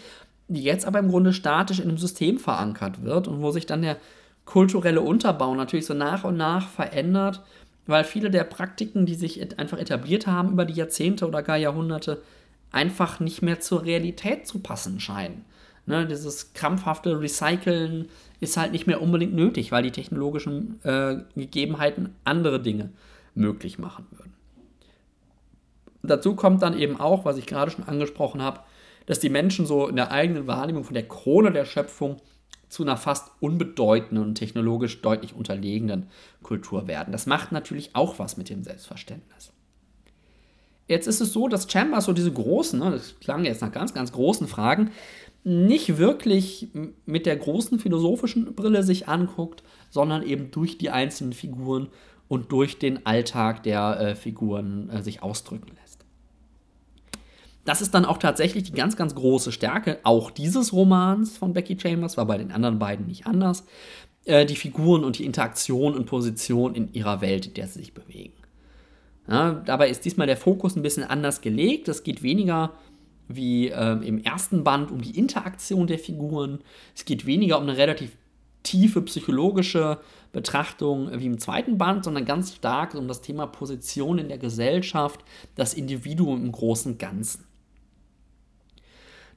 die 0.48 0.64
jetzt 0.64 0.86
aber 0.86 1.00
im 1.00 1.10
Grunde 1.10 1.34
statisch 1.34 1.80
in 1.80 1.90
einem 1.90 1.98
System 1.98 2.40
verankert 2.40 3.04
wird 3.04 3.28
und 3.28 3.42
wo 3.42 3.52
sich 3.52 3.66
dann 3.66 3.82
der 3.82 3.98
kulturelle 4.46 5.02
Unterbau 5.02 5.54
natürlich 5.54 5.86
so 5.86 5.94
nach 5.94 6.24
und 6.24 6.38
nach 6.38 6.70
verändert, 6.70 7.44
weil 7.86 8.06
viele 8.06 8.32
der 8.32 8.46
Praktiken, 8.46 9.06
die 9.06 9.16
sich 9.16 9.60
einfach 9.60 9.78
etabliert 9.78 10.26
haben 10.26 10.54
über 10.54 10.64
die 10.64 10.74
Jahrzehnte 10.74 11.28
oder 11.28 11.44
gar 11.44 11.58
Jahrhunderte, 11.58 12.22
einfach 12.72 13.20
nicht 13.20 13.42
mehr 13.42 13.60
zur 13.60 13.84
Realität 13.84 14.48
zu 14.48 14.60
passen 14.60 15.00
scheinen. 15.00 15.44
Ne, 15.86 16.06
dieses 16.06 16.54
krampfhafte 16.54 17.20
Recyceln 17.20 18.08
ist 18.40 18.58
halt 18.58 18.72
nicht 18.72 18.88
mehr 18.88 19.02
unbedingt 19.02 19.34
nötig, 19.34 19.72
weil 19.72 19.84
die 19.84 19.92
technologischen 19.92 20.80
äh, 20.84 21.18
Gegebenheiten 21.36 22.16
andere 22.24 22.62
Dinge 22.62 22.90
möglich 23.36 23.80
machen 23.80 24.06
würden. 24.12 24.39
Dazu 26.02 26.36
kommt 26.36 26.62
dann 26.62 26.78
eben 26.78 27.00
auch, 27.00 27.26
was 27.26 27.38
ich 27.38 27.46
gerade 27.46 27.72
schon 27.72 27.84
angesprochen 27.84 28.42
habe, 28.42 28.62
dass 29.06 29.20
die 29.20 29.30
Menschen 29.30 29.66
so 29.66 29.88
in 29.88 29.96
der 29.96 30.12
eigenen 30.12 30.48
Wahrnehmung 30.48 30.84
von 30.84 30.94
der 30.94 31.08
Krone 31.08 31.52
der 31.52 31.66
Schöpfung 31.66 32.18
zu 32.70 32.84
einer 32.84 32.98
fast 32.98 33.32
unbedeutenden 33.40 34.24
und 34.24 34.36
technologisch 34.36 35.02
deutlich 35.02 35.34
unterlegenen 35.34 36.08
Kultur 36.44 36.88
werden. 36.88 37.12
Das 37.12 37.26
macht 37.26 37.52
natürlich 37.52 37.96
auch 37.96 38.20
was 38.20 38.38
mit 38.38 38.50
dem 38.50 38.64
Selbstverständnis. 38.64 39.52
Jetzt 40.88 41.08
ist 41.08 41.22
es 41.22 41.34
so, 41.34 41.48
dass 41.48 41.72
Chambers 41.72 42.06
so 42.06 42.14
diese 42.14 42.32
großen, 42.32 42.80
ne, 42.80 42.92
das 42.92 43.20
klang 43.20 43.46
jetzt 43.46 43.62
nach 43.62 43.72
ganz, 43.72 43.94
ganz 43.94 44.12
großen 44.12 44.48
Fragen, 44.48 44.92
nicht 45.44 45.98
wirklich 45.98 46.68
mit 47.06 47.26
der 47.26 47.38
großen 47.38 47.80
philosophischen 47.80 48.54
Brille 48.56 48.84
sich 48.84 49.08
anguckt, 49.08 49.64
sondern 49.90 50.24
eben 50.24 50.52
durch 50.52 50.78
die 50.78 50.90
einzelnen 50.90 51.34
Figuren 51.34 51.90
und 52.28 52.52
durch 52.52 52.78
den 52.78 53.06
Alltag 53.06 53.64
der 53.64 54.00
äh, 54.00 54.16
Figuren 54.16 54.90
äh, 54.90 55.02
sich 55.02 55.24
ausdrücken 55.24 55.72
lässt. 55.82 55.89
Das 57.70 57.82
ist 57.82 57.94
dann 57.94 58.04
auch 58.04 58.18
tatsächlich 58.18 58.64
die 58.64 58.72
ganz, 58.72 58.96
ganz 58.96 59.14
große 59.14 59.52
Stärke 59.52 60.00
auch 60.02 60.32
dieses 60.32 60.74
Romans 60.74 61.38
von 61.38 61.54
Becky 61.54 61.78
Chambers, 61.80 62.18
war 62.18 62.26
bei 62.26 62.40
den 62.40 62.52
anderen 62.52 62.80
beiden 62.80 63.06
nicht 63.06 63.28
anders. 63.28 63.64
Äh, 64.26 64.48
die 64.48 64.56
Figuren 64.56 65.04
und 65.04 65.20
die 65.20 65.26
Interaktion 65.26 65.94
und 65.94 66.08
Position 66.08 66.74
in 66.74 66.92
ihrer 66.94 67.22
Welt, 67.22 67.46
in 67.46 67.54
der 67.54 67.68
sie 67.68 67.78
sich 67.78 67.94
bewegen. 67.94 68.34
Ja, 69.28 69.52
dabei 69.54 69.92
ist 69.92 70.04
diesmal 70.04 70.26
der 70.26 70.36
Fokus 70.36 70.76
ein 70.76 70.82
bisschen 70.82 71.04
anders 71.04 71.42
gelegt. 71.42 71.88
Es 71.90 72.02
geht 72.02 72.24
weniger 72.24 72.72
wie 73.28 73.68
äh, 73.68 74.04
im 74.04 74.18
ersten 74.18 74.64
Band 74.64 74.90
um 74.90 75.02
die 75.02 75.16
Interaktion 75.16 75.86
der 75.86 76.00
Figuren. 76.00 76.62
Es 76.96 77.06
geht 77.06 77.28
weniger 77.28 77.60
um 77.60 77.66
eine 77.66 77.78
relativ 77.78 78.18
tiefe 78.64 79.04
psychologische 79.04 80.00
Betrachtung 80.32 81.12
wie 81.20 81.28
im 81.28 81.38
zweiten 81.38 81.78
Band, 81.78 82.04
sondern 82.04 82.26
ganz 82.26 82.56
stark 82.56 82.96
um 82.96 83.08
das 83.08 83.22
Thema 83.22 83.46
Position 83.46 84.18
in 84.18 84.28
der 84.28 84.40
Gesellschaft, 84.40 85.24
das 85.54 85.76
Individuum 85.76 86.44
im 86.44 86.52
großen 86.52 86.98
Ganzen. 86.98 87.48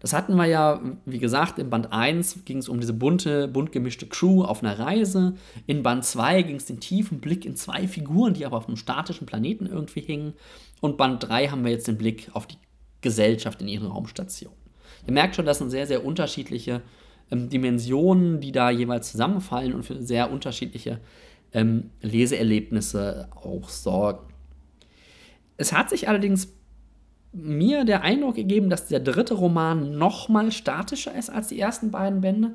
Das 0.02 0.12
hatten 0.12 0.34
wir 0.34 0.46
ja, 0.46 0.80
wie 1.06 1.20
gesagt, 1.20 1.60
in 1.60 1.70
Band 1.70 1.92
1 1.92 2.44
ging 2.44 2.58
es 2.58 2.68
um 2.68 2.80
diese 2.80 2.92
bunte, 2.92 3.46
bunt 3.46 3.70
gemischte 3.70 4.08
Crew 4.08 4.42
auf 4.42 4.60
einer 4.60 4.76
Reise. 4.76 5.34
In 5.68 5.84
Band 5.84 6.04
2 6.04 6.42
ging 6.42 6.56
es 6.56 6.66
den 6.66 6.80
tiefen 6.80 7.20
Blick 7.20 7.46
in 7.46 7.54
zwei 7.54 7.86
Figuren, 7.86 8.34
die 8.34 8.44
aber 8.44 8.56
auf 8.56 8.66
einem 8.66 8.76
statischen 8.76 9.28
Planeten 9.28 9.66
irgendwie 9.66 10.00
hingen. 10.00 10.32
Und 10.80 10.96
Band 10.96 11.22
3 11.22 11.46
haben 11.48 11.64
wir 11.64 11.70
jetzt 11.70 11.86
den 11.86 11.98
Blick 11.98 12.30
auf 12.32 12.48
die 12.48 12.56
Gesellschaft 13.00 13.62
in 13.62 13.68
ihren 13.68 13.86
Raumstationen. 13.86 14.58
Ihr 15.06 15.12
merkt 15.12 15.36
schon, 15.36 15.46
das 15.46 15.58
sind 15.58 15.70
sehr, 15.70 15.86
sehr 15.86 16.04
unterschiedliche 16.04 16.82
ähm, 17.30 17.48
Dimensionen, 17.48 18.40
die 18.40 18.50
da 18.50 18.70
jeweils 18.70 19.12
zusammenfallen 19.12 19.72
und 19.72 19.84
für 19.84 20.02
sehr 20.02 20.32
unterschiedliche 20.32 20.98
ähm, 21.52 21.90
Leseerlebnisse 22.00 23.28
auch 23.36 23.68
sorgen. 23.68 24.26
Es 25.58 25.72
hat 25.72 25.90
sich 25.90 26.08
allerdings 26.08 26.48
mir 27.32 27.84
der 27.84 28.02
Eindruck 28.02 28.34
gegeben, 28.34 28.68
dass 28.68 28.88
der 28.88 29.00
dritte 29.00 29.34
Roman 29.34 29.96
noch 29.96 30.28
mal 30.28 30.52
statischer 30.52 31.14
ist 31.14 31.30
als 31.30 31.48
die 31.48 31.58
ersten 31.58 31.90
beiden 31.90 32.20
Bände, 32.20 32.54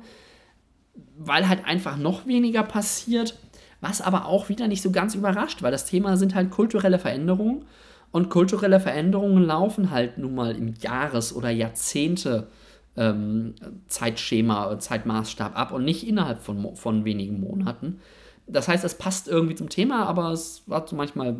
weil 1.16 1.48
halt 1.48 1.66
einfach 1.66 1.96
noch 1.96 2.26
weniger 2.26 2.62
passiert, 2.62 3.36
was 3.80 4.00
aber 4.00 4.26
auch 4.26 4.48
wieder 4.48 4.68
nicht 4.68 4.82
so 4.82 4.90
ganz 4.90 5.14
überrascht, 5.14 5.62
weil 5.62 5.72
das 5.72 5.86
Thema 5.86 6.16
sind 6.16 6.34
halt 6.34 6.50
kulturelle 6.50 6.98
Veränderungen 6.98 7.64
und 8.10 8.30
kulturelle 8.30 8.80
Veränderungen 8.80 9.44
laufen 9.44 9.90
halt 9.90 10.18
nun 10.18 10.34
mal 10.34 10.56
im 10.56 10.74
Jahres- 10.74 11.34
oder 11.34 11.50
Jahrzehnte 11.50 12.48
ähm, 12.96 13.54
Zeitschema, 13.86 14.78
Zeitmaßstab 14.78 15.56
ab 15.56 15.72
und 15.72 15.84
nicht 15.84 16.06
innerhalb 16.06 16.40
von, 16.40 16.74
von 16.74 17.04
wenigen 17.04 17.40
Monaten. 17.40 18.00
Das 18.46 18.66
heißt, 18.66 18.84
es 18.84 18.96
passt 18.96 19.28
irgendwie 19.28 19.54
zum 19.54 19.68
Thema, 19.68 20.06
aber 20.06 20.32
es 20.32 20.62
war 20.66 20.86
manchmal 20.92 21.36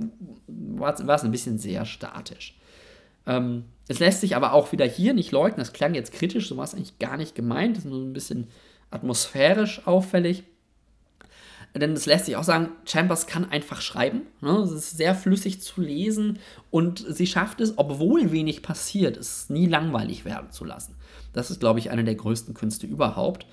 war 0.47 0.95
es 0.95 1.25
ein 1.25 1.31
bisschen 1.31 1.59
sehr 1.59 1.85
statisch. 1.87 2.58
Ähm, 3.29 3.65
es 3.87 4.01
lässt 4.01 4.21
sich 4.21 4.35
aber 4.35 4.53
auch 4.53 4.73
wieder 4.73 4.87
hier 4.87 5.15
nicht 5.15 5.31
leugnen, 5.31 5.61
das 5.61 5.73
klang 5.73 5.95
jetzt 5.95 6.13
kritisch, 6.13 6.49
so 6.49 6.57
war 6.57 6.65
es 6.65 6.75
eigentlich 6.75 6.99
gar 6.99 7.17
nicht 7.17 7.35
gemeint, 7.35 7.77
das 7.77 7.85
ist 7.85 7.91
nur 7.91 8.03
ein 8.03 8.13
bisschen 8.13 8.49
atmosphärisch 8.91 9.87
auffällig. 9.87 10.45
Denn 11.75 11.93
es 11.93 12.07
lässt 12.07 12.25
sich 12.25 12.37
auch 12.37 12.45
sagen, 12.45 12.71
Chambers 12.87 13.27
kann 13.27 13.51
einfach 13.51 13.83
schreiben. 13.83 14.23
Ne? 14.41 14.51
Es 14.51 14.73
ist 14.73 14.97
sehr 14.97 15.15
flüssig 15.15 15.61
zu 15.61 15.81
lesen 15.81 16.39
und 16.71 17.05
sie 17.07 17.27
schafft 17.27 17.61
es, 17.61 17.77
obwohl 17.77 18.33
wenig 18.33 18.63
passiert, 18.63 19.17
es 19.17 19.51
nie 19.51 19.67
langweilig 19.67 20.25
werden 20.25 20.51
zu 20.51 20.65
lassen. 20.65 20.97
Das 21.35 21.51
ist, 21.51 21.61
glaube 21.61 21.79
ich, 21.79 21.91
eine 21.91 22.05
der 22.05 22.15
größten 22.15 22.55
Künste 22.55 22.87
überhaupt. 22.87 23.47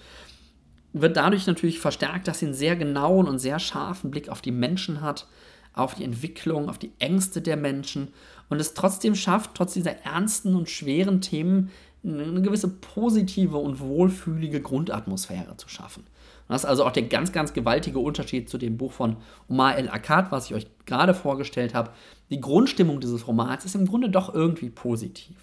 Wird 0.93 1.17
dadurch 1.17 1.45
natürlich 1.45 1.79
verstärkt, 1.79 2.27
dass 2.27 2.39
sie 2.39 2.45
einen 2.45 2.55
sehr 2.55 2.77
genauen 2.77 3.27
und 3.27 3.39
sehr 3.39 3.59
scharfen 3.59 4.11
Blick 4.11 4.29
auf 4.29 4.41
die 4.41 4.51
Menschen 4.51 5.01
hat, 5.01 5.27
auf 5.75 5.95
die 5.95 6.03
Entwicklung, 6.03 6.69
auf 6.69 6.77
die 6.77 6.91
Ängste 6.99 7.41
der 7.41 7.57
Menschen 7.57 8.09
und 8.49 8.59
es 8.59 8.73
trotzdem 8.73 9.15
schafft, 9.15 9.51
trotz 9.53 9.73
dieser 9.73 10.03
ernsten 10.05 10.55
und 10.55 10.69
schweren 10.69 11.21
Themen 11.21 11.69
eine 12.03 12.41
gewisse 12.41 12.67
positive 12.67 13.57
und 13.57 13.79
wohlfühlige 13.79 14.61
Grundatmosphäre 14.61 15.57
zu 15.57 15.67
schaffen. 15.69 16.03
Und 16.47 16.53
das 16.53 16.63
ist 16.63 16.69
also 16.69 16.85
auch 16.85 16.91
der 16.91 17.03
ganz, 17.03 17.31
ganz 17.31 17.53
gewaltige 17.53 17.97
Unterschied 17.97 18.49
zu 18.49 18.59
dem 18.59 18.77
Buch 18.77 18.91
von 18.91 19.17
Omar 19.49 19.77
El-Akkad, 19.77 20.31
was 20.31 20.45
ich 20.45 20.53
euch 20.53 20.67
gerade 20.85 21.15
vorgestellt 21.15 21.73
habe. 21.73 21.89
Die 22.29 22.39
Grundstimmung 22.39 22.99
dieses 22.99 23.27
Romans 23.27 23.65
ist 23.65 23.73
im 23.73 23.87
Grunde 23.87 24.09
doch 24.09 24.33
irgendwie 24.33 24.69
positiv. 24.69 25.35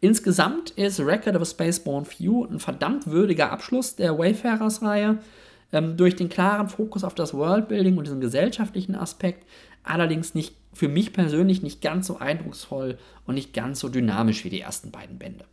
Insgesamt 0.00 0.70
ist 0.70 1.00
Record 1.00 1.34
of 1.34 1.42
a 1.42 1.44
Spaceborne 1.44 2.04
Few 2.04 2.44
ein 2.44 2.60
verdammt 2.60 3.06
würdiger 3.06 3.50
Abschluss 3.50 3.96
der 3.96 4.16
Wayfarers-Reihe. 4.16 5.18
Ähm, 5.70 5.96
durch 5.96 6.16
den 6.16 6.30
klaren 6.30 6.68
Fokus 6.68 7.04
auf 7.04 7.14
das 7.14 7.34
Worldbuilding 7.34 7.98
und 7.98 8.06
diesen 8.06 8.20
gesellschaftlichen 8.20 8.94
Aspekt 8.94 9.46
allerdings 9.82 10.34
nicht 10.34 10.54
für 10.72 10.88
mich 10.88 11.12
persönlich 11.12 11.62
nicht 11.62 11.82
ganz 11.82 12.06
so 12.06 12.18
eindrucksvoll 12.18 12.98
und 13.26 13.34
nicht 13.34 13.52
ganz 13.52 13.80
so 13.80 13.88
dynamisch 13.88 14.44
wie 14.44 14.50
die 14.50 14.60
ersten 14.60 14.90
beiden 14.90 15.18
Bände. 15.18 15.44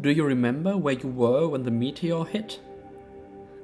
Do 0.00 0.08
you 0.08 0.24
remember 0.24 0.82
where 0.82 0.94
you 0.94 1.10
were 1.14 1.52
when 1.52 1.62
the 1.62 1.70
meteor 1.70 2.26
hit? 2.26 2.58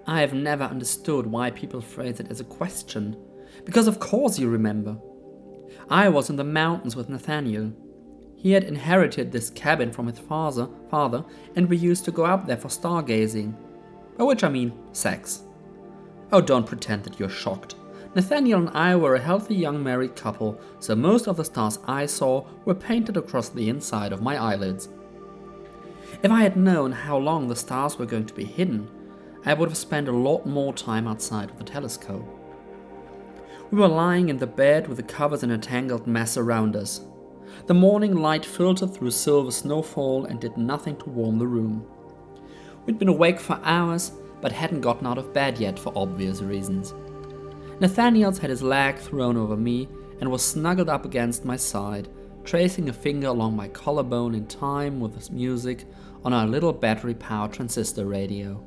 I 0.08 0.20
have 0.20 0.34
never 0.34 0.64
understood 0.64 1.26
why 1.26 1.50
people 1.50 1.80
phrase 1.80 2.20
it 2.20 2.30
as 2.30 2.40
a 2.40 2.44
question, 2.44 3.16
because 3.64 3.88
of 3.88 3.98
course 3.98 4.38
you 4.38 4.48
remember. 4.48 4.96
I 5.90 6.08
was 6.08 6.30
in 6.30 6.36
the 6.36 6.44
mountains 6.44 6.94
with 6.94 7.08
Nathaniel. 7.08 7.72
He 8.36 8.52
had 8.52 8.62
inherited 8.62 9.32
this 9.32 9.50
cabin 9.50 9.90
from 9.90 10.06
his 10.06 10.20
father, 10.20 10.68
father, 10.90 11.24
and 11.56 11.68
we 11.68 11.76
used 11.76 12.04
to 12.04 12.12
go 12.12 12.24
up 12.24 12.46
there 12.46 12.56
for 12.56 12.68
stargazing. 12.68 13.56
By 14.16 14.24
which 14.24 14.44
I 14.44 14.48
mean 14.48 14.72
sex. 14.92 15.42
Oh, 16.30 16.40
don't 16.40 16.66
pretend 16.66 17.02
that 17.04 17.18
you're 17.18 17.28
shocked. 17.28 17.74
Nathaniel 18.14 18.60
and 18.60 18.70
I 18.70 18.94
were 18.96 19.16
a 19.16 19.20
healthy 19.20 19.56
young 19.56 19.82
married 19.82 20.16
couple, 20.16 20.60
so 20.78 20.94
most 20.94 21.26
of 21.26 21.36
the 21.36 21.44
stars 21.44 21.80
I 21.86 22.06
saw 22.06 22.46
were 22.64 22.74
painted 22.74 23.16
across 23.16 23.48
the 23.48 23.68
inside 23.68 24.12
of 24.12 24.22
my 24.22 24.36
eyelids. 24.36 24.88
If 26.22 26.30
I 26.30 26.42
had 26.42 26.56
known 26.56 26.92
how 26.92 27.18
long 27.18 27.48
the 27.48 27.56
stars 27.56 27.98
were 27.98 28.06
going 28.06 28.26
to 28.26 28.34
be 28.34 28.44
hidden, 28.44 28.88
I 29.46 29.54
would 29.54 29.68
have 29.68 29.78
spent 29.78 30.08
a 30.08 30.12
lot 30.12 30.44
more 30.44 30.74
time 30.74 31.06
outside 31.06 31.50
of 31.50 31.58
the 31.58 31.64
telescope. 31.64 32.26
We 33.70 33.78
were 33.78 33.86
lying 33.86 34.28
in 34.28 34.38
the 34.38 34.46
bed 34.46 34.88
with 34.88 34.96
the 34.96 35.04
covers 35.04 35.44
in 35.44 35.52
a 35.52 35.58
tangled 35.58 36.06
mess 36.08 36.36
around 36.36 36.74
us. 36.74 37.00
The 37.66 37.74
morning 37.74 38.16
light 38.16 38.44
filtered 38.44 38.92
through 38.92 39.12
silver 39.12 39.52
snowfall 39.52 40.24
and 40.24 40.40
did 40.40 40.56
nothing 40.56 40.96
to 40.96 41.10
warm 41.10 41.38
the 41.38 41.46
room. 41.46 41.86
We'd 42.84 42.98
been 42.98 43.08
awake 43.08 43.38
for 43.38 43.60
hours, 43.62 44.10
but 44.40 44.50
hadn't 44.50 44.80
gotten 44.80 45.06
out 45.06 45.16
of 45.16 45.32
bed 45.32 45.58
yet 45.58 45.78
for 45.78 45.92
obvious 45.96 46.42
reasons. 46.42 46.92
Nathaniel's 47.78 48.38
had 48.38 48.50
his 48.50 48.62
leg 48.62 48.98
thrown 48.98 49.36
over 49.36 49.56
me 49.56 49.88
and 50.20 50.30
was 50.30 50.44
snuggled 50.44 50.88
up 50.88 51.04
against 51.04 51.44
my 51.44 51.56
side, 51.56 52.08
tracing 52.42 52.88
a 52.88 52.92
finger 52.92 53.28
along 53.28 53.54
my 53.54 53.68
collarbone 53.68 54.34
in 54.34 54.46
time 54.46 54.98
with 54.98 55.14
his 55.14 55.30
music 55.30 55.84
on 56.24 56.32
our 56.32 56.46
little 56.48 56.72
battery 56.72 57.14
powered 57.14 57.52
transistor 57.52 58.06
radio. 58.06 58.60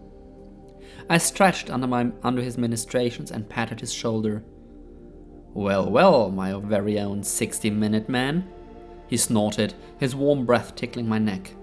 I 1.09 1.17
stretched 1.17 1.71
under, 1.71 1.87
my, 1.87 2.11
under 2.23 2.41
his 2.41 2.57
ministrations 2.57 3.31
and 3.31 3.49
patted 3.49 3.79
his 3.79 3.91
shoulder. 3.91 4.43
Well, 5.53 5.89
well, 5.89 6.29
my 6.29 6.53
very 6.59 6.99
own 6.99 7.23
60 7.23 7.71
minute 7.71 8.07
man. 8.07 8.47
He 9.07 9.17
snorted, 9.17 9.73
his 9.97 10.15
warm 10.15 10.45
breath 10.45 10.75
tickling 10.75 11.09
my 11.09 11.17
neck. 11.17 11.55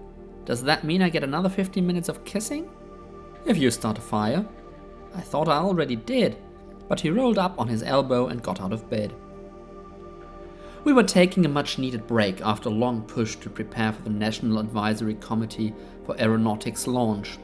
Does 0.44 0.64
that 0.64 0.82
mean 0.82 1.00
I 1.00 1.10
get 1.10 1.22
another 1.22 1.48
15 1.48 1.86
minutes 1.86 2.08
of 2.08 2.24
kissing? 2.24 2.68
If 3.44 3.56
you 3.56 3.70
start 3.70 3.98
a 3.98 4.00
fire. 4.00 4.44
I 5.14 5.20
thought 5.20 5.48
I 5.48 5.58
already 5.58 5.94
did, 5.94 6.36
but 6.88 7.00
he 7.00 7.10
rolled 7.10 7.38
up 7.38 7.58
on 7.58 7.68
his 7.68 7.84
elbow 7.84 8.26
and 8.26 8.42
got 8.42 8.60
out 8.60 8.72
of 8.72 8.90
bed. 8.90 9.14
We 10.82 10.92
were 10.92 11.04
taking 11.04 11.46
a 11.46 11.48
much 11.48 11.78
needed 11.78 12.06
break 12.06 12.40
after 12.40 12.68
a 12.68 12.72
long 12.72 13.02
push 13.02 13.36
to 13.36 13.50
prepare 13.50 13.92
for 13.92 14.02
the 14.02 14.10
National 14.10 14.58
Advisory 14.58 15.14
Committee 15.14 15.72
for 16.04 16.20
Aeronautics 16.20 16.86
launch. 16.86 17.38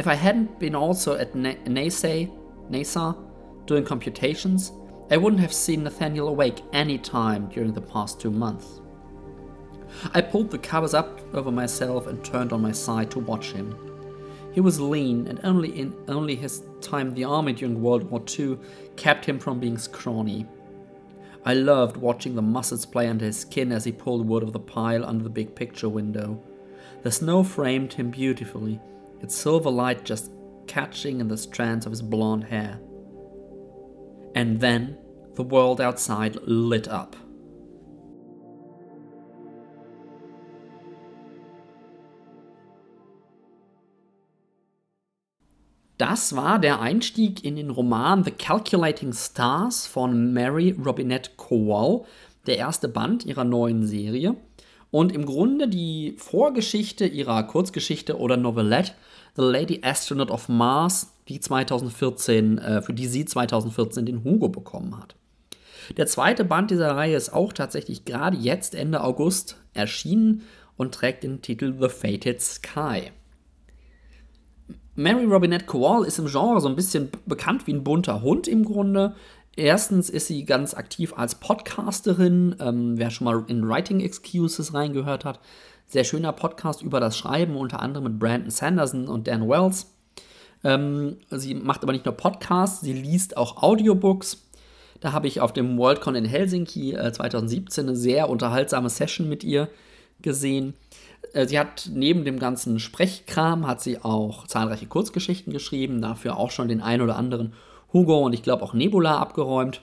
If 0.00 0.06
I 0.06 0.14
hadn't 0.14 0.58
been 0.58 0.74
also 0.74 1.16
at 1.16 1.34
NASA, 1.34 2.32
NASA 2.70 3.14
doing 3.66 3.84
computations, 3.84 4.72
I 5.10 5.18
wouldn't 5.18 5.42
have 5.42 5.52
seen 5.52 5.84
Nathaniel 5.84 6.28
awake 6.28 6.62
any 6.72 6.96
time 6.96 7.50
during 7.50 7.74
the 7.74 7.82
past 7.82 8.18
two 8.18 8.30
months. 8.30 8.80
I 10.14 10.22
pulled 10.22 10.50
the 10.50 10.56
covers 10.56 10.94
up 10.94 11.20
over 11.34 11.52
myself 11.52 12.06
and 12.06 12.24
turned 12.24 12.54
on 12.54 12.62
my 12.62 12.72
side 12.72 13.10
to 13.10 13.18
watch 13.18 13.52
him. 13.52 13.76
He 14.54 14.62
was 14.62 14.80
lean, 14.80 15.26
and 15.26 15.38
only 15.44 15.78
in 15.78 15.94
only 16.08 16.34
his 16.34 16.62
time 16.80 17.08
in 17.08 17.14
the 17.14 17.24
army 17.24 17.52
during 17.52 17.82
World 17.82 18.04
War 18.04 18.24
II 18.38 18.56
kept 18.96 19.26
him 19.26 19.38
from 19.38 19.60
being 19.60 19.76
scrawny. 19.76 20.46
I 21.44 21.52
loved 21.52 21.98
watching 21.98 22.36
the 22.36 22.40
muscles 22.40 22.86
play 22.86 23.06
under 23.06 23.26
his 23.26 23.40
skin 23.40 23.70
as 23.70 23.84
he 23.84 23.92
pulled 23.92 24.26
wood 24.26 24.44
of 24.44 24.54
the 24.54 24.60
pile 24.60 25.04
under 25.04 25.24
the 25.24 25.28
big 25.28 25.54
picture 25.54 25.90
window. 25.90 26.42
The 27.02 27.12
snow 27.12 27.42
framed 27.42 27.92
him 27.92 28.10
beautifully, 28.10 28.80
its 29.20 29.34
silver 29.34 29.70
light 29.70 30.04
just 30.04 30.32
catching 30.66 31.20
in 31.20 31.28
the 31.28 31.36
strands 31.36 31.86
of 31.86 31.92
his 31.92 32.02
blond 32.02 32.44
hair. 32.44 32.80
And 34.34 34.60
then 34.60 34.98
the 35.34 35.42
world 35.42 35.80
outside 35.80 36.36
lit 36.46 36.88
up. 36.88 37.16
Das 46.00 46.34
war 46.34 46.58
der 46.58 46.80
Einstieg 46.80 47.44
in 47.44 47.56
den 47.56 47.68
Roman 47.68 48.24
The 48.24 48.30
Calculating 48.30 49.12
Stars 49.12 49.86
von 49.86 50.32
Mary 50.32 50.74
Robinette 50.82 51.32
Kowal, 51.36 52.06
der 52.46 52.56
erste 52.56 52.88
Band 52.88 53.26
ihrer 53.26 53.44
neuen 53.44 53.86
Serie. 53.86 54.34
Und 54.90 55.12
im 55.12 55.24
Grunde 55.24 55.68
die 55.68 56.14
Vorgeschichte 56.18 57.06
ihrer 57.06 57.42
Kurzgeschichte 57.44 58.18
oder 58.18 58.36
Novelette 58.36 58.92
The 59.36 59.42
Lady 59.42 59.80
Astronaut 59.82 60.30
of 60.30 60.48
Mars, 60.48 61.12
die 61.28 61.38
2014, 61.38 62.58
äh, 62.58 62.82
für 62.82 62.92
die 62.92 63.06
sie 63.06 63.24
2014 63.24 64.04
den 64.04 64.24
Hugo 64.24 64.48
bekommen 64.48 64.98
hat. 64.98 65.14
Der 65.96 66.06
zweite 66.06 66.44
Band 66.44 66.70
dieser 66.70 66.96
Reihe 66.96 67.16
ist 67.16 67.32
auch 67.32 67.52
tatsächlich 67.52 68.04
gerade 68.04 68.36
jetzt 68.36 68.74
Ende 68.74 69.02
August 69.02 69.56
erschienen 69.74 70.42
und 70.76 70.94
trägt 70.94 71.22
den 71.24 71.42
Titel 71.42 71.74
The 71.80 71.88
Fated 71.88 72.40
Sky. 72.40 73.12
Mary 74.94 75.24
Robinette 75.24 75.66
Kowal 75.66 76.04
ist 76.04 76.18
im 76.18 76.26
Genre 76.26 76.60
so 76.60 76.68
ein 76.68 76.76
bisschen 76.76 77.10
bekannt 77.24 77.66
wie 77.66 77.72
ein 77.72 77.84
bunter 77.84 78.22
Hund 78.22 78.48
im 78.48 78.64
Grunde. 78.64 79.14
Erstens 79.60 80.08
ist 80.08 80.28
sie 80.28 80.46
ganz 80.46 80.72
aktiv 80.72 81.12
als 81.14 81.34
Podcasterin. 81.34 82.56
Ähm, 82.60 82.96
wer 82.96 83.10
schon 83.10 83.26
mal 83.26 83.44
in 83.46 83.68
Writing 83.68 84.00
Excuses 84.00 84.72
reingehört 84.72 85.26
hat, 85.26 85.38
sehr 85.86 86.04
schöner 86.04 86.32
Podcast 86.32 86.80
über 86.80 86.98
das 86.98 87.18
Schreiben, 87.18 87.56
unter 87.56 87.80
anderem 87.80 88.04
mit 88.04 88.18
Brandon 88.18 88.50
Sanderson 88.50 89.06
und 89.06 89.28
Dan 89.28 89.46
Wells. 89.50 89.92
Ähm, 90.64 91.18
sie 91.28 91.54
macht 91.54 91.82
aber 91.82 91.92
nicht 91.92 92.06
nur 92.06 92.16
Podcasts, 92.16 92.80
sie 92.80 92.94
liest 92.94 93.36
auch 93.36 93.62
Audiobooks. 93.62 94.46
Da 95.00 95.12
habe 95.12 95.26
ich 95.28 95.42
auf 95.42 95.52
dem 95.52 95.76
Worldcon 95.76 96.14
in 96.14 96.24
Helsinki 96.24 96.94
äh, 96.94 97.12
2017 97.12 97.86
eine 97.86 97.96
sehr 97.96 98.30
unterhaltsame 98.30 98.88
Session 98.88 99.28
mit 99.28 99.44
ihr 99.44 99.68
gesehen. 100.22 100.72
Äh, 101.34 101.46
sie 101.46 101.58
hat 101.58 101.90
neben 101.92 102.24
dem 102.24 102.38
ganzen 102.38 102.80
Sprechkram 102.80 103.66
hat 103.66 103.82
sie 103.82 104.02
auch 104.02 104.46
zahlreiche 104.46 104.86
Kurzgeschichten 104.86 105.52
geschrieben, 105.52 106.00
dafür 106.00 106.38
auch 106.38 106.50
schon 106.50 106.68
den 106.68 106.80
ein 106.80 107.02
oder 107.02 107.16
anderen 107.16 107.52
Hugo 107.92 108.18
und 108.18 108.32
ich 108.32 108.42
glaube 108.42 108.62
auch 108.62 108.74
Nebula 108.74 109.18
abgeräumt. 109.18 109.82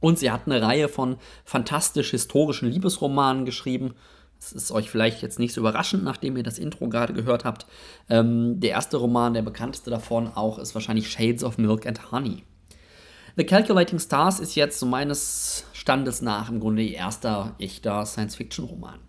Und 0.00 0.18
sie 0.18 0.30
hat 0.30 0.42
eine 0.46 0.60
Reihe 0.60 0.88
von 0.88 1.16
fantastisch 1.44 2.10
historischen 2.10 2.68
Liebesromanen 2.68 3.46
geschrieben. 3.46 3.94
Das 4.38 4.52
ist 4.52 4.70
euch 4.70 4.90
vielleicht 4.90 5.22
jetzt 5.22 5.38
nicht 5.38 5.54
so 5.54 5.62
überraschend, 5.62 6.04
nachdem 6.04 6.36
ihr 6.36 6.42
das 6.42 6.58
Intro 6.58 6.88
gerade 6.88 7.14
gehört 7.14 7.46
habt. 7.46 7.66
Ähm, 8.10 8.60
der 8.60 8.70
erste 8.70 8.98
Roman, 8.98 9.32
der 9.32 9.40
bekannteste 9.40 9.88
davon 9.90 10.28
auch, 10.34 10.58
ist 10.58 10.74
wahrscheinlich 10.74 11.10
Shades 11.10 11.42
of 11.42 11.56
Milk 11.56 11.86
and 11.86 12.12
Honey. 12.12 12.42
The 13.36 13.44
Calculating 13.44 13.98
Stars 13.98 14.38
ist 14.38 14.54
jetzt 14.54 14.78
so 14.78 14.86
meines 14.86 15.64
Standes 15.72 16.20
nach 16.20 16.50
im 16.50 16.60
Grunde 16.60 16.82
ihr 16.82 16.96
erster 16.96 17.54
echter 17.58 18.04
Science-Fiction-Roman. 18.04 19.00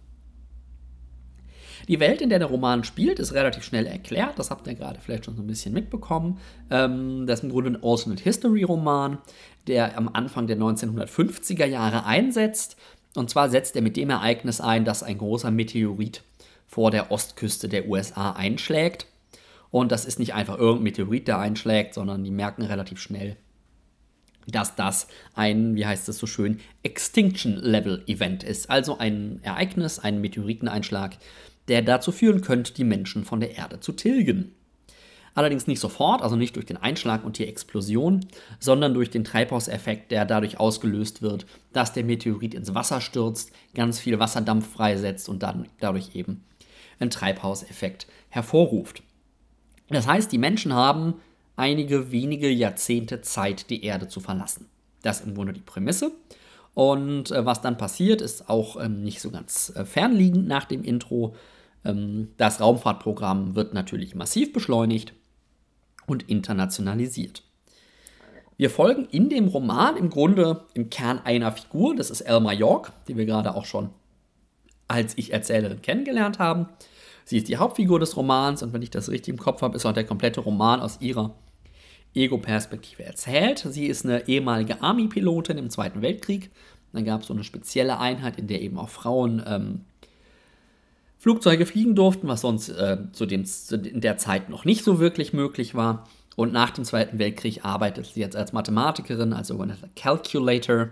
Die 1.88 2.00
Welt, 2.00 2.22
in 2.22 2.30
der 2.30 2.40
der 2.40 2.48
Roman 2.48 2.84
spielt, 2.84 3.20
ist 3.20 3.34
relativ 3.34 3.64
schnell 3.64 3.86
erklärt. 3.86 4.40
Das 4.40 4.50
habt 4.50 4.66
ihr 4.68 4.74
gerade 4.74 5.00
vielleicht 5.00 5.26
schon 5.26 5.36
so 5.36 5.44
ein 5.44 5.48
bisschen 5.48 5.74
mitbekommen. 5.74 6.40
Ähm, 6.72 7.28
das 7.28 7.40
ist 7.40 7.44
im 7.44 7.52
Grunde 7.52 7.72
ein 7.72 7.84
Alternate 7.84 8.24
History 8.24 8.64
Roman, 8.64 9.20
der 9.68 9.98
am 9.98 10.10
Anfang 10.10 10.48
der 10.48 10.58
1950er 10.58 11.66
Jahre 11.66 12.06
einsetzt. 12.06 12.78
Und 13.16 13.30
zwar 13.30 13.50
setzt 13.50 13.76
er 13.76 13.82
mit 13.82 13.98
dem 13.98 14.10
Ereignis 14.10 14.62
ein, 14.62 14.84
dass 14.84 15.04
ein 15.04 15.18
großer 15.18 15.52
Meteorit 15.52 16.24
vor 16.68 16.92
der 16.92 17.12
Ostküste 17.12 17.70
der 17.70 17.88
USA 17.88 18.32
einschlägt. 18.32 19.08
Und 19.72 19.92
das 19.92 20.06
ist 20.06 20.20
nicht 20.20 20.34
einfach 20.34 20.58
irgendein 20.58 20.84
Meteorit, 20.84 21.28
der 21.28 21.40
einschlägt, 21.40 21.94
sondern 21.94 22.24
die 22.24 22.32
merken 22.32 22.64
relativ 22.64 23.00
schnell, 23.00 23.36
dass 24.48 24.76
das 24.76 25.08
ein, 25.34 25.76
wie 25.76 25.86
heißt 25.86 26.08
es 26.10 26.18
so 26.18 26.28
schön, 26.28 26.60
Extinction 26.84 27.56
Level 27.58 28.04
Event 28.08 28.44
ist. 28.44 28.70
Also 28.70 28.98
ein 28.98 29.40
Ereignis, 29.44 30.00
ein 30.00 30.22
Meteoriteneinschlag, 30.22 31.18
der 31.68 31.82
dazu 31.82 32.12
führen 32.12 32.42
könnte, 32.42 32.74
die 32.74 32.84
Menschen 32.84 33.26
von 33.26 33.40
der 33.40 33.56
Erde 33.56 33.80
zu 33.80 33.92
tilgen. 33.92 34.54
Allerdings 35.34 35.68
nicht 35.68 35.82
sofort, 35.82 36.22
also 36.22 36.38
nicht 36.38 36.56
durch 36.56 36.66
den 36.66 36.78
Einschlag 36.78 37.26
und 37.26 37.38
die 37.38 37.48
Explosion, 37.48 38.26
sondern 38.60 38.94
durch 38.94 39.10
den 39.10 39.26
Treibhauseffekt, 39.26 40.10
der 40.12 40.24
dadurch 40.24 40.62
ausgelöst 40.62 41.22
wird, 41.22 41.46
dass 41.74 41.92
der 41.92 42.06
Meteorit 42.06 42.54
ins 42.54 42.74
Wasser 42.74 43.02
stürzt, 43.02 43.52
ganz 43.74 44.00
viel 44.00 44.18
Wasserdampf 44.18 44.72
freisetzt 44.72 45.28
und 45.28 45.44
dann 45.44 45.68
dadurch 45.82 46.16
eben 46.16 46.46
einen 47.00 47.10
Treibhauseffekt 47.10 48.08
hervorruft. 48.30 49.04
Das 49.90 50.08
heißt, 50.08 50.32
die 50.32 50.38
Menschen 50.38 50.74
haben 50.74 51.16
einige 51.58 52.12
wenige 52.12 52.50
Jahrzehnte 52.50 53.22
Zeit, 53.22 53.70
die 53.70 53.84
Erde 53.84 54.08
zu 54.08 54.22
verlassen. 54.22 54.70
Das 55.02 55.20
ist 55.20 55.28
im 55.28 55.36
Grunde 55.36 55.54
die 55.54 55.62
Prämisse. 55.62 56.12
Und 56.74 57.32
äh, 57.32 57.46
was 57.46 57.62
dann 57.62 57.78
passiert, 57.78 58.22
ist 58.22 58.50
auch 58.50 58.82
ähm, 58.82 59.04
nicht 59.04 59.22
so 59.22 59.32
ganz 59.32 59.72
äh, 59.76 59.86
fernliegend 59.86 60.48
nach 60.48 60.66
dem 60.66 60.84
Intro. 60.84 61.36
Ähm, 61.86 62.30
das 62.38 62.60
Raumfahrtprogramm 62.60 63.56
wird 63.56 63.74
natürlich 63.74 64.16
massiv 64.16 64.52
beschleunigt 64.54 65.14
und 66.08 66.24
internationalisiert. 66.30 67.44
Wir 68.58 68.70
folgen 68.70 69.06
in 69.12 69.30
dem 69.30 69.48
Roman 69.48 69.98
im 69.98 70.10
Grunde 70.10 70.66
im 70.74 70.90
Kern 70.90 71.20
einer 71.24 71.52
Figur, 71.52 71.96
das 71.96 72.10
ist 72.10 72.22
Elma 72.22 72.54
York, 72.54 72.94
die 73.08 73.18
wir 73.18 73.26
gerade 73.26 73.54
auch 73.54 73.66
schon 73.66 73.90
als 74.88 75.18
Ich-Erzählerin 75.18 75.82
kennengelernt 75.82 76.40
haben. 76.40 76.68
Sie 77.26 77.38
ist 77.38 77.48
die 77.48 77.58
Hauptfigur 77.58 78.00
des 78.00 78.16
Romans 78.16 78.64
und 78.64 78.72
wenn 78.72 78.82
ich 78.82 78.92
das 78.92 79.10
richtig 79.10 79.34
im 79.34 79.40
Kopf 79.40 79.62
habe, 79.62 79.76
ist 79.76 79.86
auch 79.86 79.94
der 79.94 80.06
komplette 80.06 80.42
Roman 80.42 80.80
aus 80.80 81.02
ihrer 81.02 81.36
Ego-Perspektive 82.14 83.04
erzählt. 83.04 83.66
Sie 83.70 83.88
ist 83.88 84.06
eine 84.06 84.28
ehemalige 84.28 84.82
Army-Pilotin 84.82 85.58
im 85.58 85.70
Zweiten 85.70 86.02
Weltkrieg. 86.02 86.50
Dann 86.94 87.04
gab 87.04 87.22
es 87.22 87.28
so 87.28 87.34
eine 87.34 87.44
spezielle 87.44 88.00
Einheit, 88.00 88.38
in 88.38 88.48
der 88.48 88.62
eben 88.62 88.78
auch 88.78 88.90
Frauen 88.90 89.44
ähm, 89.46 89.82
Flugzeuge 91.26 91.66
fliegen 91.66 91.96
durften, 91.96 92.28
was 92.28 92.42
sonst 92.42 92.70
äh, 92.70 93.00
zu 93.12 93.26
dem, 93.26 93.46
in 93.72 94.00
der 94.00 94.20
Zeit 94.20 94.48
noch 94.48 94.64
nicht 94.64 94.84
so 94.84 95.00
wirklich 95.00 95.34
möglich 95.34 95.74
war. 95.74 96.08
Und 96.36 96.54
nach 96.54 96.70
dem 96.70 96.86
Zweiten 96.86 97.18
Weltkrieg 97.18 97.66
arbeitet 97.66 98.06
sie 98.06 98.20
jetzt 98.20 98.36
als 98.36 98.54
Mathematikerin, 98.54 99.34
als 99.34 99.48
sogenannter 99.48 99.90
Calculator 99.96 100.90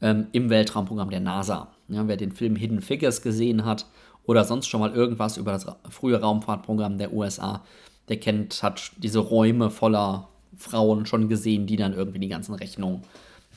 ähm, 0.00 0.28
im 0.32 0.48
Weltraumprogramm 0.48 1.10
der 1.10 1.20
NASA. 1.20 1.68
Ja, 1.88 2.08
wer 2.08 2.16
den 2.16 2.32
Film 2.32 2.56
Hidden 2.56 2.80
Figures 2.80 3.20
gesehen 3.20 3.66
hat 3.66 3.84
oder 4.24 4.46
sonst 4.46 4.66
schon 4.66 4.80
mal 4.80 4.94
irgendwas 4.94 5.36
über 5.36 5.52
das 5.52 5.66
frühe 5.90 6.18
Raumfahrtprogramm 6.18 6.96
der 6.96 7.12
USA, 7.12 7.62
der 8.08 8.18
kennt, 8.18 8.62
hat 8.62 8.92
diese 8.96 9.18
Räume 9.18 9.68
voller 9.68 10.28
Frauen 10.56 11.04
schon 11.04 11.28
gesehen, 11.28 11.66
die 11.66 11.76
dann 11.76 11.92
irgendwie 11.92 12.20
die 12.20 12.28
ganzen 12.28 12.54
Rechnungen 12.54 13.02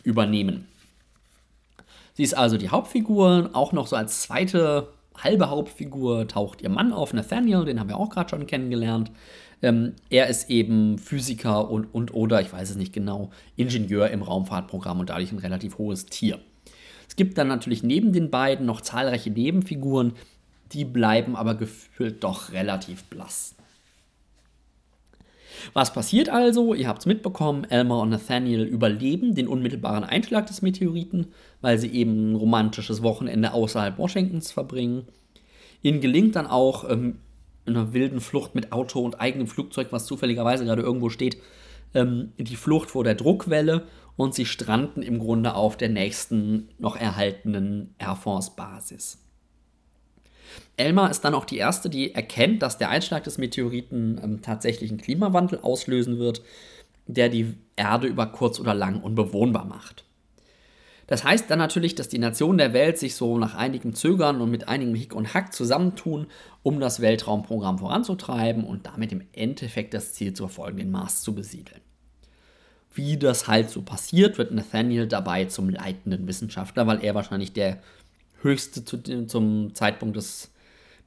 übernehmen. 0.03 0.67
Sie 2.13 2.23
ist 2.23 2.33
also 2.33 2.57
die 2.57 2.67
Hauptfigur, 2.71 3.51
auch 3.53 3.71
noch 3.71 3.87
so 3.87 3.95
als 3.95 4.23
zweite 4.23 4.89
halbe 5.21 5.49
Hauptfigur 5.49 6.27
taucht 6.27 6.61
ihr 6.61 6.69
Mann 6.69 6.93
auf, 6.93 7.13
Nathaniel, 7.13 7.65
den 7.65 7.79
haben 7.79 7.89
wir 7.89 7.97
auch 7.97 8.09
gerade 8.09 8.29
schon 8.29 8.47
kennengelernt. 8.47 9.11
Ähm, 9.61 9.93
er 10.09 10.27
ist 10.27 10.49
eben 10.49 10.97
Physiker 10.97 11.69
und, 11.69 11.93
und 11.93 12.13
oder, 12.13 12.41
ich 12.41 12.51
weiß 12.51 12.71
es 12.71 12.75
nicht 12.75 12.93
genau, 12.93 13.31
Ingenieur 13.55 14.09
im 14.09 14.21
Raumfahrtprogramm 14.21 14.99
und 14.99 15.09
dadurch 15.09 15.31
ein 15.31 15.39
relativ 15.39 15.77
hohes 15.77 16.05
Tier. 16.05 16.39
Es 17.07 17.15
gibt 17.15 17.37
dann 17.37 17.47
natürlich 17.47 17.83
neben 17.83 18.11
den 18.11 18.29
beiden 18.29 18.65
noch 18.65 18.81
zahlreiche 18.81 19.29
Nebenfiguren, 19.29 20.13
die 20.71 20.85
bleiben 20.85 21.35
aber 21.35 21.55
gefühlt 21.55 22.23
doch 22.23 22.51
relativ 22.51 23.03
blass. 23.05 23.55
Was 25.71 25.93
passiert 25.93 26.29
also? 26.29 26.73
Ihr 26.73 26.87
habt 26.87 26.99
es 26.99 27.05
mitbekommen, 27.05 27.63
Elmer 27.63 27.99
und 27.99 28.09
Nathaniel 28.09 28.63
überleben 28.63 29.35
den 29.35 29.47
unmittelbaren 29.47 30.03
Einschlag 30.03 30.47
des 30.47 30.61
Meteoriten, 30.61 31.27
weil 31.61 31.77
sie 31.77 31.89
eben 31.89 32.31
ein 32.31 32.35
romantisches 32.35 33.01
Wochenende 33.01 33.53
außerhalb 33.53 33.97
Washingtons 33.97 34.51
verbringen. 34.51 35.07
Ihnen 35.81 36.01
gelingt 36.01 36.35
dann 36.35 36.47
auch 36.47 36.89
ähm, 36.89 37.19
in 37.65 37.77
einer 37.77 37.93
wilden 37.93 38.19
Flucht 38.19 38.55
mit 38.55 38.71
Auto 38.71 38.99
und 38.99 39.21
eigenem 39.21 39.47
Flugzeug, 39.47 39.87
was 39.91 40.05
zufälligerweise 40.05 40.65
gerade 40.65 40.81
irgendwo 40.81 41.09
steht, 41.09 41.37
ähm, 41.93 42.33
die 42.37 42.55
Flucht 42.55 42.91
vor 42.91 43.03
der 43.03 43.15
Druckwelle 43.15 43.83
und 44.15 44.33
sie 44.33 44.45
stranden 44.45 45.01
im 45.01 45.19
Grunde 45.19 45.55
auf 45.55 45.77
der 45.77 45.89
nächsten 45.89 46.69
noch 46.77 46.95
erhaltenen 46.95 47.95
Air 47.97 48.15
Force 48.15 48.55
Basis. 48.55 49.22
Elma 50.77 51.07
ist 51.07 51.21
dann 51.21 51.35
auch 51.35 51.45
die 51.45 51.57
erste, 51.57 51.89
die 51.89 52.15
erkennt, 52.15 52.61
dass 52.61 52.77
der 52.77 52.89
Einschlag 52.89 53.23
des 53.23 53.37
Meteoriten 53.37 54.19
ähm, 54.23 54.41
tatsächlich 54.41 54.89
einen 54.89 55.01
Klimawandel 55.01 55.59
auslösen 55.61 56.19
wird, 56.19 56.41
der 57.07 57.29
die 57.29 57.53
Erde 57.75 58.07
über 58.07 58.27
kurz 58.27 58.59
oder 58.59 58.73
lang 58.73 59.01
unbewohnbar 59.01 59.65
macht. 59.65 60.05
Das 61.07 61.23
heißt 61.23 61.49
dann 61.49 61.59
natürlich, 61.59 61.95
dass 61.95 62.07
die 62.07 62.17
Nationen 62.17 62.57
der 62.57 62.73
Welt 62.73 62.97
sich 62.97 63.15
so 63.15 63.37
nach 63.37 63.55
einigem 63.55 63.93
Zögern 63.93 64.39
und 64.41 64.49
mit 64.49 64.67
einigem 64.67 64.95
Hick 64.95 65.13
und 65.13 65.33
Hack 65.33 65.53
zusammentun, 65.53 66.27
um 66.63 66.79
das 66.79 67.01
Weltraumprogramm 67.01 67.77
voranzutreiben 67.77 68.63
und 68.63 68.87
damit 68.87 69.11
im 69.11 69.21
Endeffekt 69.33 69.93
das 69.93 70.13
Ziel 70.13 70.33
zu 70.33 70.47
verfolgen, 70.47 70.77
den 70.77 70.91
Mars 70.91 71.21
zu 71.21 71.35
besiedeln. 71.35 71.81
Wie 72.93 73.17
das 73.17 73.47
halt 73.47 73.69
so 73.69 73.81
passiert, 73.81 74.37
wird 74.37 74.51
Nathaniel 74.51 75.07
dabei 75.07 75.45
zum 75.45 75.69
leitenden 75.69 76.27
Wissenschaftler, 76.27 76.87
weil 76.87 77.03
er 77.03 77.15
wahrscheinlich 77.15 77.51
der 77.51 77.79
höchste 78.43 78.85
zu, 78.85 79.01
zum 79.25 79.73
Zeitpunkt 79.73 80.15
des 80.15 80.51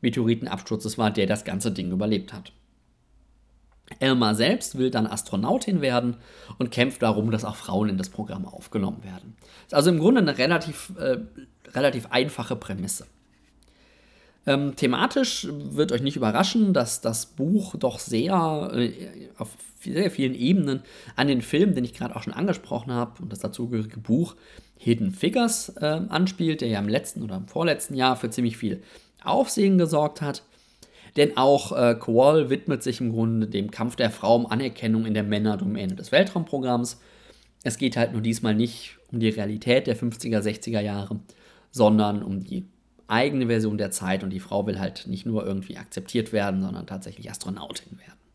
Meteoritenabsturzes 0.00 0.98
war, 0.98 1.10
der 1.10 1.26
das 1.26 1.44
ganze 1.44 1.70
Ding 1.70 1.90
überlebt 1.90 2.32
hat. 2.32 2.52
Elma 4.00 4.34
selbst 4.34 4.78
will 4.78 4.90
dann 4.90 5.06
Astronautin 5.06 5.80
werden 5.80 6.16
und 6.58 6.70
kämpft 6.70 7.02
darum, 7.02 7.30
dass 7.30 7.44
auch 7.44 7.56
Frauen 7.56 7.88
in 7.88 7.98
das 7.98 8.08
Programm 8.08 8.44
aufgenommen 8.44 9.04
werden. 9.04 9.36
Ist 9.66 9.74
also 9.74 9.90
im 9.90 9.98
Grunde 9.98 10.20
eine 10.20 10.38
relativ, 10.38 10.92
äh, 10.98 11.18
relativ 11.72 12.06
einfache 12.10 12.56
Prämisse. 12.56 13.06
Ähm, 14.44 14.76
thematisch 14.76 15.48
wird 15.50 15.92
euch 15.92 16.02
nicht 16.02 16.16
überraschen, 16.16 16.72
dass 16.72 17.00
das 17.00 17.26
Buch 17.26 17.74
doch 17.76 17.98
sehr 17.98 18.70
äh, 18.72 19.28
auf 19.38 19.50
sehr 19.92 20.10
vielen 20.10 20.34
Ebenen 20.34 20.82
an 21.14 21.28
den 21.28 21.42
Film, 21.42 21.74
den 21.74 21.84
ich 21.84 21.94
gerade 21.94 22.16
auch 22.16 22.22
schon 22.22 22.32
angesprochen 22.32 22.92
habe, 22.92 23.22
und 23.22 23.32
das 23.32 23.40
dazugehörige 23.40 23.98
Buch 23.98 24.36
Hidden 24.78 25.12
Figures 25.12 25.70
äh, 25.80 26.00
anspielt, 26.08 26.60
der 26.60 26.68
ja 26.68 26.78
im 26.78 26.88
letzten 26.88 27.22
oder 27.22 27.36
im 27.36 27.48
vorletzten 27.48 27.94
Jahr 27.94 28.16
für 28.16 28.30
ziemlich 28.30 28.56
viel 28.56 28.82
Aufsehen 29.22 29.78
gesorgt 29.78 30.20
hat. 30.20 30.42
Denn 31.16 31.36
auch 31.36 31.72
äh, 31.72 31.94
Kowal 31.94 32.50
widmet 32.50 32.82
sich 32.82 33.00
im 33.00 33.12
Grunde 33.12 33.46
dem 33.46 33.70
Kampf 33.70 33.96
der 33.96 34.10
Frau 34.10 34.36
um 34.36 34.46
Anerkennung 34.46 35.06
in 35.06 35.14
der 35.14 35.22
Männerdomäne 35.22 35.94
des 35.94 36.12
Weltraumprogramms. 36.12 37.00
Es 37.64 37.78
geht 37.78 37.96
halt 37.96 38.12
nur 38.12 38.20
diesmal 38.20 38.54
nicht 38.54 38.98
um 39.10 39.20
die 39.20 39.30
Realität 39.30 39.86
der 39.86 39.96
50er, 39.96 40.40
60er 40.40 40.80
Jahre, 40.80 41.18
sondern 41.70 42.22
um 42.22 42.44
die 42.44 42.66
eigene 43.08 43.46
Version 43.46 43.78
der 43.78 43.90
Zeit 43.90 44.24
und 44.24 44.30
die 44.30 44.40
Frau 44.40 44.66
will 44.66 44.78
halt 44.78 45.06
nicht 45.06 45.26
nur 45.26 45.46
irgendwie 45.46 45.76
akzeptiert 45.76 46.32
werden, 46.32 46.62
sondern 46.62 46.86
tatsächlich 46.86 47.30
Astronautin 47.30 47.98
werden. 47.98 48.25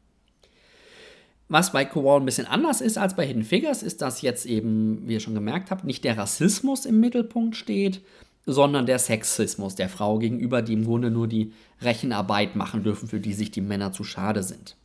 Was 1.52 1.74
bei 1.74 1.84
Kowal 1.84 2.22
ein 2.22 2.26
bisschen 2.26 2.48
anders 2.48 2.80
ist 2.80 2.98
als 2.98 3.14
bei 3.14 3.28
Hidden 3.28 3.44
Figures, 3.44 3.84
ist, 3.84 4.02
dass 4.02 4.22
jetzt 4.22 4.46
eben, 4.46 5.06
wie 5.06 5.16
ihr 5.16 5.20
schon 5.20 5.34
gemerkt 5.34 5.70
habt, 5.70 5.84
nicht 5.84 6.06
der 6.06 6.18
Rassismus 6.18 6.86
im 6.86 7.02
Mittelpunkt 7.02 7.58
steht, 7.58 8.00
sondern 8.46 8.86
der 8.86 9.00
Sexismus 9.00 9.76
der 9.76 9.90
Frau 9.90 10.18
gegenüber, 10.18 10.62
die 10.62 10.72
im 10.72 10.86
Grunde 10.86 11.12
nur 11.12 11.28
die 11.28 11.52
Rechenarbeit 11.82 12.56
machen 12.56 12.84
dürfen, 12.84 13.10
für 13.10 13.20
die 13.20 13.34
sich 13.34 13.52
die 13.52 13.60
Männer 13.60 13.92
zu 13.92 14.06
schade 14.06 14.44
sind. 14.44 14.78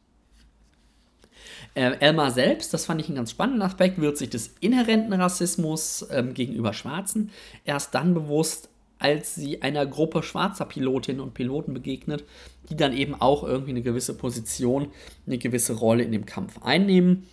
Äh, 1.74 1.98
Elmar 2.00 2.32
selbst, 2.32 2.74
das 2.74 2.84
fand 2.84 3.00
ich 3.00 3.06
einen 3.06 3.16
ganz 3.18 3.30
spannenden 3.30 3.62
Aspekt, 3.62 4.00
wird 4.00 4.18
sich 4.18 4.30
des 4.30 4.56
inhärenten 4.58 5.12
Rassismus 5.12 6.04
ähm, 6.10 6.34
gegenüber 6.34 6.72
Schwarzen 6.72 7.30
erst 7.64 7.94
dann 7.94 8.12
bewusst, 8.12 8.70
als 8.98 9.34
sie 9.34 9.62
einer 9.62 9.86
Gruppe 9.86 10.22
schwarzer 10.22 10.64
Pilotinnen 10.64 11.20
und 11.20 11.34
Piloten 11.34 11.74
begegnet, 11.74 12.24
die 12.68 12.76
dann 12.76 12.92
eben 12.92 13.14
auch 13.14 13.44
irgendwie 13.44 13.70
eine 13.70 13.82
gewisse 13.82 14.16
Position, 14.16 14.88
eine 15.26 15.38
gewisse 15.38 15.74
Rolle 15.74 16.02
in 16.02 16.12
dem 16.12 16.26
Kampf 16.26 16.62
einnehmen. 16.62 17.26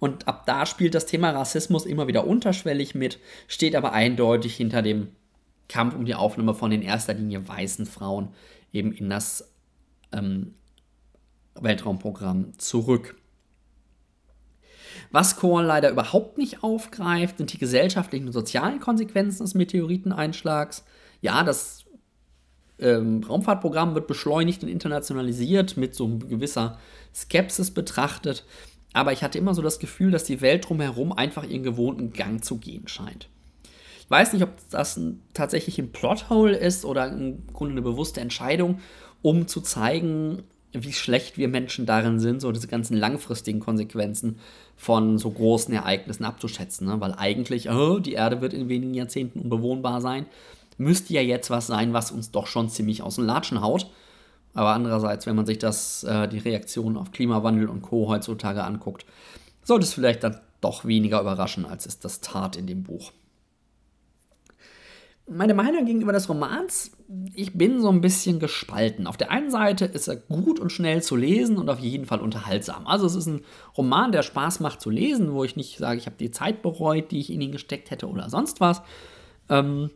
Und 0.00 0.26
ab 0.26 0.46
da 0.46 0.66
spielt 0.66 0.94
das 0.94 1.06
Thema 1.06 1.30
Rassismus 1.30 1.86
immer 1.86 2.08
wieder 2.08 2.26
unterschwellig 2.26 2.94
mit, 2.94 3.18
steht 3.46 3.76
aber 3.76 3.92
eindeutig 3.92 4.56
hinter 4.56 4.82
dem 4.82 5.08
Kampf 5.68 5.94
um 5.94 6.04
die 6.04 6.14
Aufnahme 6.14 6.54
von 6.54 6.72
in 6.72 6.82
erster 6.82 7.14
Linie 7.14 7.46
weißen 7.46 7.86
Frauen 7.86 8.28
eben 8.72 8.92
in 8.92 9.08
das 9.08 9.52
ähm, 10.12 10.54
Weltraumprogramm 11.54 12.58
zurück. 12.58 13.16
Was 15.10 15.36
Korn 15.36 15.66
leider 15.66 15.90
überhaupt 15.90 16.38
nicht 16.38 16.62
aufgreift, 16.62 17.38
sind 17.38 17.52
die 17.52 17.58
gesellschaftlichen 17.58 18.26
und 18.26 18.32
sozialen 18.32 18.80
Konsequenzen 18.80 19.44
des 19.44 19.54
Meteoriteneinschlags 19.54 20.84
ja, 21.22 21.42
das 21.44 21.84
ähm, 22.78 23.22
Raumfahrtprogramm 23.26 23.94
wird 23.94 24.06
beschleunigt 24.06 24.62
und 24.62 24.68
internationalisiert, 24.68 25.76
mit 25.78 25.94
so 25.94 26.18
gewisser 26.18 26.78
Skepsis 27.14 27.70
betrachtet. 27.70 28.44
Aber 28.92 29.12
ich 29.12 29.22
hatte 29.22 29.38
immer 29.38 29.54
so 29.54 29.62
das 29.62 29.78
Gefühl, 29.78 30.10
dass 30.10 30.24
die 30.24 30.42
Welt 30.42 30.68
drumherum 30.68 31.12
einfach 31.12 31.44
ihren 31.44 31.62
gewohnten 31.62 32.12
Gang 32.12 32.44
zu 32.44 32.58
gehen 32.58 32.88
scheint. 32.88 33.28
Ich 34.00 34.10
weiß 34.10 34.34
nicht, 34.34 34.42
ob 34.42 34.50
das 34.70 34.96
ein, 34.98 35.22
tatsächlich 35.32 35.78
ein 35.78 35.92
Plothole 35.92 36.56
ist 36.56 36.84
oder 36.84 37.08
im 37.08 37.46
Grunde 37.52 37.72
eine 37.72 37.82
bewusste 37.82 38.20
Entscheidung, 38.20 38.80
um 39.22 39.46
zu 39.46 39.62
zeigen, 39.62 40.42
wie 40.72 40.92
schlecht 40.92 41.38
wir 41.38 41.48
Menschen 41.48 41.86
darin 41.86 42.18
sind, 42.18 42.40
so 42.40 42.50
diese 42.50 42.66
ganzen 42.66 42.96
langfristigen 42.96 43.60
Konsequenzen 43.60 44.38
von 44.76 45.18
so 45.18 45.30
großen 45.30 45.72
Ereignissen 45.72 46.24
abzuschätzen. 46.24 46.88
Ne? 46.88 47.00
Weil 47.00 47.14
eigentlich, 47.14 47.70
oh, 47.70 48.00
die 48.00 48.14
Erde 48.14 48.40
wird 48.40 48.52
in 48.52 48.68
wenigen 48.68 48.94
Jahrzehnten 48.94 49.40
unbewohnbar 49.40 50.00
sein 50.00 50.26
müsste 50.82 51.14
ja 51.14 51.22
jetzt 51.22 51.50
was 51.50 51.66
sein, 51.66 51.92
was 51.92 52.10
uns 52.10 52.30
doch 52.30 52.46
schon 52.46 52.68
ziemlich 52.68 53.02
aus 53.02 53.16
den 53.16 53.26
Latschen 53.26 53.60
haut. 53.60 53.86
Aber 54.54 54.74
andererseits, 54.74 55.26
wenn 55.26 55.36
man 55.36 55.46
sich 55.46 55.58
das, 55.58 56.04
äh, 56.04 56.28
die 56.28 56.38
Reaktion 56.38 56.96
auf 56.96 57.10
Klimawandel 57.10 57.68
und 57.68 57.82
Co. 57.82 58.08
heutzutage 58.08 58.64
anguckt, 58.64 59.06
sollte 59.62 59.84
es 59.84 59.94
vielleicht 59.94 60.24
dann 60.24 60.40
doch 60.60 60.84
weniger 60.84 61.20
überraschen, 61.20 61.64
als 61.64 61.86
es 61.86 61.98
das 61.98 62.20
tat 62.20 62.56
in 62.56 62.66
dem 62.66 62.82
Buch. 62.82 63.12
Meine 65.28 65.54
Meinung 65.54 65.86
gegenüber 65.86 66.12
des 66.12 66.28
Romans, 66.28 66.92
ich 67.34 67.56
bin 67.56 67.80
so 67.80 67.88
ein 67.88 68.00
bisschen 68.00 68.40
gespalten. 68.40 69.06
Auf 69.06 69.16
der 69.16 69.30
einen 69.30 69.50
Seite 69.50 69.84
ist 69.84 70.08
er 70.08 70.16
gut 70.16 70.58
und 70.58 70.70
schnell 70.70 71.02
zu 71.02 71.16
lesen 71.16 71.58
und 71.58 71.70
auf 71.70 71.78
jeden 71.78 72.06
Fall 72.06 72.20
unterhaltsam. 72.20 72.86
Also 72.86 73.06
es 73.06 73.14
ist 73.14 73.26
ein 73.26 73.44
Roman, 73.76 74.12
der 74.12 74.22
Spaß 74.22 74.60
macht 74.60 74.80
zu 74.80 74.90
lesen, 74.90 75.32
wo 75.32 75.44
ich 75.44 75.56
nicht 75.56 75.78
sage, 75.78 75.98
ich 75.98 76.06
habe 76.06 76.16
die 76.18 76.32
Zeit 76.32 76.60
bereut, 76.60 77.12
die 77.12 77.20
ich 77.20 77.32
in 77.32 77.40
ihn 77.40 77.52
gesteckt 77.52 77.90
hätte 77.90 78.08
oder 78.08 78.28
sonst 78.30 78.60
was. 78.60 78.82
Ähm, 79.48 79.90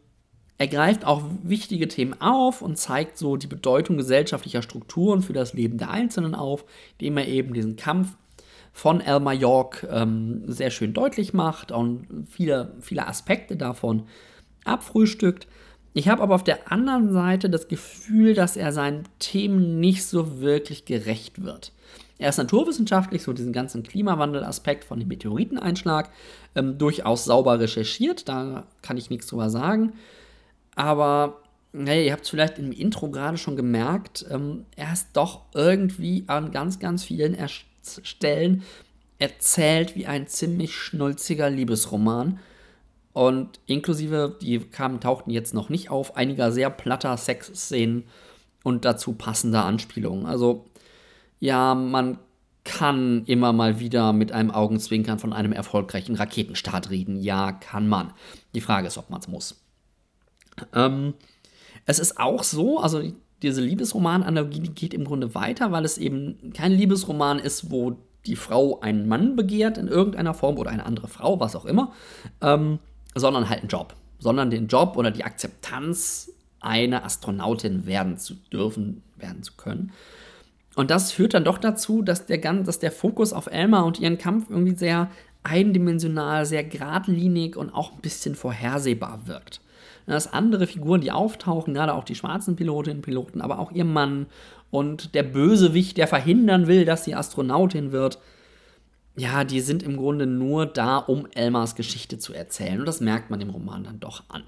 er 0.59 0.69
greift 0.69 1.05
auch 1.05 1.23
wichtige 1.43 1.87
Themen 1.89 2.21
auf 2.21 2.63
und 2.63 2.79
zeigt 2.79 3.19
so 3.19 3.37
die 3.37 3.47
Bedeutung 3.47 3.97
gesellschaftlicher 3.99 4.63
Strukturen 4.63 5.23
für 5.23 5.35
das 5.35 5.53
Leben 5.53 5.77
der 5.79 5.91
Einzelnen 5.91 6.35
auf, 6.35 6.65
indem 6.99 7.19
er 7.19 7.29
eben 7.29 7.53
diesen 7.53 7.77
Kampf 7.77 8.17
von 8.73 9.01
Elmer 9.01 9.33
York 9.33 9.87
ähm, 9.91 10.43
sehr 10.47 10.71
schön 10.71 10.93
deutlich 10.93 11.35
macht 11.35 11.73
und 11.73 12.27
viele, 12.29 12.75
viele 12.81 13.07
Aspekte 13.07 13.57
davon 13.57 14.05
abfrühstückt. 14.65 15.47
Ich 15.93 16.09
habe 16.09 16.23
aber 16.23 16.35
auf 16.35 16.45
der 16.45 16.71
anderen 16.71 17.13
Seite 17.13 17.49
das 17.49 17.69
Gefühl, 17.69 18.35
dass 18.35 18.57
er 18.57 18.73
seinen 18.73 19.05
Themen 19.19 19.81
nicht 19.81 20.05
so 20.05 20.41
wirklich 20.41 20.85
gerecht 20.85 21.43
wird. 21.43 21.73
Er 22.19 22.31
ist 22.31 22.39
naturwissenschaftlich, 22.39 23.23
so 23.23 23.33
diesen 23.33 23.53
ganzen 23.53 23.83
Klimawandel-Aspekt 23.83 24.85
von 24.85 24.99
dem 24.99 25.09
Meteoriteneinschlag, 25.09 26.11
ähm, 26.55 26.79
durchaus 26.79 27.25
sauber 27.25 27.61
recherchiert, 27.61 28.29
da 28.29 28.67
kann 28.83 28.97
ich 28.97 29.11
nichts 29.11 29.27
drüber 29.27 29.51
sagen. 29.51 29.95
Aber 30.77 31.43
hey, 31.73 32.07
ihr 32.07 32.13
habt 32.13 32.25
es 32.25 32.31
vielleicht 32.31 32.59
im 32.59 32.73
Intro 32.73 33.11
gerade 33.11 33.37
schon 33.37 33.57
gemerkt, 33.57 34.25
ähm, 34.31 34.65
er 34.77 34.93
ist 34.93 35.09
doch 35.15 35.43
irgendwie 35.55 36.25
an 36.29 36.53
ganz, 36.53 36.79
ganz 36.79 37.03
vielen 37.03 37.37
Stellen 38.03 38.63
erzählt 39.19 39.97
wie 39.97 40.07
ein 40.07 40.27
ziemlich 40.27 40.75
schnulziger 40.75 41.51
Liebesroman. 41.51 42.39
Und 43.13 43.61
inklusive, 43.67 44.37
die 44.43 44.59
kamen, 44.59 45.01
tauchten 45.01 45.31
jetzt 45.31 45.55
noch 45.55 45.71
nicht 45.71 45.91
auf, 45.91 46.17
einiger 46.17 46.53
sehr 46.53 46.69
platter 46.69 47.17
Sexszenen 47.17 48.05
und 48.63 48.85
dazu 48.85 49.15
passender 49.15 49.65
Anspielungen. 49.65 50.27
Also, 50.27 50.67
ja, 51.41 51.75
man 51.75 52.19
kann 52.65 53.25
immer 53.25 53.53
mal 53.55 53.81
wieder 53.81 54.13
mit 54.13 54.33
einem 54.33 54.51
Augenzwinkern 54.51 55.19
von 55.19 55.33
einem 55.33 55.53
erfolgreichen 55.53 56.17
Raketenstart 56.17 56.91
reden. 56.91 57.17
Ja, 57.17 57.53
kann 57.53 57.89
man. 57.89 58.13
Die 58.55 58.61
Frage 58.61 58.89
ist, 58.89 58.99
ob 58.99 59.09
man 59.09 59.21
es 59.21 59.29
muss. 59.29 59.66
Ähm, 60.75 61.15
es 61.85 61.99
ist 61.99 62.19
auch 62.19 62.43
so, 62.43 62.79
also 62.79 63.03
diese 63.43 63.61
Liebesroman-Analogie 63.61 64.71
geht 64.75 64.95
im 64.95 65.05
Grunde 65.05 65.35
weiter, 65.35 65.73
weil 65.73 65.85
es 65.85 65.99
eben 65.99 66.53
kein 66.55 66.73
Liebesroman 66.73 67.39
ist, 67.39 67.71
wo 67.71 67.97
die 68.27 68.37
Frau 68.37 68.81
einen 68.81 69.07
Mann 69.07 69.37
begehrt 69.37 69.79
in 69.79 69.89
irgendeiner 69.89 70.35
Form 70.35 70.59
oder 70.59 70.71
eine 70.71 70.85
andere 70.85 71.09
Frau, 71.09 71.39
was 71.39 71.55
auch 71.55 71.65
immer, 71.65 71.93
ähm, 72.41 72.79
sondern 73.15 73.49
halt 73.49 73.61
einen 73.61 73.69
Job. 73.69 73.95
Sondern 74.19 74.51
den 74.51 74.67
Job 74.67 74.97
oder 74.97 75.11
die 75.11 75.25
Akzeptanz, 75.25 76.33
eine 76.61 77.05
Astronautin 77.05 77.87
werden 77.87 78.17
zu 78.19 78.35
dürfen, 78.51 79.03
werden 79.17 79.43
zu 79.43 79.53
können. 79.57 79.93
Und 80.75 80.91
das 80.91 81.13
führt 81.13 81.35
dann 81.35 81.45
doch 81.45 81.59
dazu, 81.59 82.03
dass 82.03 82.27
der, 82.27 82.39
dass 82.39 82.79
der 82.79 82.93
Fokus 82.93 83.33
auf 83.33 83.47
Elma 83.47 83.83
und 83.83 84.01
ihren 84.01 84.19
Kampf 84.19 84.51
irgendwie 84.51 84.77
sehr 84.77 85.11
eindimensional, 85.43 86.45
sehr 86.45 86.65
geradlinig 86.65 87.57
und 87.57 87.71
auch 87.71 87.93
ein 87.93 88.01
bisschen 88.01 88.35
vorhersehbar 88.35 89.27
wirkt. 89.27 89.61
Dass 90.07 90.33
andere 90.33 90.67
Figuren, 90.67 91.01
die 91.01 91.11
auftauchen, 91.11 91.75
gerade 91.75 91.95
auch 91.95 92.05
die 92.05 92.15
schwarzen 92.15 92.55
Pilotinnen 92.55 92.99
und 92.99 93.03
Piloten, 93.03 93.41
aber 93.41 93.59
auch 93.59 93.73
ihr 93.73 93.85
Mann 93.85 94.27
und 94.71 95.15
der 95.15 95.25
Bösewicht, 95.25 95.97
der 95.97 96.07
verhindern 96.07 96.69
will, 96.69 96.85
dass 96.85 97.05
sie 97.05 97.15
Astronautin 97.15 97.91
wird, 97.91 98.19
ja, 99.17 99.45
die 99.45 99.61
sind 99.61 99.83
im 99.83 99.97
Grunde 99.97 100.27
nur 100.27 100.67
da, 100.67 100.99
um 100.99 101.27
Elmars 101.35 101.75
Geschichte 101.75 102.19
zu 102.19 102.35
erzählen. 102.35 102.81
Und 102.81 102.87
das 102.87 103.01
merkt 103.01 103.31
man 103.31 103.41
im 103.41 103.51
Roman 103.51 103.85
dann 103.85 103.99
doch 103.99 104.25
an. 104.29 104.45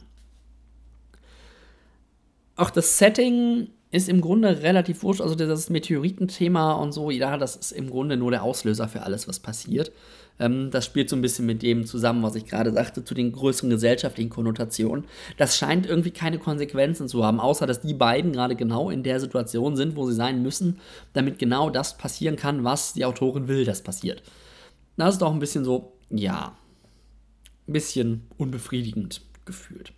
Auch 2.55 2.71
das 2.71 2.99
Setting 2.99 3.71
ist 3.91 4.09
im 4.09 4.21
Grunde 4.21 4.63
relativ 4.63 5.03
wurscht. 5.03 5.21
Also 5.21 5.35
das 5.35 5.71
Meteoritenthema 5.71 6.73
und 6.73 6.93
so, 6.93 7.11
ja, 7.11 7.37
das 7.39 7.57
ist 7.57 7.73
im 7.73 7.91
Grunde 7.91 8.17
nur 8.17 8.31
der 8.31 8.43
Auslöser 8.43 8.89
für 8.89 9.03
alles, 9.03 9.29
was 9.29 9.41
passiert. 9.41 9.93
Ähm, 10.39 10.71
das 10.71 10.85
spielt 10.85 11.09
so 11.09 11.17
ein 11.17 11.23
bisschen 11.23 11.47
mit 11.47 11.63
dem 11.63 11.87
zusammen, 11.87 12.23
was 12.23 12.35
ich 12.35 12.47
gerade 12.47 12.73
sagte, 12.73 13.03
zu 13.03 13.15
den 13.15 13.33
größeren 13.33 13.71
gesellschaftlichen 13.71 14.31
Konnotationen. 14.31 15.05
Das 15.37 15.57
scheint 15.57 15.87
irgendwie 15.87 16.11
keine 16.11 16.39
Konsequenzen 16.39 17.09
zu 17.09 17.25
haben, 17.25 17.41
außer 17.41 17.67
dass 17.67 17.81
die 17.81 17.95
beiden 17.95 18.33
gerade 18.33 18.57
genau 18.57 18.91
in 18.91 19.03
der 19.03 19.21
Situation 19.21 19.77
sind, 19.77 19.97
wo 19.97 20.07
sie 20.07 20.15
sein 20.15 20.43
müssen, 20.43 20.81
damit 21.13 21.39
genau 21.39 21.71
das 21.71 21.97
passieren 21.97 22.37
kann, 22.37 22.65
was 22.65 22.93
die 22.93 23.05
Autorin 23.05 23.49
will, 23.49 23.65
dass 23.65 23.83
passiert. 23.83 24.23
Das 24.97 25.15
ist 25.15 25.23
doch 25.23 25.33
ein 25.33 25.39
bisschen 25.39 25.65
so, 25.65 25.93
ja, 26.11 26.57
ein 27.67 27.73
bisschen 27.73 28.27
unbefriedigend 28.37 29.23
gefühlt. 29.45 29.93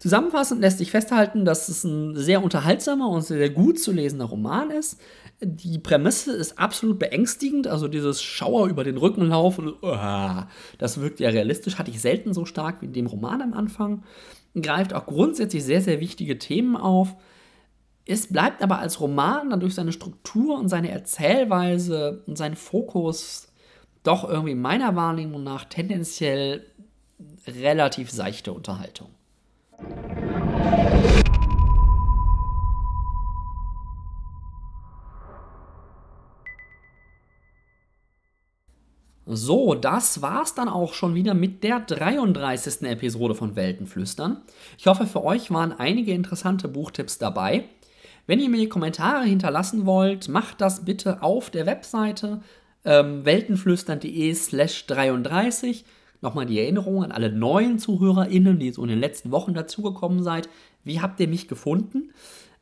Zusammenfassend 0.00 0.62
lässt 0.62 0.78
sich 0.78 0.90
festhalten, 0.90 1.44
dass 1.44 1.68
es 1.68 1.84
ein 1.84 2.16
sehr 2.16 2.42
unterhaltsamer 2.42 3.06
und 3.10 3.20
sehr 3.20 3.50
gut 3.50 3.78
zu 3.78 3.92
lesender 3.92 4.24
Roman 4.24 4.70
ist. 4.70 4.98
Die 5.42 5.78
Prämisse 5.78 6.32
ist 6.32 6.58
absolut 6.58 6.98
beängstigend, 6.98 7.66
also 7.66 7.86
dieses 7.86 8.22
Schauer 8.22 8.68
über 8.68 8.82
den 8.82 8.96
Rücken 8.96 9.26
laufen, 9.26 9.74
das 10.78 11.00
wirkt 11.00 11.20
ja 11.20 11.28
realistisch, 11.28 11.78
hatte 11.78 11.90
ich 11.90 12.00
selten 12.00 12.32
so 12.32 12.46
stark 12.46 12.80
wie 12.80 12.86
in 12.86 12.94
dem 12.94 13.06
Roman 13.06 13.42
am 13.42 13.52
Anfang. 13.52 14.02
Greift 14.60 14.94
auch 14.94 15.04
grundsätzlich 15.04 15.64
sehr, 15.64 15.82
sehr 15.82 16.00
wichtige 16.00 16.38
Themen 16.38 16.76
auf. 16.76 17.14
Es 18.06 18.32
bleibt 18.32 18.62
aber 18.62 18.78
als 18.78 19.00
Roman 19.00 19.50
dann 19.50 19.60
durch 19.60 19.74
seine 19.74 19.92
Struktur 19.92 20.58
und 20.58 20.70
seine 20.70 20.90
Erzählweise 20.90 22.24
und 22.26 22.38
seinen 22.38 22.56
Fokus 22.56 23.48
doch 24.02 24.26
irgendwie 24.26 24.54
meiner 24.54 24.96
Wahrnehmung 24.96 25.44
nach 25.44 25.64
tendenziell 25.64 26.64
relativ 27.46 28.10
seichte 28.10 28.54
Unterhaltung. 28.54 29.10
So, 39.32 39.76
das 39.76 40.22
war's 40.22 40.56
dann 40.56 40.68
auch 40.68 40.92
schon 40.92 41.14
wieder 41.14 41.34
mit 41.34 41.62
der 41.62 41.78
33. 41.78 42.82
Episode 42.82 43.36
von 43.36 43.54
Weltenflüstern. 43.54 44.42
Ich 44.76 44.88
hoffe, 44.88 45.06
für 45.06 45.22
euch 45.22 45.52
waren 45.52 45.72
einige 45.72 46.12
interessante 46.12 46.66
Buchtipps 46.66 47.18
dabei. 47.18 47.64
Wenn 48.26 48.40
ihr 48.40 48.48
mir 48.48 48.68
Kommentare 48.68 49.24
hinterlassen 49.24 49.86
wollt, 49.86 50.28
macht 50.28 50.60
das 50.60 50.84
bitte 50.84 51.22
auf 51.22 51.48
der 51.48 51.66
Webseite 51.66 52.42
ähm, 52.84 53.24
weltenflüstern.de 53.24 54.34
slash 54.34 54.86
33. 54.86 55.84
Nochmal 56.22 56.46
die 56.46 56.60
Erinnerung 56.60 57.02
an 57.02 57.12
alle 57.12 57.32
neuen 57.32 57.78
ZuhörerInnen, 57.78 58.58
die 58.58 58.72
so 58.72 58.82
in 58.82 58.88
den 58.88 59.00
letzten 59.00 59.30
Wochen 59.30 59.54
dazugekommen 59.54 60.22
seid. 60.22 60.48
Wie 60.84 61.00
habt 61.00 61.18
ihr 61.20 61.28
mich 61.28 61.48
gefunden? 61.48 62.12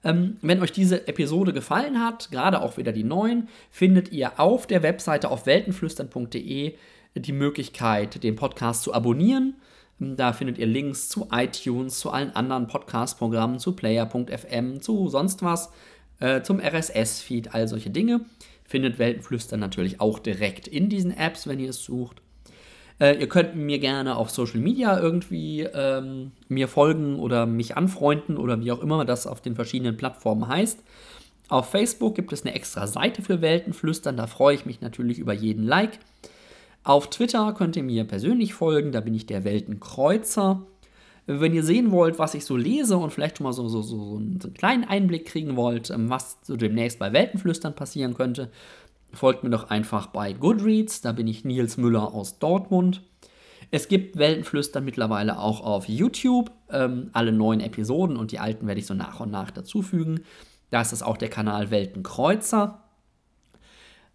Ähm, 0.05 0.37
wenn 0.43 0.63
euch 0.63 0.71
diese 0.71 1.09
Episode 1.09 1.53
gefallen 1.53 2.01
hat, 2.01 2.31
gerade 2.31 2.63
auch 2.63 2.77
wieder 2.77 2.93
die 2.93 3.05
neuen, 3.05 3.49
findet 3.71 4.13
ihr 4.13 4.39
auf 4.39 4.67
der 4.67 4.83
Webseite 4.83 5.31
auf 5.31 5.47
weltenflüstern.de 5.47 6.75
die 7.17 7.33
Möglichkeit, 7.33 8.23
den 8.23 8.37
Podcast 8.37 8.85
zu 8.85 8.95
abonnieren. 8.95 9.57
Da 9.99 10.33
findet 10.33 10.59
ihr 10.59 10.67
Links 10.67 11.09
zu 11.09 11.27
iTunes, 11.33 11.99
zu 11.99 12.11
allen 12.11 12.31
anderen 12.31 12.69
Podcast-Programmen, 12.69 13.59
zu 13.59 13.73
Player.fm, 13.73 14.81
zu 14.81 15.09
sonst 15.09 15.43
was, 15.43 15.73
äh, 16.21 16.43
zum 16.43 16.61
RSS-Feed, 16.61 17.53
all 17.53 17.67
solche 17.67 17.91
Dinge. 17.91 18.21
Findet 18.65 19.01
Weltenflüstern 19.01 19.59
natürlich 19.59 20.01
auch 20.01 20.21
direkt 20.21 20.69
in 20.69 20.89
diesen 20.89 21.17
Apps, 21.17 21.49
wenn 21.49 21.59
ihr 21.59 21.71
es 21.71 21.83
sucht. 21.83 22.23
Äh, 23.01 23.20
ihr 23.20 23.28
könnt 23.28 23.55
mir 23.55 23.78
gerne 23.78 24.16
auf 24.16 24.30
Social 24.30 24.61
Media 24.61 24.99
irgendwie 24.99 25.62
ähm, 25.62 26.32
mir 26.49 26.68
folgen 26.68 27.18
oder 27.18 27.46
mich 27.46 27.76
anfreunden 27.76 28.36
oder 28.36 28.61
wie 28.61 28.72
auch 28.72 28.80
immer 28.80 29.05
das 29.05 29.26
auf 29.26 29.40
den 29.40 29.55
verschiedenen 29.55 29.96
Plattformen 29.96 30.49
heißt. 30.49 30.82
Auf 31.49 31.70
Facebook 31.70 32.14
gibt 32.14 32.32
es 32.32 32.44
eine 32.44 32.55
extra 32.55 32.86
Seite 32.86 33.22
für 33.22 33.40
Weltenflüstern, 33.40 34.16
da 34.16 34.26
freue 34.26 34.55
ich 34.55 34.66
mich 34.66 34.80
natürlich 34.80 35.18
über 35.18 35.32
jeden 35.32 35.64
Like. 35.64 35.99
Auf 36.84 37.09
Twitter 37.11 37.53
könnt 37.53 37.76
ihr 37.76 37.82
mir 37.82 38.05
persönlich 38.05 38.55
folgen, 38.55 38.92
da 38.92 39.01
bin 39.01 39.14
ich 39.14 39.26
der 39.26 39.44
Weltenkreuzer. 39.44 40.62
Wenn 41.26 41.55
ihr 41.55 41.62
sehen 41.62 41.90
wollt, 41.90 42.18
was 42.18 42.34
ich 42.34 42.46
so 42.46 42.57
lese 42.57 42.96
und 42.96 43.12
vielleicht 43.12 43.36
schon 43.36 43.44
mal 43.44 43.53
so, 43.53 43.68
so, 43.68 43.82
so, 43.82 44.16
einen, 44.16 44.40
so 44.40 44.49
einen 44.49 44.55
kleinen 44.55 44.84
Einblick 44.84 45.26
kriegen 45.26 45.57
wollt, 45.57 45.90
ähm, 45.90 46.09
was 46.09 46.38
so 46.42 46.57
demnächst 46.57 46.99
bei 46.99 47.12
Weltenflüstern 47.12 47.74
passieren 47.74 48.14
könnte, 48.14 48.51
folgt 49.13 49.45
mir 49.45 49.51
doch 49.51 49.71
einfach 49.71 50.09
bei 50.09 50.33
Goodreads, 50.33 51.01
da 51.01 51.13
bin 51.13 51.27
ich 51.27 51.45
Nils 51.45 51.77
Müller 51.77 52.15
aus 52.15 52.39
Dortmund. 52.39 53.03
Es 53.71 53.89
gibt 53.89 54.17
Weltenflüstern 54.17 54.85
mittlerweile 54.85 55.39
auch 55.39 55.61
auf 55.61 55.89
YouTube. 55.89 56.51
Ähm, 56.71 57.11
alle 57.13 57.33
neuen 57.33 57.61
Episoden 57.61 58.17
und 58.17 58.33
die 58.33 58.39
alten 58.39 58.67
werde 58.67 58.81
ich 58.81 58.87
so 58.87 58.95
nach 58.95 59.21
und 59.21 59.31
nach 59.31 59.51
dazufügen. 59.51 60.21
Da 60.71 60.81
ist 60.81 60.93
es 60.93 61.03
auch 61.03 61.17
der 61.17 61.29
Kanal 61.29 61.71
Weltenkreuzer. 61.71 62.83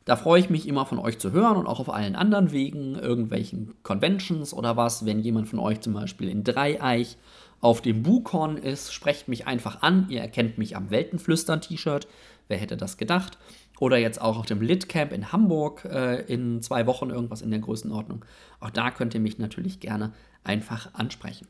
Da 0.05 0.15
freue 0.17 0.39
ich 0.39 0.49
mich 0.49 0.67
immer 0.67 0.85
von 0.85 0.99
euch 0.99 1.17
zu 1.17 1.31
hören 1.31 1.55
und 1.55 1.65
auch 1.65 1.79
auf 1.79 1.93
allen 1.93 2.15
anderen 2.15 2.51
Wegen, 2.51 2.95
irgendwelchen 2.95 3.73
Conventions 3.83 4.53
oder 4.53 4.75
was. 4.75 5.05
Wenn 5.05 5.19
jemand 5.19 5.47
von 5.47 5.59
euch 5.59 5.79
zum 5.79 5.93
Beispiel 5.93 6.29
in 6.29 6.43
Dreieich 6.43 7.17
auf 7.61 7.81
dem 7.81 8.03
Bukon 8.03 8.57
ist, 8.57 8.93
sprecht 8.93 9.29
mich 9.29 9.47
einfach 9.47 9.81
an. 9.81 10.07
Ihr 10.09 10.19
erkennt 10.19 10.57
mich 10.57 10.75
am 10.75 10.89
Weltenflüstern-T-Shirt. 10.89 12.07
Wer 12.49 12.57
hätte 12.57 12.75
das 12.75 12.97
gedacht? 12.97 13.37
Oder 13.79 13.97
jetzt 13.97 14.21
auch 14.21 14.37
auf 14.37 14.45
dem 14.45 14.61
Litcamp 14.61 15.11
in 15.11 15.31
Hamburg 15.31 15.85
äh, 15.85 16.21
in 16.21 16.61
zwei 16.61 16.85
Wochen 16.85 17.09
irgendwas 17.09 17.41
in 17.41 17.51
der 17.51 17.59
Größenordnung. 17.59 18.23
Auch 18.59 18.69
da 18.69 18.91
könnt 18.91 19.13
ihr 19.13 19.19
mich 19.19 19.39
natürlich 19.39 19.79
gerne 19.79 20.13
einfach 20.43 20.93
ansprechen. 20.93 21.47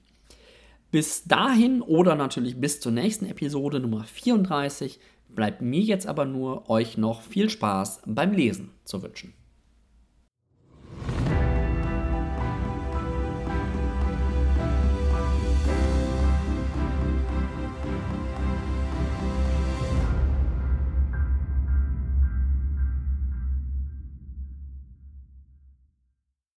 Bis 0.91 1.23
dahin 1.25 1.81
oder 1.81 2.15
natürlich 2.15 2.59
bis 2.59 2.79
zur 2.79 2.91
nächsten 2.91 3.25
Episode 3.25 3.79
Nummer 3.79 4.03
34 4.03 4.99
bleibt 5.29 5.61
mir 5.61 5.81
jetzt 5.81 6.07
aber 6.07 6.25
nur 6.25 6.69
euch 6.69 6.97
noch 6.97 7.21
viel 7.21 7.49
Spaß 7.49 8.03
beim 8.05 8.31
Lesen 8.31 8.71
zu 8.85 9.01
wünschen. 9.01 9.33